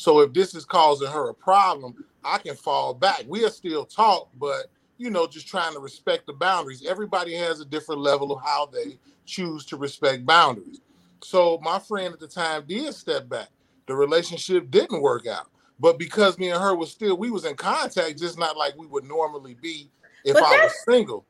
So 0.00 0.20
if 0.20 0.32
this 0.32 0.54
is 0.54 0.64
causing 0.64 1.08
her 1.08 1.28
a 1.28 1.34
problem, 1.34 2.06
I 2.24 2.38
can 2.38 2.56
fall 2.56 2.94
back. 2.94 3.24
We'll 3.26 3.50
still 3.50 3.84
talk, 3.84 4.30
but 4.38 4.70
you 4.96 5.10
know, 5.10 5.26
just 5.26 5.46
trying 5.46 5.74
to 5.74 5.78
respect 5.78 6.26
the 6.26 6.32
boundaries. 6.32 6.86
Everybody 6.86 7.34
has 7.34 7.60
a 7.60 7.66
different 7.66 8.00
level 8.00 8.32
of 8.32 8.42
how 8.42 8.64
they 8.64 8.98
choose 9.26 9.66
to 9.66 9.76
respect 9.76 10.24
boundaries. 10.24 10.80
So 11.22 11.60
my 11.62 11.78
friend 11.78 12.14
at 12.14 12.20
the 12.20 12.28
time 12.28 12.64
did 12.66 12.94
step 12.94 13.28
back. 13.28 13.48
The 13.88 13.94
relationship 13.94 14.70
didn't 14.70 15.02
work 15.02 15.26
out. 15.26 15.50
But 15.78 15.98
because 15.98 16.38
me 16.38 16.48
and 16.48 16.62
her 16.62 16.74
was 16.74 16.90
still, 16.90 17.18
we 17.18 17.30
was 17.30 17.44
in 17.44 17.54
contact, 17.54 18.18
just 18.18 18.38
not 18.38 18.56
like 18.56 18.78
we 18.78 18.86
would 18.86 19.04
normally 19.04 19.54
be 19.60 19.90
if 20.24 20.32
But 20.32 20.44
I 20.44 20.64
was 20.64 20.72
single. 20.86 21.26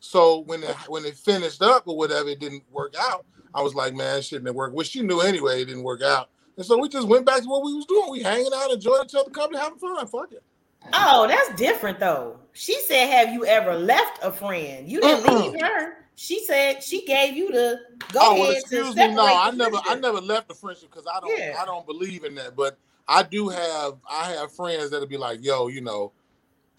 So 0.00 0.40
when 0.46 0.64
it 0.64 0.74
when 0.88 1.04
it 1.04 1.16
finished 1.16 1.62
up 1.62 1.84
or 1.86 1.96
whatever, 1.96 2.28
it 2.28 2.40
didn't 2.40 2.64
work 2.72 2.94
out. 2.98 3.24
I 3.54 3.62
was 3.62 3.76
like, 3.76 3.94
man, 3.94 4.18
it 4.18 4.24
shouldn't 4.24 4.48
have 4.48 4.56
worked. 4.56 4.74
Which 4.74 4.88
she 4.88 5.02
knew 5.02 5.20
anyway, 5.20 5.62
it 5.62 5.66
didn't 5.66 5.84
work 5.84 6.02
out. 6.02 6.30
And 6.56 6.64
so 6.64 6.78
we 6.78 6.88
just 6.88 7.08
went 7.08 7.26
back 7.26 7.42
to 7.42 7.48
what 7.48 7.64
we 7.64 7.74
was 7.74 7.86
doing. 7.86 8.10
We 8.10 8.22
hanging 8.22 8.50
out, 8.54 8.70
enjoying 8.70 9.04
each 9.04 9.14
other 9.14 9.30
company, 9.30 9.58
having 9.58 9.78
fun. 9.78 10.06
Fuck 10.06 10.32
it. 10.32 10.42
Oh, 10.92 11.26
that's 11.26 11.58
different 11.58 11.98
though. 11.98 12.38
She 12.52 12.78
said, 12.80 13.08
"Have 13.08 13.32
you 13.32 13.44
ever 13.46 13.74
left 13.74 14.18
a 14.22 14.30
friend?" 14.30 14.88
You 14.88 15.00
didn't 15.00 15.34
leave 15.34 15.60
her. 15.60 16.04
She 16.16 16.44
said 16.44 16.82
she 16.82 17.04
gave 17.04 17.36
you 17.36 17.50
the 17.50 17.80
go 18.12 18.20
oh 18.22 18.34
well, 18.34 18.42
ahead 18.44 18.58
excuse 18.58 18.94
to 18.94 19.08
me. 19.08 19.14
No, 19.14 19.24
I 19.24 19.50
never, 19.50 19.78
I 19.84 19.96
never 19.96 20.20
left 20.20 20.48
the 20.48 20.54
friendship 20.54 20.90
because 20.90 21.06
I 21.12 21.18
don't, 21.20 21.36
Yeah. 21.36 21.56
I 21.60 21.64
don't 21.64 21.86
believe 21.86 22.24
in 22.24 22.36
that. 22.36 22.54
But 22.54 22.78
I 23.08 23.24
do 23.24 23.48
have, 23.48 23.94
I 24.08 24.30
have 24.32 24.52
friends 24.52 24.90
that'll 24.90 25.08
be 25.08 25.16
like, 25.16 25.42
yo, 25.42 25.66
you 25.66 25.80
know, 25.80 26.12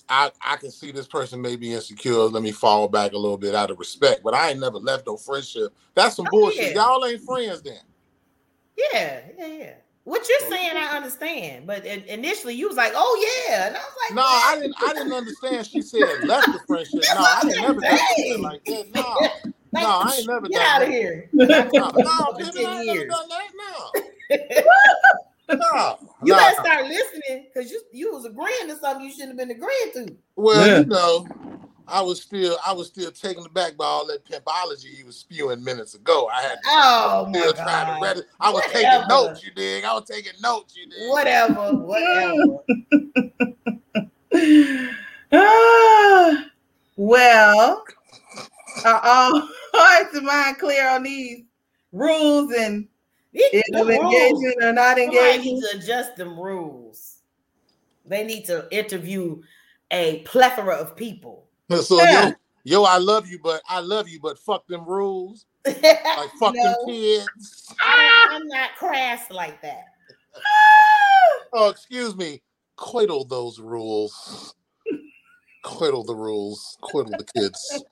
I, 0.08 0.32
I 0.42 0.56
can 0.56 0.72
see 0.72 0.92
this 0.92 1.08
person 1.08 1.42
may 1.42 1.58
be 1.58 1.74
insecure. 1.74 2.14
Let 2.14 2.44
me 2.44 2.52
fall 2.52 2.88
back 2.88 3.12
a 3.12 3.18
little 3.18 3.38
bit 3.38 3.56
out 3.56 3.72
of 3.72 3.80
respect. 3.80 4.24
But 4.24 4.34
I 4.34 4.52
ain't 4.52 4.60
never 4.60 4.78
left 4.78 5.06
no 5.08 5.18
friendship. 5.18 5.74
That's 5.96 6.16
some 6.16 6.28
oh, 6.28 6.32
bullshit. 6.32 6.76
yeah. 6.76 6.84
Y'all 6.84 7.06
ain't 7.06 7.22
friends 7.22 7.62
then. 7.62 7.82
Yeah, 8.78 9.22
yeah, 9.38 9.48
yeah. 9.48 9.74
What 10.04 10.28
you're 10.30 10.50
saying, 10.52 10.78
I 10.78 10.96
understand, 10.96 11.66
but 11.66 11.84
initially 11.86 12.54
you 12.54 12.68
was 12.68 12.78
like, 12.78 12.92
"Oh 12.96 13.46
yeah," 13.50 13.68
and 13.68 13.76
I 13.76 13.80
was 13.80 13.96
like, 14.04 14.16
No, 14.16 14.22
I 14.22 14.58
didn't. 14.60 14.76
I 14.84 14.94
didn't 14.94 15.14
understand. 15.14 15.66
She 15.66 15.82
said 15.82 16.24
left 16.26 16.46
the 16.48 16.60
friendship. 16.68 17.02
No, 17.16 17.22
I 17.22 17.42
ain't 17.44 17.62
never 17.62 17.82
done 17.82 18.42
like 18.44 18.64
that. 18.66 18.86
No, 18.94 19.82
no, 19.82 19.88
I 20.04 20.16
ain't 20.18 20.28
never 20.30 20.48
Get 20.48 20.58
done 20.60 20.68
out 20.68 20.82
of 20.84 20.90
here. 20.90 21.30
No, 21.34 21.48
no, 21.48 21.64
For 21.74 22.38
baby, 22.38 22.52
10 22.54 22.66
I 22.66 22.78
ain't 22.78 22.86
never 22.86 23.00
years. 23.00 23.14
done 23.14 23.30
that. 23.30 23.52
No, 25.50 25.56
no, 25.56 25.98
You 26.24 26.34
no. 26.34 26.38
better 26.38 26.56
start 26.62 26.86
listening 26.86 27.48
because 27.54 27.72
you 27.72 27.82
you 27.92 28.12
was 28.14 28.26
agreeing 28.26 28.68
to 28.68 28.78
something 28.78 29.06
you 29.06 29.12
shouldn't 29.12 29.30
have 29.30 29.38
been 29.38 29.52
agreeing 29.52 29.92
to. 30.08 30.16
Well, 30.36 30.68
Yeah. 30.68 30.80
you 30.80 30.86
know, 30.86 31.28
I 31.88 32.02
was 32.02 32.22
still, 32.22 32.58
I 32.66 32.74
was 32.74 32.88
still 32.88 33.12
taken 33.12 33.46
aback 33.46 33.78
by 33.78 33.86
all 33.86 34.06
that 34.08 34.26
pimpology 34.26 34.98
you 34.98 35.06
was 35.06 35.18
spewing 35.18 35.64
minutes 35.64 35.94
ago. 35.96 36.28
I 36.34 36.42
had 36.42 36.56
to 36.56 36.60
Oh 36.68 37.28
my 37.32 37.40
still 37.40 37.54
trying 37.54 37.96
to 38.00 38.06
read 38.06 38.18
it. 38.18 38.26
I 38.40 38.52
was 38.52 38.64
Whatever. 38.64 38.84
taking 38.84 39.08
notes. 39.08 39.44
You 39.44 39.52
dig? 39.52 39.84
I 39.84 39.94
was 39.94 40.06
taking 40.10 40.34
notes. 40.42 40.76
You 40.76 40.88
dig? 40.90 41.10
Whatever, 41.10 41.74
whatever. 41.78 42.60
Ah, 45.32 46.46
well, 46.98 47.84
are 48.86 49.02
all 49.04 49.50
hearts 49.74 50.16
and 50.16 50.26
mind 50.26 50.58
clear 50.58 50.88
on 50.90 51.04
these 51.04 51.44
rules 51.92 52.52
and 52.54 52.88
It- 53.34 53.64
of 53.76 53.88
the 53.88 53.94
rules. 53.94 54.14
engaging 54.14 54.56
or 54.64 54.74
not 54.74 54.98
Somebody 54.98 55.04
engaging? 55.18 55.56
needs 55.56 55.70
to 55.72 55.78
adjust 55.78 56.16
them 56.16 56.40
rules. 56.40 57.18
They 58.06 58.24
need 58.24 58.46
to 58.46 58.68
interview 58.72 59.42
a 59.92 60.20
plethora 60.20 60.76
of 60.76 60.96
people. 60.96 61.45
So 61.84 62.04
Yeah. 62.04 62.26
yo, 62.26 62.34
yo, 62.64 62.84
I 62.84 62.98
love 62.98 63.28
you, 63.28 63.40
but 63.40 63.62
I 63.68 63.80
love 63.80 64.08
you, 64.08 64.20
but 64.20 64.38
fuck 64.40 64.68
them 64.68 64.86
rules. 64.86 65.46
like 65.66 66.32
fuck 66.40 66.54
No. 66.56 66.76
kids. 66.86 67.74
I, 67.82 68.28
I'm 68.32 68.48
not 68.48 68.76
crass 68.78 69.32
like 69.32 69.62
that. 69.62 69.86
Oh, 71.54 71.70
excuse 71.70 72.16
me. 72.16 72.42
Quiddle 72.78 73.26
those 73.28 73.60
rules. 73.60 74.54
Quiddle 75.64 76.04
the 76.06 76.16
rules. 76.16 76.78
Quiddle 76.82 77.16
the 77.18 77.24
kids. 77.24 77.84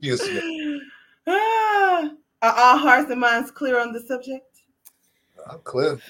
Yes, 0.00 0.28
are 1.26 2.10
all 2.42 2.78
hearts 2.78 3.10
and 3.10 3.20
minds 3.20 3.50
clear 3.50 3.78
on 3.80 3.92
the 3.92 4.00
subject? 4.00 4.44
I'm 5.50 5.58
clear. 5.60 6.00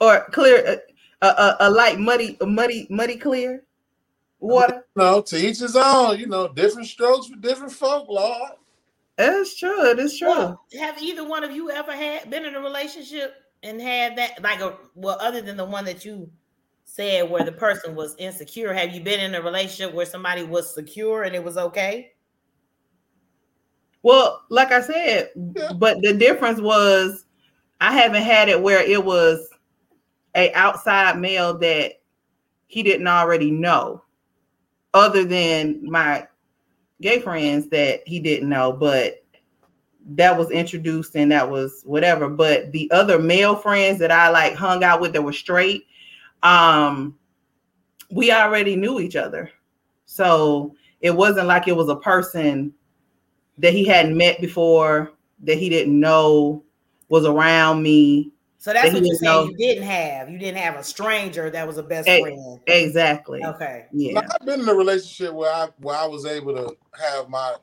Or 0.00 0.24
clear, 0.30 0.64
uh, 0.66 0.76
a 1.22 1.26
uh, 1.26 1.28
uh, 1.28 1.56
a 1.60 1.70
light 1.70 1.98
muddy, 1.98 2.36
muddy, 2.40 2.86
muddy 2.90 3.16
clear 3.16 3.64
water? 4.40 4.84
No, 4.96 5.20
to 5.22 5.36
each 5.36 5.58
his 5.58 5.76
own. 5.76 6.18
You 6.18 6.26
know, 6.26 6.48
different 6.48 6.88
strokes 6.88 7.26
for 7.26 7.36
different 7.36 7.72
folk, 7.72 8.08
Lord. 8.08 8.52
It's 9.18 9.56
true. 9.56 9.90
It 9.90 9.98
is 9.98 10.16
true. 10.16 10.28
Well, 10.28 10.64
have 10.78 11.02
either 11.02 11.26
one 11.26 11.42
of 11.42 11.50
you 11.50 11.70
ever 11.70 11.92
had 11.92 12.30
been 12.30 12.44
in 12.44 12.54
a 12.54 12.60
relationship 12.60 13.34
and 13.62 13.80
had 13.80 14.16
that 14.16 14.42
like 14.42 14.60
a 14.60 14.76
well, 14.94 15.18
other 15.20 15.40
than 15.40 15.56
the 15.56 15.64
one 15.64 15.84
that 15.86 16.04
you 16.04 16.30
said 16.84 17.28
where 17.28 17.44
the 17.44 17.52
person 17.52 17.96
was 17.96 18.14
insecure, 18.18 18.72
have 18.72 18.94
you 18.94 19.00
been 19.00 19.20
in 19.20 19.34
a 19.34 19.42
relationship 19.42 19.92
where 19.92 20.06
somebody 20.06 20.44
was 20.44 20.72
secure 20.72 21.24
and 21.24 21.34
it 21.34 21.42
was 21.42 21.56
okay? 21.56 22.12
Well, 24.04 24.44
like 24.48 24.70
I 24.70 24.80
said, 24.80 25.30
but 25.76 26.00
the 26.00 26.14
difference 26.14 26.60
was 26.60 27.24
I 27.80 27.92
haven't 27.92 28.22
had 28.22 28.48
it 28.48 28.62
where 28.62 28.82
it 28.82 29.04
was 29.04 29.48
a 30.38 30.52
outside 30.54 31.18
male 31.18 31.58
that 31.58 31.94
he 32.68 32.82
didn't 32.82 33.08
already 33.08 33.50
know, 33.50 34.02
other 34.94 35.24
than 35.24 35.80
my 35.82 36.26
gay 37.00 37.20
friends 37.20 37.68
that 37.70 38.00
he 38.06 38.20
didn't 38.20 38.48
know, 38.48 38.72
but 38.72 39.24
that 40.10 40.36
was 40.38 40.50
introduced 40.50 41.16
and 41.16 41.32
that 41.32 41.48
was 41.48 41.82
whatever. 41.84 42.28
But 42.28 42.72
the 42.72 42.90
other 42.92 43.18
male 43.18 43.56
friends 43.56 43.98
that 43.98 44.12
I 44.12 44.30
like 44.30 44.54
hung 44.54 44.84
out 44.84 45.00
with 45.00 45.12
that 45.12 45.22
were 45.22 45.32
straight, 45.32 45.86
um, 46.42 47.18
we 48.10 48.32
already 48.32 48.76
knew 48.76 49.00
each 49.00 49.16
other. 49.16 49.50
So 50.06 50.74
it 51.00 51.10
wasn't 51.10 51.48
like 51.48 51.68
it 51.68 51.76
was 51.76 51.88
a 51.88 51.96
person 51.96 52.72
that 53.58 53.72
he 53.72 53.84
hadn't 53.84 54.16
met 54.16 54.40
before, 54.40 55.12
that 55.40 55.58
he 55.58 55.68
didn't 55.68 55.98
know 55.98 56.62
was 57.08 57.24
around 57.24 57.82
me. 57.82 58.32
So 58.60 58.72
that's 58.72 58.88
that 58.88 58.94
what 58.94 59.06
you're 59.06 59.14
saying 59.14 59.32
know. 59.32 59.44
you 59.44 59.56
didn't 59.56 59.84
have. 59.84 60.28
You 60.28 60.36
didn't 60.36 60.58
have 60.58 60.74
a 60.74 60.82
stranger 60.82 61.48
that 61.48 61.66
was 61.66 61.78
a 61.78 61.82
best 61.82 62.08
friend. 62.08 62.60
Exactly. 62.66 63.42
Okay. 63.44 63.86
Yeah. 63.92 64.14
Now, 64.14 64.22
I've 64.34 64.46
been 64.46 64.60
in 64.60 64.68
a 64.68 64.74
relationship 64.74 65.32
where 65.32 65.52
I 65.52 65.68
where 65.78 65.96
I 65.96 66.06
was 66.06 66.26
able 66.26 66.54
to 66.56 66.76
have 67.00 67.28
my 67.28 67.54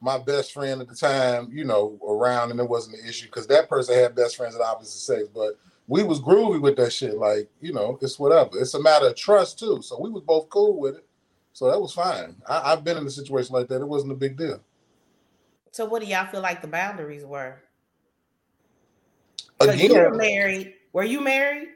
my 0.00 0.16
best 0.18 0.52
friend 0.52 0.80
at 0.80 0.88
the 0.88 0.94
time, 0.94 1.50
you 1.52 1.64
know, 1.64 1.98
around, 2.06 2.52
and 2.52 2.60
it 2.60 2.68
wasn't 2.68 2.96
an 3.00 3.08
issue 3.08 3.26
because 3.26 3.48
that 3.48 3.68
person 3.68 3.96
had 3.96 4.14
best 4.14 4.36
friends 4.36 4.54
of 4.54 4.60
the 4.60 4.66
opposite 4.66 5.00
sex. 5.00 5.28
But 5.34 5.58
we 5.88 6.04
was 6.04 6.20
groovy 6.20 6.60
with 6.60 6.76
that 6.76 6.92
shit. 6.92 7.16
Like, 7.16 7.50
you 7.60 7.72
know, 7.72 7.98
it's 8.00 8.18
whatever. 8.18 8.50
It's 8.54 8.74
a 8.74 8.82
matter 8.82 9.08
of 9.08 9.16
trust 9.16 9.58
too. 9.58 9.82
So 9.82 10.00
we 10.00 10.10
was 10.10 10.22
both 10.22 10.48
cool 10.50 10.78
with 10.78 10.94
it. 10.96 11.06
So 11.52 11.70
that 11.70 11.80
was 11.80 11.92
fine. 11.92 12.36
I, 12.48 12.72
I've 12.72 12.84
been 12.84 12.96
in 12.96 13.06
a 13.06 13.10
situation 13.10 13.54
like 13.54 13.68
that. 13.68 13.80
It 13.80 13.88
wasn't 13.88 14.12
a 14.12 14.16
big 14.16 14.36
deal. 14.36 14.60
So 15.72 15.84
what 15.84 16.02
do 16.02 16.08
y'all 16.08 16.26
feel 16.26 16.42
like 16.42 16.62
the 16.62 16.68
boundaries 16.68 17.24
were? 17.24 17.60
'Cause 19.58 19.80
you 19.80 19.94
were 19.94 20.14
married. 20.14 20.74
Were 20.92 21.04
you 21.04 21.20
married? 21.20 21.68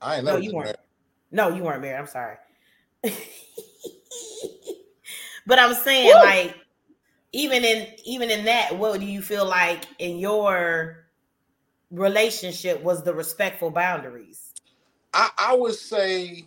I 0.00 0.16
ain't 0.16 0.24
No, 0.24 0.36
you 0.36 0.52
weren't. 0.54 0.66
married. 0.66 0.78
No, 1.30 1.48
you 1.48 1.62
weren't 1.64 1.82
married. 1.82 1.98
I'm 1.98 2.06
sorry. 2.06 2.36
but 5.46 5.58
I'm 5.58 5.74
saying, 5.74 6.06
Woo! 6.06 6.20
like, 6.20 6.56
even 7.32 7.64
in 7.64 7.88
even 8.04 8.30
in 8.30 8.44
that, 8.44 8.76
what 8.78 9.00
do 9.00 9.06
you 9.06 9.20
feel 9.20 9.44
like 9.46 9.84
in 9.98 10.18
your 10.18 11.06
relationship 11.90 12.82
was 12.82 13.02
the 13.02 13.14
respectful 13.14 13.70
boundaries? 13.70 14.52
I, 15.12 15.30
I 15.38 15.56
would 15.56 15.74
say 15.74 16.46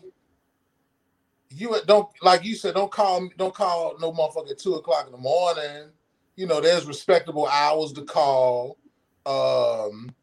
you 1.50 1.76
don't 1.86 2.08
like 2.22 2.44
you 2.44 2.56
said 2.56 2.76
don't 2.76 2.92
call 2.92 3.30
don't 3.38 3.54
call 3.54 3.98
no 4.00 4.12
motherfucker 4.12 4.52
at 4.52 4.60
two 4.60 4.76
o'clock 4.76 5.06
in 5.06 5.12
the 5.12 5.18
morning. 5.18 5.90
You 6.36 6.46
know, 6.48 6.62
there's 6.62 6.86
respectable 6.86 7.48
hours 7.48 7.92
to 7.94 8.04
call. 8.04 8.78
Um, 9.26 10.14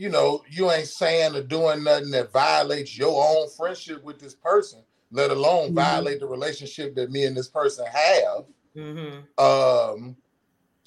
you 0.00 0.08
know, 0.08 0.42
you 0.48 0.70
ain't 0.70 0.88
saying 0.88 1.36
or 1.36 1.42
doing 1.42 1.84
nothing 1.84 2.10
that 2.10 2.32
violates 2.32 2.96
your 2.96 3.22
own 3.22 3.50
friendship 3.50 4.02
with 4.02 4.18
this 4.18 4.34
person, 4.34 4.78
let 5.12 5.30
alone 5.30 5.72
Mhm. 5.72 5.74
violate 5.74 6.20
the 6.20 6.26
relationship 6.26 6.94
that 6.94 7.10
me 7.10 7.26
and 7.26 7.36
this 7.36 7.48
person 7.48 7.84
have. 7.84 8.46
Mm-hmm. 8.74 9.44
Um, 9.44 10.16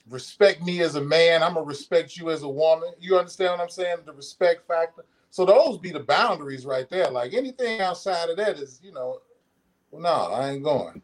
respect 0.09 0.63
me 0.63 0.81
as 0.81 0.95
a 0.95 1.01
man. 1.01 1.43
I'm 1.43 1.53
gonna 1.53 1.63
respect 1.63 2.17
you 2.17 2.31
as 2.31 2.41
a 2.41 2.47
woman. 2.47 2.91
You 2.99 3.19
understand 3.19 3.51
what 3.51 3.61
I'm 3.61 3.69
saying? 3.69 3.97
The 4.03 4.13
respect 4.13 4.67
factor. 4.67 5.05
So 5.29 5.45
those 5.45 5.77
be 5.77 5.91
the 5.91 5.99
boundaries 5.99 6.65
right 6.65 6.89
there. 6.89 7.11
Like 7.11 7.35
anything 7.35 7.81
outside 7.81 8.31
of 8.31 8.37
that 8.37 8.57
is, 8.57 8.79
you 8.83 8.93
know, 8.93 9.21
well, 9.91 10.01
no, 10.01 10.33
I 10.33 10.49
ain't 10.49 10.63
going. 10.63 11.03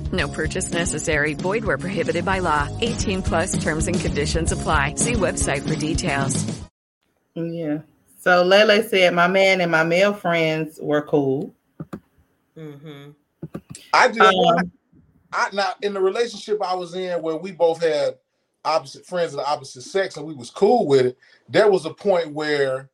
No 0.11 0.27
purchase 0.27 0.71
necessary. 0.71 1.33
Void 1.33 1.63
where 1.63 1.77
prohibited 1.77 2.25
by 2.25 2.39
law. 2.39 2.67
18 2.81 3.21
plus 3.21 3.63
terms 3.63 3.87
and 3.87 3.99
conditions 3.99 4.51
apply. 4.51 4.95
See 4.95 5.13
website 5.13 5.67
for 5.67 5.75
details. 5.75 6.61
Yeah. 7.33 7.79
So 8.19 8.43
Lele 8.43 8.83
said 8.83 9.13
my 9.13 9.27
man 9.27 9.61
and 9.61 9.71
my 9.71 9.83
male 9.83 10.13
friends 10.13 10.79
were 10.81 11.01
cool. 11.01 11.55
Mm-hmm. 12.57 13.11
I 13.93 14.07
just 14.09 14.35
Um, 14.35 14.71
I 15.33 15.49
now 15.53 15.73
in 15.81 15.93
the 15.93 16.01
relationship 16.01 16.61
I 16.61 16.75
was 16.75 16.93
in 16.93 17.21
where 17.21 17.37
we 17.37 17.51
both 17.51 17.81
had 17.81 18.17
opposite 18.63 19.05
friends 19.05 19.33
of 19.33 19.39
the 19.39 19.47
opposite 19.47 19.81
sex 19.81 20.17
and 20.17 20.25
we 20.25 20.35
was 20.35 20.49
cool 20.49 20.85
with 20.85 21.05
it. 21.07 21.17
There 21.49 21.71
was 21.71 21.85
a 21.85 21.93
point 21.93 22.33
where 22.33 22.89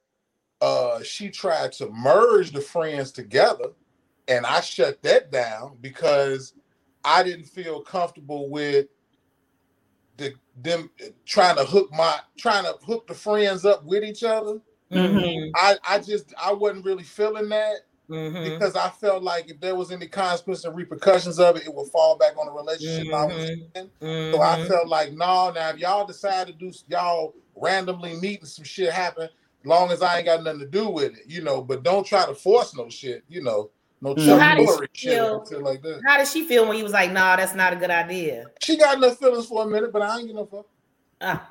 uh 0.61 1.01
she 1.03 1.29
tried 1.29 1.73
to 1.73 1.89
merge 1.89 2.51
the 2.51 2.61
friends 2.61 3.11
together 3.11 3.71
and 4.27 4.45
I 4.45 4.61
shut 4.61 5.01
that 5.03 5.31
down 5.31 5.77
because 5.81 6.53
I 7.07 7.23
didn't 7.23 7.45
feel 7.45 7.81
comfortable 7.81 8.49
with 8.49 8.87
the 10.17 10.33
them 10.61 10.89
trying 11.25 11.55
to 11.57 11.63
hook 11.63 11.89
my 11.91 12.19
trying 12.37 12.65
to 12.65 12.73
hook 12.85 13.07
the 13.07 13.13
friends 13.13 13.65
up 13.65 13.83
with 13.85 14.03
each 14.03 14.23
other. 14.23 14.59
Mm-hmm. 14.91 15.51
I 15.55 15.77
I 15.87 15.99
just 15.99 16.33
I 16.41 16.53
wasn't 16.53 16.85
really 16.85 17.03
feeling 17.03 17.49
that 17.49 17.77
Mm-hmm. 18.09 18.53
because 18.53 18.77
I 18.77 18.89
felt 18.89 19.21
like 19.21 19.51
if 19.51 19.59
there 19.59 19.75
was 19.75 19.91
any 19.91 20.07
consequences 20.07 20.63
and 20.63 20.73
repercussions 20.73 21.39
of 21.39 21.57
it, 21.57 21.65
it 21.65 21.73
would 21.73 21.89
fall 21.89 22.17
back 22.17 22.37
on 22.37 22.45
the 22.45 22.53
relationship 22.53 23.13
I 23.13 23.25
was 23.25 23.49
Mm-hmm. 23.49 23.77
in. 24.01 24.33
So 24.33 24.41
I 24.41 24.65
felt 24.65 24.87
like, 24.87 25.11
no, 25.11 25.51
now 25.51 25.71
if 25.71 25.77
y'all 25.77 26.07
decide 26.07 26.47
to 26.47 26.53
do 26.53 26.71
y'all 26.87 27.35
randomly 27.53 28.15
meet 28.21 28.39
and 28.39 28.47
some 28.47 28.63
shit 28.63 28.93
happen, 28.93 29.27
long 29.65 29.91
as 29.91 30.01
I 30.01 30.17
ain't 30.19 30.25
got 30.25 30.41
nothing 30.41 30.61
to 30.61 30.65
do 30.67 30.87
with 30.89 31.17
it, 31.17 31.23
you 31.27 31.41
know. 31.41 31.61
But 31.61 31.83
don't 31.83 32.05
try 32.05 32.25
to 32.25 32.33
force 32.33 32.73
no 32.77 32.87
shit, 32.89 33.23
you 33.27 33.43
know. 33.43 33.71
No 34.01 34.15
So 34.15 34.37
how 34.37 34.55
did 34.55 34.69
she 34.93 35.07
feel? 35.09 35.45
like 35.61 35.81
that. 35.81 36.01
How 36.05 36.17
did 36.17 36.27
she 36.27 36.45
feel 36.47 36.67
when 36.67 36.77
he 36.77 36.83
was 36.83 36.91
like, 36.93 37.11
"Nah, 37.11 37.35
that's 37.35 37.55
not 37.55 37.73
a 37.73 37.75
good 37.75 37.89
idea"? 37.89 38.45
She 38.61 38.77
got 38.77 38.97
enough 38.97 39.17
feelings 39.17 39.47
for 39.47 39.63
a 39.63 39.67
minute, 39.67 39.91
but 39.91 40.01
I 40.03 40.19
ain't 40.19 40.27
get 40.27 40.35
no 40.35 40.45
fuck. 40.45 40.67
Ah, 41.21 41.47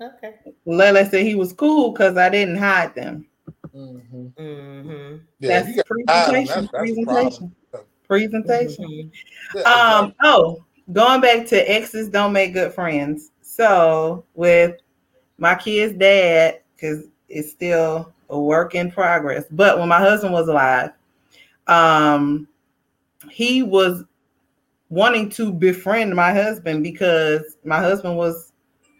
okay. 0.00 0.34
Lele 0.66 1.04
said 1.06 1.24
he 1.24 1.36
was 1.36 1.52
cool 1.52 1.92
because 1.92 2.16
I 2.16 2.28
didn't 2.28 2.56
hide 2.56 2.94
them. 2.96 3.26
Mm-hmm. 3.74 4.26
Mm-hmm. 4.42 5.16
Yeah, 5.38 5.48
That's 5.48 5.68
you 5.68 5.76
got 5.76 5.86
to 5.86 6.04
hide 6.08 6.34
'em. 6.34 6.46
presentation. 6.46 6.46
That's, 6.46 6.54
that's 6.54 6.70
the 6.72 7.04
presentation. 7.06 7.54
problem. 7.70 7.86
Presentation. 8.08 9.12
Yeah, 9.54 9.62
Um. 9.62 10.14
Oh, 10.22 10.64
going 10.92 11.20
back 11.20 11.46
to 11.48 11.70
exes 11.70 12.08
don't 12.08 12.32
make 12.32 12.52
good 12.54 12.72
friends. 12.74 13.30
So 13.42 14.24
with 14.34 14.76
my 15.38 15.54
kid's 15.54 15.96
dad, 15.96 16.60
because 16.74 17.06
it's 17.28 17.50
still 17.52 18.12
a 18.30 18.38
work 18.40 18.74
in 18.74 18.90
progress. 18.90 19.44
But 19.50 19.78
when 19.78 19.88
my 19.88 19.98
husband 19.98 20.32
was 20.32 20.48
alive, 20.48 20.90
um, 21.66 22.48
he 23.30 23.62
was 23.62 24.04
wanting 24.88 25.30
to 25.30 25.52
befriend 25.52 26.14
my 26.14 26.32
husband 26.32 26.82
because 26.82 27.56
my 27.64 27.78
husband 27.78 28.16
was 28.16 28.52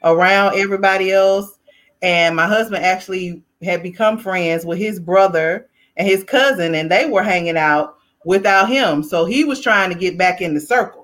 around 0.04 0.56
everybody 0.56 1.12
else, 1.12 1.58
and 2.00 2.34
my 2.34 2.46
husband 2.46 2.84
actually 2.84 3.42
had 3.62 3.82
become 3.82 4.18
friends 4.18 4.64
with 4.64 4.78
his 4.78 4.98
brother 4.98 5.68
and 5.96 6.08
his 6.08 6.24
cousin, 6.24 6.74
and 6.74 6.90
they 6.90 7.06
were 7.06 7.22
hanging 7.22 7.56
out 7.56 7.96
without 8.24 8.68
him. 8.68 9.02
So 9.02 9.24
he 9.24 9.44
was 9.44 9.60
trying 9.60 9.90
to 9.90 9.98
get 9.98 10.18
back 10.18 10.40
in 10.40 10.54
the 10.54 10.60
circle. 10.60 11.02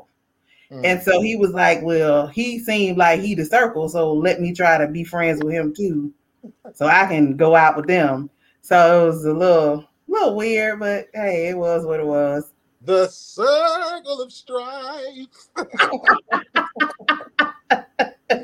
And 0.70 1.02
so 1.02 1.22
he 1.22 1.34
was 1.34 1.52
like, 1.52 1.82
Well, 1.82 2.26
he 2.26 2.58
seemed 2.58 2.98
like 2.98 3.20
he 3.20 3.34
the 3.34 3.44
circle, 3.44 3.88
so 3.88 4.12
let 4.12 4.40
me 4.40 4.52
try 4.52 4.76
to 4.76 4.86
be 4.86 5.02
friends 5.02 5.42
with 5.42 5.54
him 5.54 5.74
too. 5.74 6.12
So 6.74 6.86
I 6.86 7.06
can 7.06 7.36
go 7.36 7.54
out 7.56 7.76
with 7.76 7.86
them. 7.86 8.28
So 8.60 9.04
it 9.04 9.06
was 9.06 9.24
a 9.24 9.32
little 9.32 9.87
little 10.08 10.34
weird, 10.34 10.80
but 10.80 11.08
hey, 11.14 11.48
it 11.48 11.56
was 11.56 11.84
what 11.84 12.00
it 12.00 12.06
was. 12.06 12.52
The 12.82 13.08
circle 13.08 14.22
of 14.22 14.32
strife. 14.32 15.26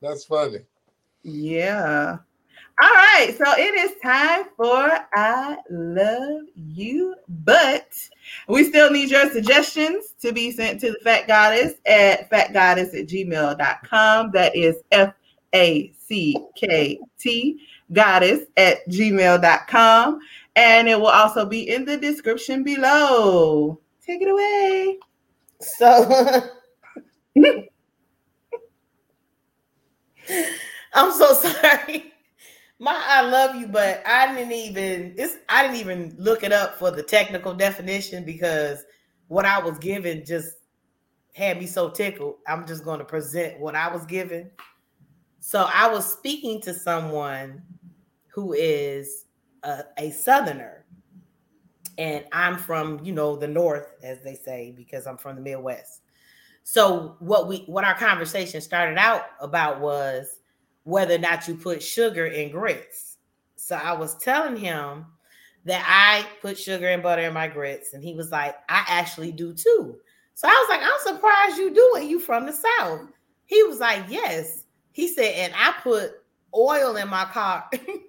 That's 0.00 0.24
funny. 0.24 0.60
Yeah. 1.22 2.16
All 2.80 2.88
right. 2.88 3.34
So 3.36 3.44
it 3.56 3.74
is 3.74 4.00
time 4.00 4.44
for 4.56 4.88
I 5.14 5.58
Love 5.68 6.42
You, 6.54 7.16
but 7.28 7.92
we 8.48 8.64
still 8.64 8.90
need 8.90 9.10
your 9.10 9.28
suggestions 9.30 10.14
to 10.20 10.32
be 10.32 10.52
sent 10.52 10.80
to 10.80 10.92
the 10.92 10.98
Fat 11.02 11.26
Goddess 11.26 11.74
at 11.86 12.30
fatgoddess 12.30 12.98
at 12.98 13.08
gmail.com. 13.08 14.30
That 14.30 14.54
is 14.54 14.76
F 14.92 15.12
A 15.54 15.92
C 15.98 16.36
K 16.56 17.00
T 17.18 17.60
goddess 17.92 18.40
at 18.56 18.88
gmail.com. 18.88 20.20
And 20.56 20.88
it 20.88 20.98
will 20.98 21.06
also 21.06 21.46
be 21.46 21.68
in 21.68 21.84
the 21.84 21.96
description 21.96 22.64
below. 22.64 23.80
Take 24.04 24.22
it 24.22 24.28
away. 24.28 24.98
So 25.60 26.42
I'm 30.94 31.12
so 31.12 31.34
sorry. 31.34 32.12
My 32.80 33.00
I 33.08 33.22
love 33.22 33.56
you, 33.56 33.66
but 33.66 34.02
I 34.06 34.34
didn't 34.34 34.52
even 34.52 35.14
it's 35.16 35.36
I 35.48 35.62
didn't 35.62 35.78
even 35.78 36.14
look 36.18 36.44
it 36.44 36.52
up 36.52 36.78
for 36.78 36.90
the 36.90 37.02
technical 37.02 37.54
definition 37.54 38.24
because 38.24 38.84
what 39.26 39.44
I 39.44 39.58
was 39.58 39.78
given 39.78 40.24
just 40.24 40.54
had 41.34 41.58
me 41.58 41.66
so 41.66 41.90
tickled. 41.90 42.36
I'm 42.46 42.66
just 42.66 42.84
going 42.84 42.98
to 42.98 43.04
present 43.04 43.60
what 43.60 43.74
I 43.74 43.92
was 43.92 44.04
given. 44.06 44.50
So 45.40 45.68
I 45.72 45.88
was 45.88 46.10
speaking 46.12 46.60
to 46.62 46.74
someone 46.74 47.62
who 48.38 48.52
is 48.52 49.24
a, 49.64 49.82
a 49.96 50.12
southerner 50.12 50.84
and 51.98 52.24
I'm 52.30 52.56
from, 52.56 53.00
you 53.04 53.12
know, 53.12 53.34
the 53.34 53.48
north 53.48 53.94
as 54.04 54.22
they 54.22 54.36
say 54.36 54.72
because 54.76 55.08
I'm 55.08 55.16
from 55.16 55.34
the 55.34 55.42
Midwest. 55.42 56.02
So 56.62 57.16
what 57.18 57.48
we 57.48 57.64
what 57.66 57.82
our 57.82 57.96
conversation 57.96 58.60
started 58.60 58.96
out 58.96 59.22
about 59.40 59.80
was 59.80 60.38
whether 60.84 61.16
or 61.16 61.18
not 61.18 61.48
you 61.48 61.56
put 61.56 61.82
sugar 61.82 62.26
in 62.26 62.52
grits. 62.52 63.16
So 63.56 63.74
I 63.74 63.92
was 63.94 64.16
telling 64.18 64.56
him 64.56 65.06
that 65.64 65.84
I 65.84 66.24
put 66.40 66.56
sugar 66.56 66.86
and 66.86 67.02
butter 67.02 67.22
in 67.22 67.34
my 67.34 67.48
grits, 67.48 67.92
and 67.92 68.04
he 68.04 68.14
was 68.14 68.30
like, 68.30 68.54
I 68.68 68.84
actually 68.86 69.32
do 69.32 69.52
too. 69.52 69.98
So 70.34 70.46
I 70.46 70.52
was 70.52 70.68
like, 70.68 70.88
I'm 70.88 71.16
surprised 71.16 71.58
you 71.58 71.74
do 71.74 71.94
it. 71.96 72.08
You 72.08 72.20
from 72.20 72.46
the 72.46 72.52
South. 72.52 73.08
He 73.46 73.64
was 73.64 73.80
like, 73.80 74.04
Yes. 74.08 74.62
He 74.92 75.08
said, 75.08 75.34
and 75.34 75.52
I 75.56 75.74
put 75.82 76.12
oil 76.54 76.94
in 76.96 77.08
my 77.08 77.24
car. 77.24 77.68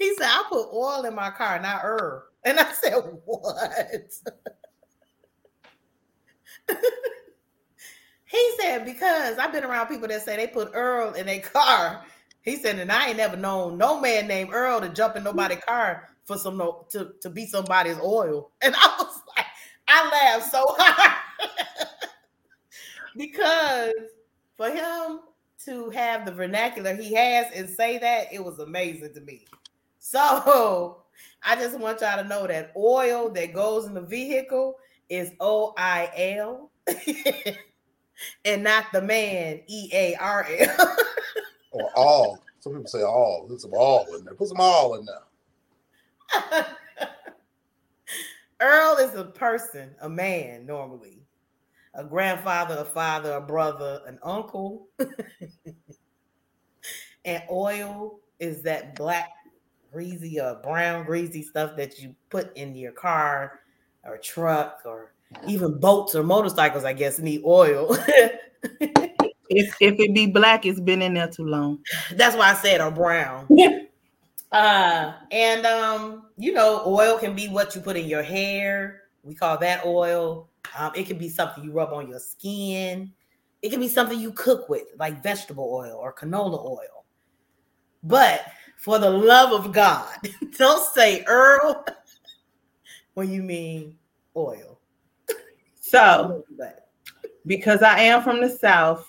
he 0.00 0.14
said, 0.16 0.26
I 0.26 0.44
put 0.48 0.72
oil 0.72 1.04
in 1.04 1.14
my 1.14 1.30
car, 1.30 1.60
not 1.60 1.82
herb. 1.82 2.22
And 2.44 2.58
I 2.58 2.72
said, 2.72 2.94
What? 3.24 3.70
He 8.30 8.52
said, 8.60 8.84
because 8.84 9.38
I've 9.38 9.52
been 9.52 9.64
around 9.64 9.88
people 9.88 10.06
that 10.06 10.22
say 10.22 10.36
they 10.36 10.46
put 10.46 10.70
Earl 10.72 11.14
in 11.14 11.26
their 11.26 11.40
car. 11.40 12.04
He 12.42 12.54
said, 12.54 12.78
and 12.78 12.90
I 12.92 13.08
ain't 13.08 13.16
never 13.16 13.36
known 13.36 13.76
no 13.76 14.00
man 14.00 14.28
named 14.28 14.50
Earl 14.52 14.80
to 14.82 14.88
jump 14.88 15.16
in 15.16 15.24
nobody's 15.24 15.58
car 15.66 16.08
for 16.26 16.38
some 16.38 16.56
no, 16.56 16.86
to, 16.90 17.12
to 17.22 17.28
be 17.28 17.44
somebody's 17.44 17.98
oil. 17.98 18.52
And 18.62 18.76
I 18.76 18.94
was 19.00 19.20
like, 19.36 19.46
I 19.88 20.08
laughed 20.08 20.52
so 20.52 20.64
hard. 20.78 21.18
because 23.16 23.94
for 24.56 24.70
him 24.70 25.20
to 25.64 25.90
have 25.90 26.24
the 26.24 26.30
vernacular 26.30 26.94
he 26.94 27.12
has 27.14 27.48
and 27.52 27.68
say 27.68 27.98
that, 27.98 28.32
it 28.32 28.44
was 28.44 28.60
amazing 28.60 29.12
to 29.14 29.20
me. 29.22 29.44
So 30.00 31.02
I 31.42 31.54
just 31.54 31.78
want 31.78 32.00
y'all 32.00 32.20
to 32.20 32.28
know 32.28 32.46
that 32.46 32.72
oil 32.76 33.28
that 33.30 33.54
goes 33.54 33.86
in 33.86 33.94
the 33.94 34.00
vehicle 34.00 34.76
is 35.08 35.32
O 35.38 35.74
I 35.76 36.10
L. 36.16 36.70
and 38.44 38.64
not 38.64 38.86
the 38.92 39.02
man 39.02 39.60
E 39.68 39.90
A 39.92 40.14
R 40.16 40.46
L. 40.58 40.96
Or 41.72 41.88
all. 41.94 42.40
Some 42.58 42.72
people 42.72 42.88
say 42.88 43.02
all. 43.02 43.46
Put 43.48 43.60
some 43.60 43.74
all 43.74 44.12
in 44.16 44.24
there. 44.24 44.34
Put 44.34 44.48
some 44.48 44.60
all 44.60 44.96
in 44.96 45.06
there. 45.06 46.66
Earl 48.60 48.96
is 48.96 49.14
a 49.14 49.24
person, 49.24 49.94
a 50.00 50.08
man 50.08 50.66
normally, 50.66 51.22
a 51.94 52.02
grandfather, 52.02 52.78
a 52.80 52.84
father, 52.84 53.34
a 53.34 53.40
brother, 53.40 54.00
an 54.04 54.18
uncle. 54.24 54.88
and 57.24 57.42
oil 57.48 58.18
is 58.40 58.62
that 58.62 58.96
black, 58.96 59.30
greasy 59.92 60.40
or 60.40 60.54
brown, 60.62 61.04
greasy 61.04 61.42
stuff 61.42 61.76
that 61.76 61.98
you 62.00 62.14
put 62.28 62.56
in 62.56 62.74
your 62.74 62.92
car 62.92 63.60
or 64.04 64.18
truck 64.18 64.80
or 64.84 65.12
even 65.46 65.78
boats 65.78 66.14
or 66.14 66.22
motorcycles, 66.22 66.84
I 66.84 66.92
guess, 66.92 67.18
need 67.18 67.42
oil. 67.44 67.96
If 69.50 69.74
if 69.80 69.98
it 69.98 70.14
be 70.14 70.26
black, 70.26 70.64
it's 70.64 70.78
been 70.78 71.02
in 71.02 71.14
there 71.14 71.26
too 71.26 71.44
long. 71.44 71.80
That's 72.12 72.36
why 72.36 72.52
I 72.52 72.54
said 72.54 72.80
or 72.80 72.92
brown. 72.92 73.48
uh, 74.52 75.12
and 75.32 75.66
um, 75.66 76.26
you 76.38 76.52
know, 76.52 76.84
oil 76.86 77.18
can 77.18 77.34
be 77.34 77.48
what 77.48 77.74
you 77.74 77.80
put 77.80 77.96
in 77.96 78.06
your 78.06 78.22
hair. 78.22 79.02
We 79.24 79.34
call 79.34 79.58
that 79.58 79.84
oil. 79.84 80.48
Um, 80.78 80.92
it 80.94 81.06
can 81.06 81.18
be 81.18 81.28
something 81.28 81.64
you 81.64 81.72
rub 81.72 81.92
on 81.92 82.08
your 82.08 82.20
skin. 82.20 83.12
It 83.60 83.70
can 83.70 83.80
be 83.80 83.88
something 83.88 84.20
you 84.20 84.32
cook 84.32 84.68
with, 84.68 84.84
like 84.98 85.20
vegetable 85.20 85.68
oil 85.74 85.98
or 86.00 86.14
canola 86.14 86.64
oil. 86.64 87.04
But 88.04 88.46
for 88.80 88.98
the 88.98 89.10
love 89.10 89.52
of 89.52 89.72
God, 89.72 90.08
don't 90.56 90.82
say 90.94 91.22
Earl 91.26 91.84
when 93.14 93.30
you 93.30 93.42
mean 93.42 93.98
oil. 94.34 94.78
So, 95.80 96.44
because 97.46 97.82
I 97.82 98.00
am 98.00 98.22
from 98.22 98.40
the 98.40 98.48
South, 98.48 99.06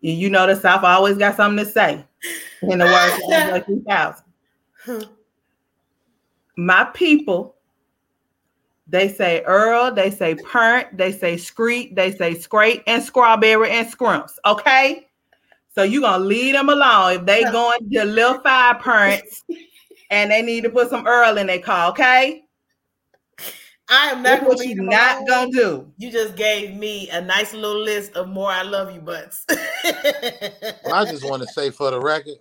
you 0.00 0.30
know 0.30 0.46
the 0.46 0.56
South 0.56 0.82
always 0.82 1.18
got 1.18 1.36
something 1.36 1.62
to 1.62 1.70
say. 1.70 2.04
In 2.62 2.78
the 2.78 2.86
words 2.86 3.22
of 3.22 3.32
Andre 3.34 3.60
3000. 4.86 5.08
My 6.56 6.84
people, 6.84 7.56
they 8.86 9.08
say 9.08 9.42
Earl, 9.42 9.92
they 9.92 10.10
say 10.10 10.34
Pernt, 10.36 10.96
they 10.96 11.12
say 11.12 11.34
Screet, 11.34 11.94
they 11.94 12.12
say 12.12 12.34
Scrape, 12.34 12.82
and 12.86 13.02
Strawberry 13.02 13.70
and 13.70 13.86
Scrumps. 13.86 14.32
Okay? 14.46 15.07
So 15.78 15.84
you 15.84 16.00
gonna 16.00 16.24
leave 16.24 16.54
them 16.54 16.70
alone 16.70 17.12
if 17.12 17.24
they 17.24 17.44
going 17.44 17.88
to 17.92 18.04
Little 18.04 18.40
Five 18.40 18.80
Points 18.80 19.44
and 20.10 20.28
they 20.28 20.42
need 20.42 20.64
to 20.64 20.70
put 20.70 20.90
some 20.90 21.06
Earl 21.06 21.38
in 21.38 21.46
their 21.46 21.60
car, 21.60 21.90
okay? 21.90 22.42
I 23.88 24.08
am 24.08 24.24
not 24.24 24.42
what 24.42 24.66
you 24.66 24.74
not 24.74 25.18
alone. 25.18 25.26
gonna 25.28 25.50
do. 25.52 25.92
You 25.96 26.10
just 26.10 26.34
gave 26.34 26.74
me 26.74 27.08
a 27.10 27.20
nice 27.20 27.54
little 27.54 27.80
list 27.80 28.16
of 28.16 28.26
more 28.26 28.50
I 28.50 28.62
love 28.62 28.92
you 28.92 29.00
butts. 29.00 29.46
Well, 29.48 30.94
I 30.94 31.04
just 31.04 31.22
want 31.30 31.42
to 31.42 31.48
say 31.48 31.70
for 31.70 31.92
the 31.92 32.00
record, 32.00 32.38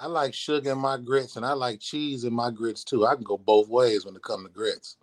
I 0.00 0.06
like 0.06 0.32
sugar 0.32 0.72
in 0.72 0.78
my 0.78 0.96
grits 0.96 1.36
and 1.36 1.44
I 1.44 1.52
like 1.52 1.78
cheese 1.78 2.24
in 2.24 2.32
my 2.32 2.50
grits 2.50 2.84
too. 2.84 3.06
I 3.06 3.16
can 3.16 3.22
go 3.22 3.36
both 3.36 3.68
ways 3.68 4.06
when 4.06 4.16
it 4.16 4.22
comes 4.22 4.46
to 4.46 4.50
grits. 4.50 4.96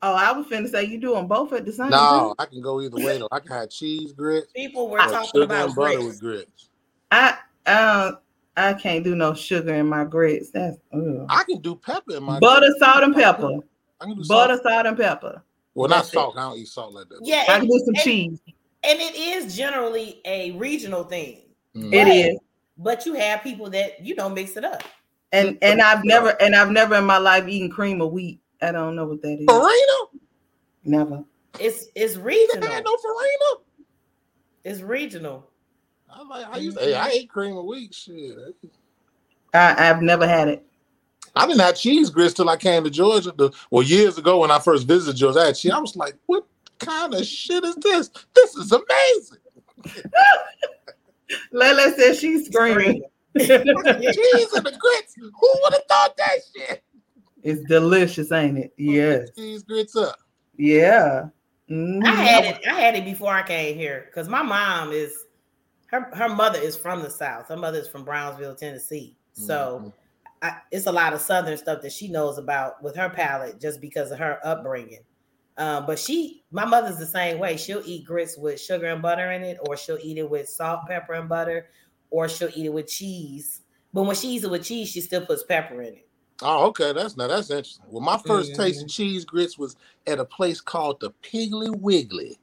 Oh, 0.00 0.14
I 0.14 0.32
was 0.32 0.46
finna 0.46 0.70
say 0.70 0.84
you 0.84 0.98
doing 0.98 1.28
both 1.28 1.52
at 1.52 1.66
the 1.66 1.72
same 1.72 1.90
time. 1.90 1.90
No, 1.90 2.28
time. 2.28 2.34
I 2.38 2.46
can 2.46 2.62
go 2.62 2.80
either 2.80 2.96
way 2.96 3.18
though. 3.18 3.28
I 3.30 3.40
can 3.40 3.50
have 3.50 3.68
cheese 3.68 4.14
grits 4.14 4.54
People 4.54 4.88
were 4.88 5.00
talking 5.00 5.28
sugar 5.28 5.44
about 5.44 5.66
and 5.66 5.76
butter 5.76 5.98
grits. 5.98 6.06
with 6.06 6.20
grits. 6.20 6.69
I 7.10 7.36
um 7.66 8.18
I 8.56 8.74
can't 8.74 9.04
do 9.04 9.14
no 9.14 9.34
sugar 9.34 9.74
in 9.74 9.88
my 9.88 10.04
grits. 10.04 10.50
That's 10.50 10.76
ugh. 10.92 11.26
I 11.28 11.44
can 11.44 11.60
do 11.60 11.74
pepper 11.76 12.16
in 12.16 12.22
my 12.22 12.38
butter, 12.40 12.66
salt, 12.78 13.02
and 13.04 13.14
pepper. 13.14 13.58
I 14.00 14.04
can 14.06 14.16
do 14.16 14.24
Butter, 14.28 14.54
salt. 14.54 14.62
salt, 14.64 14.86
and 14.86 14.96
pepper. 14.96 15.42
Well, 15.74 15.88
not 15.88 15.96
That's 15.96 16.08
it. 16.08 16.12
salt. 16.12 16.36
I 16.36 16.42
don't 16.42 16.58
eat 16.58 16.68
salt 16.68 16.92
like 16.94 17.08
that. 17.08 17.20
Yeah, 17.22 17.44
I 17.48 17.58
can 17.58 17.68
do 17.68 17.78
some 17.84 17.94
and- 17.94 18.04
cheese. 18.04 18.40
and 18.82 18.98
it 19.00 19.14
is 19.14 19.56
generally 19.56 20.20
a 20.24 20.50
regional 20.52 21.04
thing. 21.04 21.42
Mm. 21.76 21.92
It 21.94 22.04
But- 22.04 22.16
is. 22.16 22.38
But 22.82 23.06
you 23.06 23.12
have 23.14 23.42
people 23.42 23.68
that 23.70 24.02
you 24.04 24.14
don't 24.14 24.32
mix 24.34 24.56
it 24.56 24.64
up. 24.64 24.82
And 25.32 25.58
and 25.62 25.80
I've 25.82 26.02
never 26.04 26.30
and 26.42 26.56
I've 26.56 26.70
never 26.70 26.94
in 26.96 27.04
my 27.04 27.18
life 27.18 27.46
eaten 27.46 27.70
cream 27.70 28.00
of 28.00 28.10
wheat. 28.10 28.40
I 28.62 28.72
don't 28.72 28.96
know 28.96 29.04
what 29.06 29.20
that 29.22 29.38
is. 29.38 29.44
Farina? 29.46 30.22
Never. 30.84 31.24
It's 31.58 31.86
it's 31.94 32.16
You 32.16 32.22
regional. 32.22 32.68
had 32.68 32.84
no 32.84 32.96
farina? 32.96 33.64
It's 34.64 34.80
regional. 34.80 35.49
I 36.12 36.22
like. 36.22 36.46
I 36.48 36.56
used. 36.58 36.78
To, 36.78 36.84
hey, 36.84 36.94
I 36.94 37.08
ate 37.08 37.28
cream 37.30 37.56
of 37.56 37.64
wheat. 37.64 37.94
Shit. 37.94 38.36
I, 39.52 39.90
I've 39.90 40.02
never 40.02 40.26
had 40.26 40.48
it. 40.48 40.66
I 41.34 41.46
didn't 41.46 41.60
have 41.60 41.76
cheese 41.76 42.10
grits 42.10 42.34
till 42.34 42.48
I 42.48 42.56
came 42.56 42.84
to 42.84 42.90
Georgia. 42.90 43.32
The, 43.32 43.50
well, 43.70 43.82
years 43.82 44.18
ago 44.18 44.40
when 44.40 44.50
I 44.50 44.58
first 44.58 44.86
visited 44.86 45.16
Georgia, 45.16 45.40
I 45.40 45.46
had 45.46 45.56
cheese. 45.56 45.72
I 45.72 45.78
was 45.78 45.96
like, 45.96 46.14
"What 46.26 46.44
kind 46.78 47.14
of 47.14 47.24
shit 47.24 47.64
is 47.64 47.76
this? 47.76 48.10
This 48.34 48.54
is 48.56 48.72
amazing." 48.72 49.38
Lele 51.52 51.92
says 51.96 52.18
she's 52.18 52.46
screaming. 52.46 53.02
cheese 53.38 53.48
and 53.48 53.64
the 53.64 54.76
grits. 54.78 55.14
Who 55.16 55.58
would 55.62 55.72
have 55.72 55.84
thought 55.88 56.16
that 56.16 56.38
shit? 56.54 56.82
It's 57.42 57.62
delicious, 57.68 58.32
ain't 58.32 58.58
it? 58.58 58.74
Yes. 58.76 59.30
Cheese 59.36 59.62
grits 59.62 59.96
up. 59.96 60.18
Yeah. 60.56 61.28
Mhm. 61.70 62.04
I 62.04 62.10
had 62.10 62.44
it. 62.44 62.66
I 62.68 62.80
had 62.80 62.96
it 62.96 63.04
before 63.04 63.32
I 63.32 63.42
came 63.42 63.76
here 63.76 64.06
because 64.06 64.28
my 64.28 64.42
mom 64.42 64.92
is 64.92 65.26
her 65.90 66.10
her 66.14 66.28
mother 66.28 66.58
is 66.58 66.76
from 66.76 67.02
the 67.02 67.10
south. 67.10 67.48
Her 67.48 67.56
mother 67.56 67.78
is 67.78 67.88
from 67.88 68.04
Brownsville, 68.04 68.54
Tennessee. 68.54 69.16
So 69.32 69.92
I, 70.42 70.58
it's 70.70 70.86
a 70.86 70.92
lot 70.92 71.12
of 71.12 71.20
southern 71.20 71.56
stuff 71.56 71.82
that 71.82 71.92
she 71.92 72.08
knows 72.08 72.38
about 72.38 72.82
with 72.82 72.96
her 72.96 73.08
palate 73.10 73.60
just 73.60 73.80
because 73.80 74.10
of 74.10 74.18
her 74.18 74.38
upbringing. 74.44 75.02
Um, 75.56 75.84
but 75.86 75.98
she, 75.98 76.42
my 76.50 76.64
mother's 76.64 76.96
the 76.98 77.06
same 77.06 77.38
way. 77.38 77.56
She'll 77.56 77.82
eat 77.84 78.06
grits 78.06 78.38
with 78.38 78.60
sugar 78.60 78.86
and 78.86 79.02
butter 79.02 79.32
in 79.32 79.42
it, 79.42 79.58
or 79.60 79.76
she'll 79.76 79.98
eat 80.02 80.16
it 80.18 80.28
with 80.30 80.48
salt, 80.48 80.80
pepper, 80.88 81.14
and 81.14 81.28
butter, 81.28 81.68
or 82.10 82.28
she'll 82.28 82.50
eat 82.54 82.66
it 82.66 82.72
with 82.72 82.86
cheese. 82.88 83.62
But 83.92 84.04
when 84.04 84.16
she 84.16 84.28
eats 84.28 84.44
it 84.44 84.50
with 84.50 84.64
cheese, 84.64 84.88
she 84.88 85.00
still 85.00 85.26
puts 85.26 85.42
pepper 85.42 85.82
in 85.82 85.94
it. 85.94 86.08
Oh, 86.42 86.66
okay. 86.68 86.92
That's 86.94 87.16
now 87.16 87.26
that's 87.26 87.50
interesting. 87.50 87.84
Well, 87.90 88.00
my 88.00 88.16
1st 88.16 88.54
taste 88.54 88.78
Mm-hmm. 88.78 88.84
of 88.84 88.88
cheese 88.88 89.24
grits 89.26 89.58
was 89.58 89.76
at 90.06 90.18
a 90.18 90.24
place 90.24 90.60
called 90.60 91.00
the 91.00 91.10
Piggly 91.22 91.68
Wiggly 91.78 92.38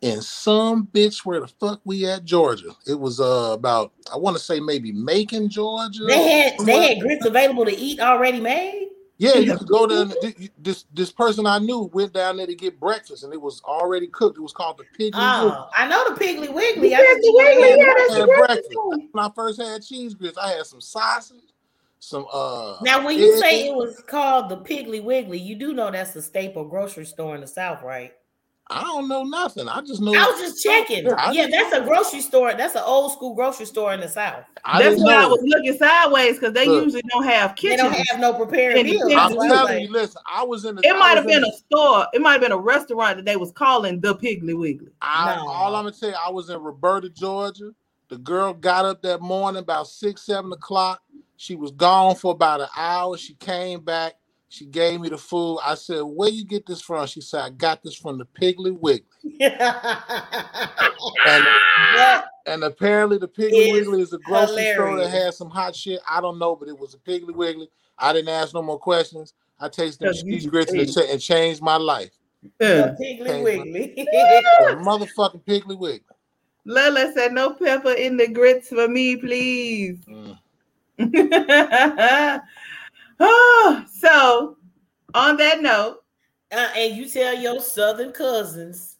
in 0.00 0.22
some 0.22 0.86
bitch 0.88 1.24
where 1.26 1.40
the 1.40 1.46
fuck 1.48 1.80
we 1.84 2.06
at 2.06 2.24
Georgia. 2.24 2.70
It 2.86 2.98
was 2.98 3.20
uh 3.20 3.50
about 3.52 3.92
I 4.12 4.16
want 4.16 4.36
to 4.36 4.42
say 4.42 4.60
maybe 4.60 4.92
Macon, 4.92 5.48
Georgia. 5.48 6.04
They 6.04 6.28
had 6.28 6.58
they 6.64 6.88
had 6.94 7.00
grits 7.00 7.26
available 7.26 7.64
to 7.64 7.76
eat 7.76 8.00
already 8.00 8.40
made. 8.40 8.88
Yeah, 9.18 9.34
you 9.34 9.58
could 9.58 9.68
go 9.68 9.86
there. 9.86 10.00
And, 10.00 10.14
th- 10.22 10.50
this 10.56 10.86
this 10.94 11.12
person 11.12 11.44
I 11.44 11.58
knew 11.58 11.90
went 11.92 12.14
down 12.14 12.38
there 12.38 12.46
to 12.46 12.54
get 12.54 12.80
breakfast, 12.80 13.22
and 13.22 13.34
it 13.34 13.40
was 13.40 13.60
already 13.66 14.06
cooked. 14.06 14.38
It 14.38 14.40
was 14.40 14.54
called 14.54 14.78
the 14.78 14.84
Piggly 14.98 15.12
Wiggly. 15.12 15.56
Oh, 15.58 15.68
I 15.76 15.86
know 15.86 16.08
the 16.08 16.18
Piggly 16.18 16.50
Wiggly. 16.50 16.94
I 16.94 16.98
Piggly 17.00 17.16
just- 17.16 17.20
Wiggly, 17.34 17.68
yeah, 17.68 17.92
that's 17.98 18.12
had 18.14 18.22
the 18.22 18.26
breakfast 18.38 18.68
breakfast. 18.70 19.08
When 19.12 19.24
I 19.26 19.30
first 19.34 19.60
had 19.60 19.84
cheese 19.84 20.14
grits, 20.14 20.38
I 20.38 20.52
had 20.52 20.64
some 20.64 20.80
sausage, 20.80 21.52
some 21.98 22.24
uh. 22.32 22.78
Now, 22.80 23.04
when 23.04 23.18
you 23.18 23.38
say 23.38 23.68
it 23.68 23.74
was 23.74 24.02
called 24.06 24.48
the 24.48 24.56
Piggly 24.56 25.04
Wiggly, 25.04 25.38
you 25.38 25.54
do 25.54 25.74
know 25.74 25.90
that's 25.90 26.16
a 26.16 26.22
staple 26.22 26.64
grocery 26.64 27.04
store 27.04 27.34
in 27.34 27.42
the 27.42 27.46
South, 27.46 27.82
right? 27.82 28.14
I 28.72 28.82
don't 28.82 29.08
know 29.08 29.24
nothing. 29.24 29.68
I 29.68 29.80
just 29.80 30.00
know. 30.00 30.14
I 30.14 30.24
was 30.26 30.40
just 30.40 30.62
checking. 30.62 31.12
I 31.12 31.32
Yeah, 31.32 31.48
that's 31.50 31.72
know. 31.72 31.82
a 31.82 31.84
grocery 31.84 32.20
store. 32.20 32.54
That's 32.54 32.76
an 32.76 32.82
old 32.84 33.12
school 33.12 33.34
grocery 33.34 33.66
store 33.66 33.92
in 33.92 34.00
the 34.00 34.08
South. 34.08 34.44
I 34.64 34.80
That's 34.80 34.94
didn't 34.94 35.06
why 35.06 35.24
I 35.24 35.26
was 35.26 35.40
looking 35.42 35.76
sideways 35.76 36.34
because 36.38 36.54
they 36.54 36.68
Look. 36.68 36.84
usually 36.84 37.02
don't 37.10 37.24
have 37.24 37.56
kitchen. 37.56 37.76
They 37.78 37.82
don't 37.82 38.06
have 38.06 38.20
no 38.20 38.32
prepared 38.32 38.74
meals. 38.84 39.02
I'm 39.02 39.08
That's 39.08 39.34
why 39.34 39.46
I 39.46 39.48
was 39.48 39.52
telling 39.52 39.74
like, 39.74 39.82
you, 39.88 39.92
listen. 39.92 40.22
I 40.30 40.42
was 40.44 40.64
in 40.64 40.76
the. 40.76 40.86
It 40.86 40.96
might 40.98 41.16
have 41.16 41.24
was 41.24 41.34
in 41.34 41.40
been 41.42 41.50
a 41.50 41.56
store. 41.56 42.06
It 42.12 42.22
might 42.22 42.32
have 42.32 42.40
been 42.42 42.52
a 42.52 42.56
restaurant 42.58 43.16
that 43.16 43.24
they 43.24 43.36
was 43.36 43.50
calling 43.50 43.98
the 44.00 44.14
Piggly 44.14 44.56
Wiggly. 44.56 44.92
I, 45.02 45.34
No. 45.34 45.48
All 45.48 45.74
I'm 45.74 45.84
gonna 45.84 45.96
tell 45.96 46.10
you, 46.10 46.16
I 46.24 46.30
was 46.30 46.48
in 46.48 46.60
Roberta, 46.60 47.08
Georgia. 47.08 47.72
The 48.08 48.18
girl 48.18 48.52
got 48.54 48.84
up 48.84 49.02
that 49.02 49.20
morning 49.20 49.60
about 49.60 49.88
six, 49.88 50.22
seven 50.22 50.52
o'clock. 50.52 51.02
She 51.36 51.56
was 51.56 51.72
gone 51.72 52.14
for 52.14 52.32
about 52.32 52.60
an 52.60 52.68
hour. 52.76 53.16
She 53.16 53.34
came 53.34 53.80
back. 53.80 54.14
She 54.50 54.66
gave 54.66 55.00
me 55.00 55.08
the 55.08 55.16
food. 55.16 55.60
I 55.64 55.76
said, 55.76 56.00
"Where 56.00 56.28
you 56.28 56.44
get 56.44 56.66
this 56.66 56.82
from?" 56.82 57.06
She 57.06 57.20
said, 57.20 57.40
"I 57.40 57.50
got 57.50 57.84
this 57.84 57.94
from 57.94 58.18
the 58.18 58.26
Piggly 58.26 58.76
Wiggly." 58.76 59.06
And, 61.26 61.44
and 62.46 62.64
apparently, 62.64 63.16
the 63.16 63.28
Piggly 63.28 63.52
is 63.52 63.72
Wiggly 63.72 64.02
is 64.02 64.12
a 64.12 64.18
grocery 64.18 64.72
store 64.74 64.96
that 64.96 65.10
has 65.10 65.38
some 65.38 65.48
hot 65.50 65.74
shit. 65.74 66.00
I 66.08 66.20
don't 66.20 66.38
know, 66.38 66.56
but 66.56 66.68
it 66.68 66.78
was 66.78 66.94
a 66.94 66.98
Piggly 66.98 67.34
Wiggly. 67.34 67.70
I 67.96 68.12
didn't 68.12 68.28
ask 68.28 68.52
no 68.52 68.62
more 68.62 68.78
questions. 68.78 69.34
I 69.58 69.68
tasted 69.68 70.06
them 70.06 70.14
cheese 70.14 70.46
grits 70.46 70.72
and 70.72 70.80
it, 70.80 70.88
ate. 70.88 70.94
cha- 70.94 71.12
it 71.12 71.18
changed 71.18 71.62
my 71.62 71.76
life. 71.76 72.10
Yeah. 72.60 72.88
the 72.88 72.96
Piggly 73.00 73.42
Wiggly. 73.42 74.08
A 74.68 74.74
motherfucking 74.76 75.44
Piggly 75.44 75.78
Wiggly. 75.78 76.02
Lele 76.64 77.12
said, 77.14 77.32
"No 77.32 77.54
pepper 77.54 77.92
in 77.92 78.16
the 78.16 78.28
grits 78.28 78.68
for 78.68 78.88
me, 78.88 79.16
please." 79.16 79.98
Mm. 80.06 80.38
oh, 83.20 83.84
so 83.92 84.56
on 85.14 85.36
that 85.36 85.60
note, 85.62 85.98
Uh, 86.52 86.68
and 86.76 86.96
you 86.96 87.08
tell 87.08 87.34
your 87.34 87.60
southern 87.60 88.12
cousins 88.12 88.96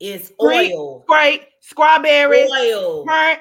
it's 0.00 0.32
Great. 0.38 0.72
oil, 0.72 1.04
great 1.06 1.42
strawberry, 1.60 2.48
oil, 2.50 3.04
burnt, 3.04 3.40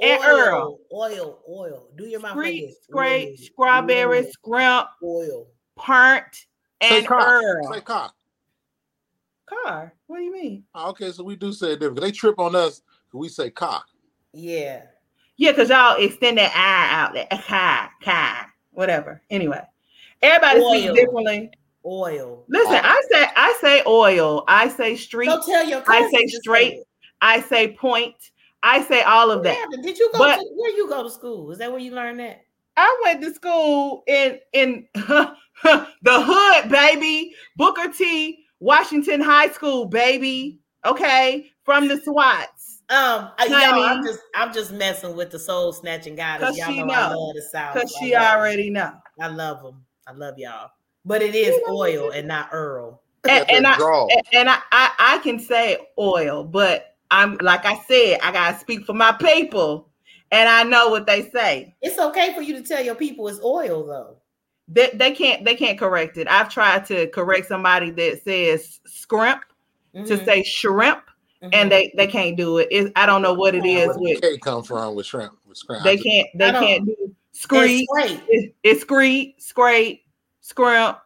and 0.00 0.22
Earl. 0.22 0.78
oil, 0.92 1.10
oil, 1.10 1.38
oil. 1.48 1.88
Do 1.96 2.04
your 2.06 2.20
mouth 2.20 2.36
like 2.36 2.44
Scrape, 2.46 2.66
this. 2.68 2.78
scrape, 2.84 3.28
Oil, 3.30 3.36
strawberry, 3.38 4.18
oil, 4.18 4.30
scrimp, 4.30 4.86
oil. 5.02 5.46
burnt, 5.86 6.34
Say 6.80 6.98
and 6.98 7.06
cock. 7.06 7.26
Earl. 7.26 7.72
Say 7.72 7.80
cock. 7.80 8.14
Car. 9.46 9.92
What 10.06 10.18
do 10.18 10.22
you 10.24 10.32
mean? 10.32 10.64
Oh, 10.74 10.90
okay, 10.90 11.10
so 11.10 11.24
we 11.24 11.34
do 11.34 11.52
say 11.52 11.72
it 11.72 11.80
different. 11.80 12.00
They 12.00 12.12
trip 12.12 12.38
on 12.38 12.54
us. 12.54 12.82
We 13.12 13.28
say 13.28 13.50
cock. 13.50 13.86
Yeah. 14.32 14.82
Yeah, 15.36 15.52
because 15.52 15.70
y'all 15.70 15.96
extend 15.96 16.38
that 16.38 16.52
I 16.54 17.00
out 17.00 17.14
That 17.14 17.44
Car, 17.46 17.90
car, 18.02 18.52
whatever. 18.78 19.20
Anyway, 19.28 19.60
everybody 20.22 20.60
Oil. 20.60 20.70
speaks 20.78 20.94
differently. 21.00 21.50
Oil. 21.84 22.44
Listen, 22.48 22.80
I 22.82 23.02
say 23.10 23.26
I 23.36 23.58
say 23.60 23.82
oil. 23.86 24.44
I 24.48 24.68
say 24.68 24.96
street. 24.96 25.26
So 25.28 25.42
tell 25.44 25.66
your 25.68 25.82
I 25.88 26.08
say 26.10 26.26
straight. 26.28 26.74
it. 26.74 26.86
I 27.20 27.40
say 27.40 27.72
point. 27.74 28.14
I 28.62 28.82
say 28.82 29.02
all 29.02 29.30
of 29.30 29.42
that. 29.44 29.68
Did 29.82 29.98
you 29.98 30.10
go 30.12 30.18
But- 30.18 30.36
to 30.36 30.48
where 30.56 30.70
you 30.76 30.88
go 30.88 31.02
to 31.02 31.10
school? 31.10 31.50
Is 31.50 31.58
that 31.58 31.70
where 31.70 31.80
you 31.80 31.92
learned 31.92 32.20
that? 32.20 32.42
I 32.76 33.00
went 33.04 33.20
to 33.22 33.34
school 33.34 34.04
in 34.06 34.38
in 34.52 34.86
the 34.94 35.34
hood, 36.06 36.70
baby. 36.70 37.34
Booker 37.56 37.88
T. 37.92 38.44
Washington 38.60 39.20
High 39.20 39.48
School, 39.50 39.86
baby. 39.86 40.60
Okay, 40.84 41.50
from 41.64 41.88
the 41.88 41.96
SWATs. 42.00 42.57
Um, 42.90 43.30
I, 43.38 43.46
y'all, 43.46 43.84
I'm 43.84 44.02
just 44.04 44.20
I'm 44.34 44.52
just 44.52 44.72
messing 44.72 45.14
with 45.14 45.30
the 45.30 45.38
soul 45.38 45.72
snatching 45.72 46.16
goddess. 46.16 46.48
'Cause 46.48 46.58
Y'all 46.58 46.68
she 46.70 46.82
know, 46.82 46.94
I 46.94 47.08
love 47.14 47.34
the 47.34 47.42
South. 47.42 47.74
Because 47.74 47.94
I 48.00 48.04
she 48.06 48.12
love 48.14 48.22
'em. 48.22 48.38
already 48.38 48.70
know. 48.70 48.92
I 49.20 49.26
love 49.28 49.62
them. 49.62 49.84
I 50.06 50.12
love 50.12 50.38
y'all. 50.38 50.70
But 51.04 51.20
it 51.22 51.34
is 51.34 51.60
oil 51.68 52.10
and 52.10 52.26
not 52.26 52.48
Earl. 52.52 53.02
And, 53.28 53.44
and 53.50 53.66
I 53.66 53.76
and- 54.10 54.26
and 54.32 54.48
I, 54.50 54.58
I 54.72 54.90
I 54.98 55.18
can 55.18 55.38
say 55.38 55.76
oil, 55.98 56.44
but 56.44 56.96
I'm 57.10 57.36
like 57.42 57.66
I 57.66 57.78
said, 57.88 58.20
I 58.22 58.32
gotta 58.32 58.58
speak 58.58 58.86
for 58.86 58.94
my 58.94 59.12
people, 59.12 59.88
and 60.30 60.48
I 60.48 60.62
know 60.62 60.88
what 60.88 61.06
they 61.06 61.28
say. 61.30 61.74
It's 61.82 61.98
okay 61.98 62.32
for 62.34 62.40
you 62.40 62.54
to 62.54 62.62
tell 62.62 62.82
your 62.82 62.94
people 62.94 63.28
it's 63.28 63.40
oil 63.42 63.86
though. 63.86 64.16
They, 64.68 64.90
they 64.94 65.12
can't 65.12 65.44
they 65.44 65.56
can't 65.56 65.78
correct 65.78 66.16
it. 66.16 66.26
I've 66.28 66.48
tried 66.48 66.86
to 66.86 67.06
correct 67.08 67.48
somebody 67.48 67.90
that 67.90 68.22
says 68.22 68.80
scrimp 68.86 69.42
to 69.94 70.16
Mhm, 70.16 70.24
say 70.24 70.42
shrimp, 70.42 71.02
mhm. 71.42 71.50
and 71.52 71.70
they 71.72 71.92
they 71.96 72.06
can't 72.06 72.36
do 72.36 72.58
it. 72.58 72.68
It's, 72.70 72.90
I 72.96 73.06
don't 73.06 73.22
know 73.22 73.34
what 73.34 73.54
it 73.54 73.64
is 73.64 73.88
Where 73.88 73.98
with 73.98 74.20
the 74.20 74.28
K 74.32 74.38
come 74.38 74.62
from 74.62 74.94
with 74.94 75.06
shrimp? 75.06 75.38
With 75.46 75.58
shrimp. 75.58 75.84
they 75.84 75.96
can't 75.96 76.28
they 76.34 76.50
can't 76.52 76.86
do 76.86 76.96
And 77.00 77.14
screed. 77.32 77.86
straight. 77.90 78.22
It's, 78.28 78.54
it's 78.62 78.80
screed, 78.82 79.34
scrape, 79.38 80.02
scrimp, 80.40 80.98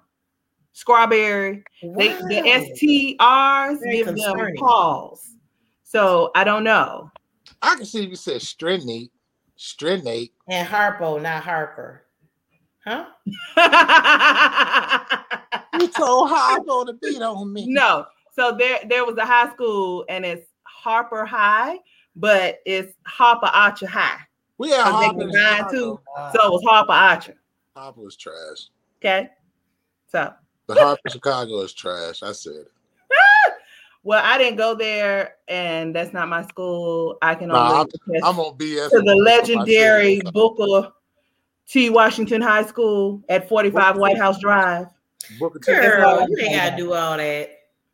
strawberry. 0.73 1.65
They 1.83 2.09
the 2.09 2.43
Wow. 2.45 3.73
STRs 3.73 3.81
Very 3.81 3.97
give 3.97 4.07
them 4.07 4.15
concerning. 4.17 4.57
pause. 4.57 5.37
So 5.85 6.31
I 6.35 6.45
don't 6.45 6.65
know. 6.65 7.11
I 7.61 7.77
can 7.77 7.85
see 7.85 8.03
if 8.05 8.11
you 8.11 8.17
said 8.17 8.41
strinate, 8.41 9.11
strinate. 9.59 10.31
And 10.49 10.67
Harpo, 10.67 11.21
not 11.23 11.43
Harper. 11.45 12.03
Huh? 12.85 13.07
You 15.81 15.89
told 15.89 16.31
Harpo 16.31 16.85
to 16.87 16.93
beat 17.01 17.23
on 17.23 17.53
me. 17.53 17.67
no. 17.69 18.05
So 18.35 18.57
there 18.59 18.81
there 18.89 19.05
was 19.05 19.17
a 19.19 19.25
high 19.27 19.51
school 19.53 20.05
and 20.09 20.25
it's 20.25 20.49
Harper 20.65 21.25
High, 21.25 21.79
but 22.17 22.61
it's 22.67 22.95
Harper 23.07 23.47
Archer 23.47 23.87
High. 23.87 24.19
We 24.59 24.71
had 24.71 24.85
'Cause 24.85 25.01
they 25.01 25.07
Harper. 25.07 25.21
in 25.23 25.31
combined 25.31 25.57
Chicago. 25.71 25.71
too. 25.71 26.01
So 26.35 26.47
it 26.47 26.51
was 26.51 26.63
Harper 26.67 26.93
Archer. 26.93 27.35
Harper 27.77 28.01
was 28.01 28.17
trash. 28.17 28.69
Okay. 29.01 29.31
So 30.09 30.33
The 30.67 30.75
Harper 30.75 31.11
Chicago 31.11 31.61
is 31.61 31.75
trash. 31.75 32.23
I 32.23 32.33
said 32.33 32.53
it. 32.57 32.69
Well, 34.05 34.21
I 34.25 34.37
didn't 34.37 34.57
go 34.57 34.75
there, 34.75 35.37
and 35.47 35.95
that's 35.95 36.13
not 36.13 36.29
my 36.29 36.43
school. 36.49 37.19
I 37.23 37.37
can 37.37 37.51
Nah, 37.51 37.61
only 37.69 37.75
I'm, 37.83 37.87
attest 37.87 38.25
I'm 38.25 38.41
on 38.41 38.59
BS. 38.59 38.91
to 38.91 38.99
the 39.01 39.15
legendary 39.15 40.17
shit. 40.17 40.33
Booker 40.33 40.91
T. 41.69 41.89
Washington 41.89 42.43
High 42.43 42.65
School 42.65 43.23
at 43.29 43.49
45 43.49 43.99
White 43.99 44.19
House 44.19 44.41
Drive. 44.41 44.87
Booker 45.39 45.61
T. 45.61 45.71
Girl, 45.73 46.27
you 46.29 46.37
ain't 46.41 46.53
gotta 46.57 46.77
do 46.77 46.93
all 46.95 47.17
that. 47.17 47.51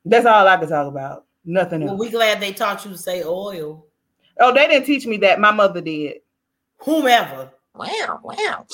That's 0.09 0.27
all 0.27 0.47
I 0.49 0.57
can 0.57 0.69
talk 0.69 0.87
about. 0.89 1.25
Nothing 1.45 1.81
Well, 1.83 1.91
else. 1.91 2.01
we 2.01 2.11
glad 2.11 2.41
they 2.41 2.53
taught 2.53 2.85
you 2.85 2.91
to 2.93 2.99
say 2.99 3.23
oil. 3.23 3.87
Oh, 4.41 4.53
they 4.55 4.67
didn't 4.69 4.87
teach 4.87 5.07
me 5.07 5.17
that. 5.19 5.41
My 5.41 5.51
mother 5.51 5.81
did. 5.81 6.19
Whomever. 6.79 7.51
Wow, 7.75 8.21
wow, 8.23 8.67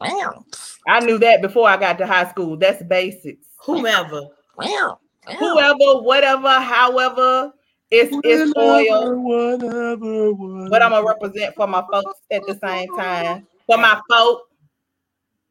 wow, 0.00 0.44
I 0.88 1.00
knew 1.00 1.18
that 1.18 1.40
before 1.40 1.68
I 1.68 1.76
got 1.76 1.98
to 1.98 2.06
high 2.06 2.28
school. 2.28 2.56
That's 2.56 2.82
basics. 2.82 3.46
Whomever. 3.64 4.22
wow. 4.56 4.98
Whoever, 5.38 6.02
whatever, 6.02 6.48
however, 6.48 7.52
it's 7.90 8.14
it's 8.24 8.52
oil. 8.56 9.16
Whatever, 9.20 10.32
whatever. 10.32 10.68
But 10.70 10.82
I'm 10.82 10.90
gonna 10.90 11.06
represent 11.06 11.54
for 11.54 11.66
my 11.66 11.84
folks 11.92 12.20
at 12.30 12.42
the 12.46 12.58
same 12.62 12.88
time. 12.96 13.46
For 13.66 13.76
my 13.76 14.00
folk, 14.10 14.48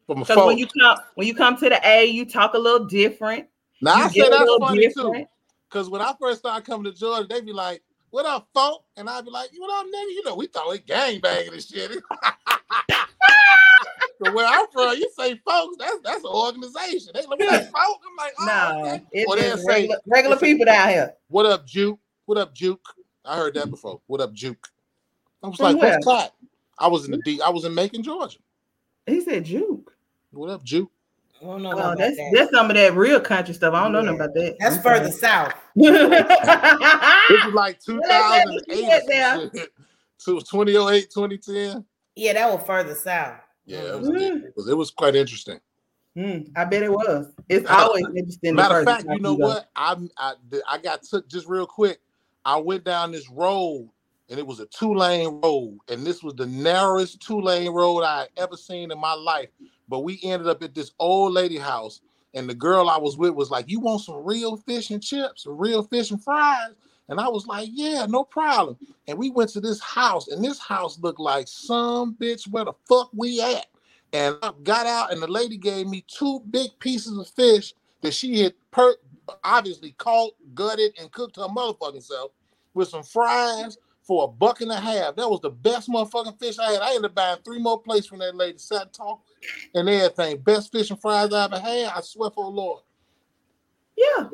For 0.07 0.15
my 0.15 0.21
because 0.21 0.37
when 0.37 0.57
folks. 0.57 0.59
you 0.59 0.67
come 0.81 0.97
when 1.15 1.27
you 1.27 1.35
come 1.35 1.57
to 1.57 1.69
the 1.69 1.79
A, 1.87 2.05
you 2.05 2.25
talk 2.25 2.53
a 2.53 2.57
little 2.59 2.87
different. 2.87 3.47
Now 3.81 3.97
you 3.97 4.03
I 4.03 4.07
say 4.09 4.29
that's 4.29 4.55
funny 4.59 4.93
too. 4.93 5.25
Cause 5.69 5.89
when 5.89 6.01
I 6.01 6.13
first 6.19 6.39
started 6.39 6.65
coming 6.65 6.91
to 6.91 6.97
Georgia, 6.97 7.27
they'd 7.27 7.45
be 7.45 7.51
like, 7.51 7.81
"What 8.09 8.25
up, 8.25 8.47
folk?" 8.53 8.85
And 8.95 9.09
I'd 9.09 9.25
be 9.25 9.31
like, 9.31 9.49
"What 9.57 9.79
up, 9.79 9.85
nigga?" 9.85 10.09
You 10.13 10.23
know, 10.23 10.35
we 10.35 10.47
thought 10.47 10.69
we 10.69 10.79
gang 10.79 11.19
banging 11.19 11.51
and 11.53 11.61
shit. 11.61 11.91
but 14.19 14.33
where 14.33 14.47
I'm 14.47 14.65
from, 14.71 14.95
you 14.97 15.09
say 15.17 15.35
folks, 15.45 15.75
that's 15.77 15.99
that's 16.03 16.23
an 16.23 16.31
organization. 16.31 17.11
They 17.13 17.21
like, 17.25 17.39
"What 17.39 17.53
up, 17.53 17.63
folk?" 17.63 18.01
I'm 18.09 18.15
like, 18.17 18.33
"Oh, 18.39 18.45
No, 18.45 18.81
okay." 18.85 19.03
it's 19.11 19.29
Or 19.29 19.35
just 19.35 19.65
say, 19.65 19.73
regular, 19.73 19.97
regular 20.05 20.37
people 20.37 20.65
down 20.65 20.89
here. 20.89 21.13
What 21.27 21.45
up, 21.45 21.67
Juke? 21.67 21.99
What 22.25 22.37
up, 22.37 22.55
Juke? 22.55 22.85
I 23.25 23.35
heard 23.35 23.55
that 23.55 23.69
before. 23.69 23.99
What 24.07 24.21
up, 24.21 24.31
Juke? 24.33 24.69
I 25.43 25.47
was 25.47 25.57
From 25.57 25.65
like, 25.65 25.75
"What's 25.75 26.05
where? 26.07 26.15
that?" 26.15 26.31
I 26.79 26.87
was 26.87 27.05
in 27.05 27.11
the 27.11 27.17
D. 27.17 27.41
I 27.41 27.49
was 27.49 27.65
in 27.65 27.73
Macon, 27.75 28.03
Georgia. 28.03 28.37
He 29.05 29.21
said 29.21 29.45
juke. 29.45 29.93
What 30.31 30.49
up, 30.49 30.63
Juke? 30.63 30.91
I 31.41 31.45
don't 31.45 31.61
know 31.63 31.69
Oh, 31.71 31.77
about 31.77 31.97
that's 31.97 32.17
that. 32.17 32.31
that's 32.33 32.51
some 32.51 32.69
of 32.69 32.75
that 32.75 32.95
real 32.95 33.19
country 33.19 33.53
stuff. 33.53 33.73
I 33.73 33.83
don't 33.83 33.91
know 33.93 34.01
nothing 34.01 34.15
about 34.21 34.33
that. 34.33 34.55
That's 34.59 34.75
I'm 34.77 34.81
further 34.83 35.11
south. 35.11 35.53
This 35.75 37.45
is 37.45 37.53
like 37.53 37.79
Well, 37.87 37.99
that's 38.07 38.45
what 38.49 38.67
2008 38.67 38.77
you 38.77 38.83
or 38.83 38.87
get 38.87 39.01
some 39.01 39.07
there. 39.09 39.49
shit. 39.53 39.69
So 40.17 40.39
2008, 40.39 41.09
2010. 41.13 41.85
Yeah, 42.15 42.33
that 42.33 42.51
was 42.53 42.65
further 42.65 42.95
south. 42.95 43.39
Yeah, 43.65 43.79
it 43.79 43.99
was, 43.99 44.09
it 44.09 44.53
was, 44.55 44.69
it 44.69 44.73
was 44.77 44.91
quite 44.91 45.15
interesting. 45.15 45.59
Mm, 46.17 46.49
I 46.55 46.65
bet 46.65 46.81
it 46.83 46.91
was. 46.91 47.27
It's 47.49 47.67
Matter- 47.69 47.83
always 47.83 48.05
interesting. 48.15 48.55
Matter 48.55 48.79
of 48.79 48.85
fact, 48.85 49.05
you 49.09 49.19
know 49.19 49.33
what? 49.35 49.69
I, 49.75 49.95
I 50.17 50.33
I 50.67 50.77
got 50.79 51.03
took 51.03 51.27
just 51.29 51.47
real 51.47 51.67
quick. 51.67 51.99
I 52.45 52.55
went 52.57 52.83
down 52.85 53.11
this 53.11 53.29
road 53.29 53.89
and 54.29 54.39
it 54.39 54.45
was 54.45 54.59
a 54.59 54.65
two 54.67 54.93
lane 54.93 55.39
road, 55.43 55.79
and 55.89 56.05
this 56.05 56.21
was 56.21 56.33
the 56.35 56.45
narrowest 56.45 57.21
two 57.21 57.39
lane 57.39 57.71
road 57.71 58.03
I 58.03 58.27
ever 58.37 58.57
seen 58.57 58.91
in 58.91 58.99
my 58.99 59.13
life. 59.13 59.49
But 59.87 59.99
we 59.99 60.19
ended 60.23 60.47
up 60.47 60.61
at 60.63 60.75
this 60.75 60.91
old 60.99 61.33
lady 61.33 61.57
house, 61.57 62.01
and 62.33 62.49
the 62.49 62.55
girl 62.55 62.89
I 62.89 62.97
was 62.97 63.17
with 63.17 63.33
was 63.33 63.51
like, 63.51 63.69
"You 63.69 63.79
want 63.79 64.01
some 64.01 64.23
real 64.23 64.57
fish 64.57 64.91
and 64.91 65.01
chips, 65.01 65.45
real 65.47 65.83
fish 65.83 66.11
and 66.11 66.21
fries?" 66.21 66.73
And 67.09 67.21
I 67.21 67.29
was 67.29 67.47
like, 67.47 67.69
"Yeah, 67.71 68.05
no 68.05 68.23
problem." 68.25 68.77
And 69.07 69.17
we 69.17 69.29
went 69.29 69.49
to 69.51 69.61
this 69.61 69.79
house, 69.79 70.27
and 70.27 70.43
this 70.43 70.59
house 70.59 70.99
looked 70.99 71.19
like 71.21 71.47
some 71.47 72.15
bitch. 72.15 72.47
Where 72.49 72.65
the 72.65 72.73
fuck 72.87 73.09
we 73.13 73.41
at? 73.41 73.67
And 74.11 74.35
I 74.41 74.51
got 74.63 74.85
out, 74.85 75.13
and 75.13 75.21
the 75.21 75.27
lady 75.27 75.57
gave 75.57 75.87
me 75.87 76.03
two 76.07 76.41
big 76.49 76.77
pieces 76.79 77.17
of 77.17 77.27
fish 77.29 77.73
that 78.01 78.13
she 78.13 78.39
had 78.41 78.53
per- 78.71 78.97
obviously 79.43 79.91
caught, 79.93 80.33
gutted, 80.53 80.93
and 80.99 81.11
cooked 81.11 81.37
her 81.37 81.43
motherfucking 81.43 82.03
self 82.03 82.31
with 82.73 82.89
some 82.89 83.03
fries 83.03 83.77
for 84.07 84.23
a 84.23 84.27
buck 84.27 84.61
and 84.61 84.71
a 84.71 84.79
half. 84.79 85.15
That 85.17 85.29
was 85.29 85.41
the 85.41 85.49
best 85.49 85.89
motherfucking 85.89 86.39
fish 86.39 86.57
I 86.57 86.71
had. 86.71 86.81
I 86.81 86.89
ended 86.95 87.05
up 87.05 87.15
buying 87.15 87.39
three 87.43 87.59
more 87.59 87.79
plates 87.81 88.07
from 88.07 88.19
that 88.19 88.35
lady, 88.35 88.57
sat 88.57 88.83
and 88.83 88.93
talked 88.93 89.27
and 89.75 89.87
everything. 89.89 90.37
Best 90.37 90.71
fish 90.71 90.89
and 90.89 90.99
fries 90.99 91.33
I 91.33 91.43
ever 91.45 91.59
had. 91.59 91.91
I 91.93 92.01
swear 92.01 92.31
for 92.31 92.45
the 92.45 92.49
Lord. 92.51 92.83
Yeah. 93.97 94.27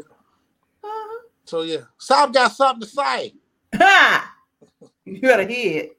Uh-huh. 0.84 1.20
So 1.46 1.62
yeah, 1.64 1.82
South 1.98 2.32
got 2.32 2.52
something 2.52 2.88
to 2.88 2.88
say. 2.88 3.34
Ha! 3.76 4.30
You 5.06 5.20
better 5.20 5.46
hear 5.46 5.84
it. 5.84 5.98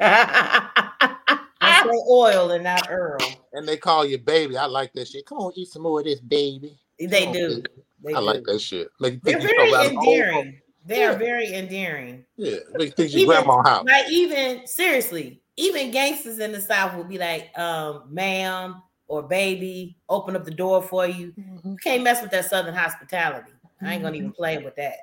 I 0.00 1.82
say 1.84 1.90
oil 2.10 2.50
and 2.50 2.64
not 2.64 2.88
Earl. 2.90 3.18
And 3.52 3.66
they 3.68 3.76
call 3.76 4.04
you 4.04 4.18
baby. 4.18 4.56
I 4.56 4.66
like 4.66 4.92
that 4.94 5.06
shit. 5.06 5.26
Come 5.26 5.38
on, 5.38 5.52
eat 5.54 5.68
some 5.68 5.82
more 5.82 6.00
of 6.00 6.06
this, 6.06 6.20
baby. 6.20 6.76
They 6.98 7.06
Come 7.20 7.28
on, 7.28 7.32
do. 7.34 7.48
baby. 7.48 7.62
They 8.04 8.14
I 8.14 8.18
do. 8.18 8.24
like 8.24 8.42
that 8.44 8.60
shit. 8.60 8.88
Make 9.00 9.22
They're 9.22 9.38
think 9.38 9.50
very 9.56 9.70
come 9.70 9.80
out 9.80 9.86
of 9.86 9.92
the 9.92 9.96
old 9.98 10.06
endearing. 10.08 10.60
They 10.86 11.00
Yeah. 11.00 11.14
are 11.14 11.18
very 11.18 11.52
endearing. 11.52 12.24
Yeah, 12.36 12.58
make 12.74 12.90
you 12.90 12.94
think 12.94 13.12
your 13.12 13.26
grandma 13.26 13.62
house. 13.62 13.84
Like 13.84 14.08
even 14.08 14.66
seriously, 14.66 15.42
even 15.56 15.90
gangsters 15.90 16.38
in 16.38 16.52
the 16.52 16.60
South 16.60 16.94
will 16.96 17.04
be 17.04 17.18
like, 17.18 17.50
um, 17.58 18.04
ma'am 18.08 18.82
or 19.08 19.22
baby, 19.22 19.96
open 20.08 20.36
up 20.36 20.44
the 20.44 20.50
door 20.50 20.82
for 20.82 21.06
you. 21.06 21.32
Mm-hmm. 21.38 21.70
You 21.70 21.76
can't 21.82 22.02
mess 22.04 22.22
with 22.22 22.30
that 22.30 22.48
Southern 22.48 22.74
hospitality. 22.74 23.52
I 23.82 23.94
ain't 23.94 24.02
gonna 24.02 24.16
even 24.16 24.32
play 24.32 24.58
with 24.58 24.76
that. 24.76 24.94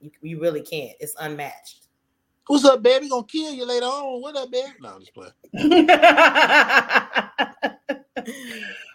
You, 0.00 0.10
you 0.22 0.40
really 0.40 0.62
can't. 0.62 0.96
It's 1.00 1.14
unmatched. 1.18 1.86
What's 2.46 2.64
up, 2.64 2.82
baby? 2.82 3.08
Gonna 3.08 3.24
kill 3.24 3.52
you 3.52 3.64
later 3.66 3.86
on. 3.86 4.22
What 4.22 4.36
up, 4.36 4.50
baby? 4.50 4.68
No, 4.80 4.94
I'm 4.94 5.00
just 5.00 5.14
playing. 5.14 5.32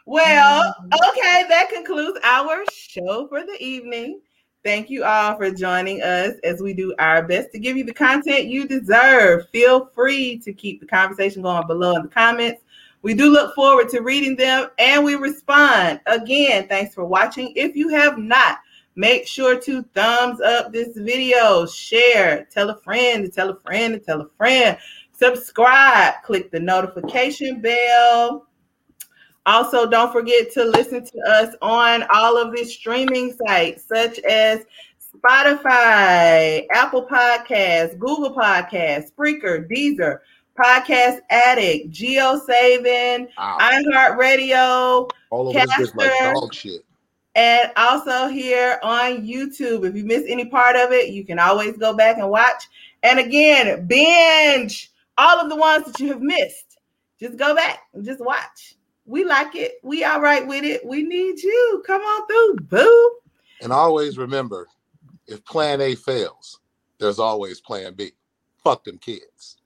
well, 0.05 0.75
okay, 1.09 1.45
that 1.49 1.69
concludes 1.73 2.19
our 2.23 2.63
show 2.71 3.27
for 3.27 3.41
the 3.41 3.57
evening. 3.59 4.21
Thank 4.63 4.89
you 4.89 5.03
all 5.03 5.37
for 5.37 5.51
joining 5.51 6.01
us 6.01 6.33
as 6.43 6.61
we 6.61 6.73
do 6.73 6.93
our 6.99 7.23
best 7.23 7.51
to 7.51 7.59
give 7.59 7.77
you 7.77 7.83
the 7.83 7.93
content 7.93 8.45
you 8.45 8.67
deserve. 8.67 9.47
Feel 9.49 9.85
free 9.85 10.39
to 10.39 10.51
keep 10.51 10.79
the 10.79 10.87
conversation 10.87 11.43
going 11.43 11.67
below 11.67 11.95
in 11.95 12.01
the 12.01 12.07
comments. 12.09 12.63
We 13.03 13.13
do 13.13 13.29
look 13.29 13.53
forward 13.53 13.87
to 13.89 14.01
reading 14.01 14.35
them 14.35 14.69
and 14.79 15.05
we 15.05 15.15
respond. 15.15 16.01
Again, 16.07 16.67
thanks 16.67 16.95
for 16.95 17.05
watching. 17.05 17.53
If 17.55 17.75
you 17.75 17.89
have 17.89 18.17
not, 18.17 18.57
make 18.95 19.27
sure 19.27 19.59
to 19.61 19.83
thumbs 19.93 20.41
up 20.41 20.73
this 20.73 20.97
video, 20.97 21.65
share, 21.67 22.45
tell 22.51 22.71
a 22.71 22.79
friend 22.79 23.31
tell 23.31 23.51
a 23.51 23.59
friend 23.59 24.01
tell 24.05 24.21
a 24.21 24.29
friend, 24.37 24.77
subscribe, 25.13 26.15
click 26.23 26.51
the 26.51 26.59
notification 26.59 27.61
bell. 27.61 28.46
Also, 29.47 29.89
don't 29.89 30.11
forget 30.11 30.51
to 30.51 30.63
listen 30.65 31.03
to 31.05 31.19
us 31.27 31.55
on 31.61 32.03
all 32.13 32.37
of 32.37 32.53
the 32.55 32.63
streaming 32.65 33.33
sites 33.47 33.83
such 33.85 34.19
as 34.19 34.65
Spotify, 35.15 36.65
Apple 36.71 37.05
Podcasts, 37.05 37.97
Google 37.97 38.35
Podcasts, 38.35 39.09
Spreaker, 39.11 39.67
Deezer, 39.69 40.19
Podcast 40.59 41.19
Addict, 41.29 41.91
JioSaavn, 41.91 43.27
iHeartRadio, 43.37 45.09
All 45.29 45.47
over 45.49 45.59
this 45.77 45.95
like 45.95 46.11
dog 46.19 46.53
shit. 46.53 46.81
and 47.35 47.71
also 47.77 48.27
here 48.27 48.79
on 48.83 49.25
YouTube. 49.25 49.85
If 49.87 49.95
you 49.95 50.03
miss 50.03 50.23
any 50.27 50.45
part 50.45 50.75
of 50.75 50.91
it, 50.91 51.09
you 51.09 51.23
can 51.25 51.39
always 51.39 51.77
go 51.77 51.95
back 51.95 52.17
and 52.17 52.29
watch. 52.29 52.63
And 53.03 53.19
again, 53.19 53.85
binge 53.87 54.91
all 55.17 55.39
of 55.39 55.49
the 55.49 55.55
ones 55.55 55.85
that 55.85 55.99
you 55.99 56.09
have 56.09 56.21
missed. 56.21 56.79
Just 57.19 57.37
go 57.37 57.55
back 57.55 57.79
and 57.93 58.03
just 58.05 58.19
watch. 58.23 58.75
We 59.07 59.23
like 59.23 59.55
it. 59.55 59.79
We 59.83 60.03
all 60.03 60.21
right 60.21 60.45
with 60.45 60.65
it. 60.65 60.85
We 60.85 61.01
need 61.03 61.41
you. 61.41 61.83
Come 61.87 62.01
on 62.01 62.27
through, 62.27 62.65
boo. 62.67 63.11
And 63.61 63.71
always 63.71 64.17
remember, 64.17 64.67
if 65.27 65.43
plan 65.45 65.79
A 65.81 65.95
fails, 65.95 66.59
there's 66.99 67.17
always 67.17 67.61
plan 67.61 67.93
B. 67.93 68.11
Fuck 68.63 68.83
them 68.83 68.97
kids. 68.97 69.57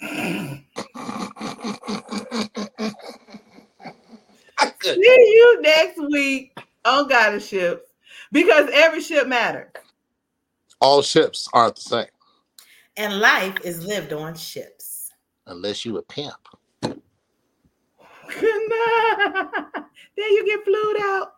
See 4.82 4.96
you 4.96 5.60
next 5.62 5.98
week 6.10 6.58
on 6.84 7.08
Goddess 7.08 7.46
Ships 7.46 7.86
because 8.32 8.68
every 8.72 9.00
ship 9.00 9.28
matters. 9.28 9.70
All 10.80 11.02
ships 11.02 11.48
aren't 11.52 11.76
the 11.76 11.80
same 11.82 12.06
And 12.96 13.20
life 13.20 13.56
is 13.64 13.84
lived 13.84 14.12
on 14.12 14.34
ships. 14.34 15.12
unless 15.46 15.84
you 15.84 15.96
a 15.98 16.02
pimp. 16.02 16.47
Then 20.16 20.32
you 20.32 20.44
get 20.46 20.64
flued 20.64 21.00
out. 21.00 21.37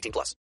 18 0.00 0.12
plus. 0.12 0.36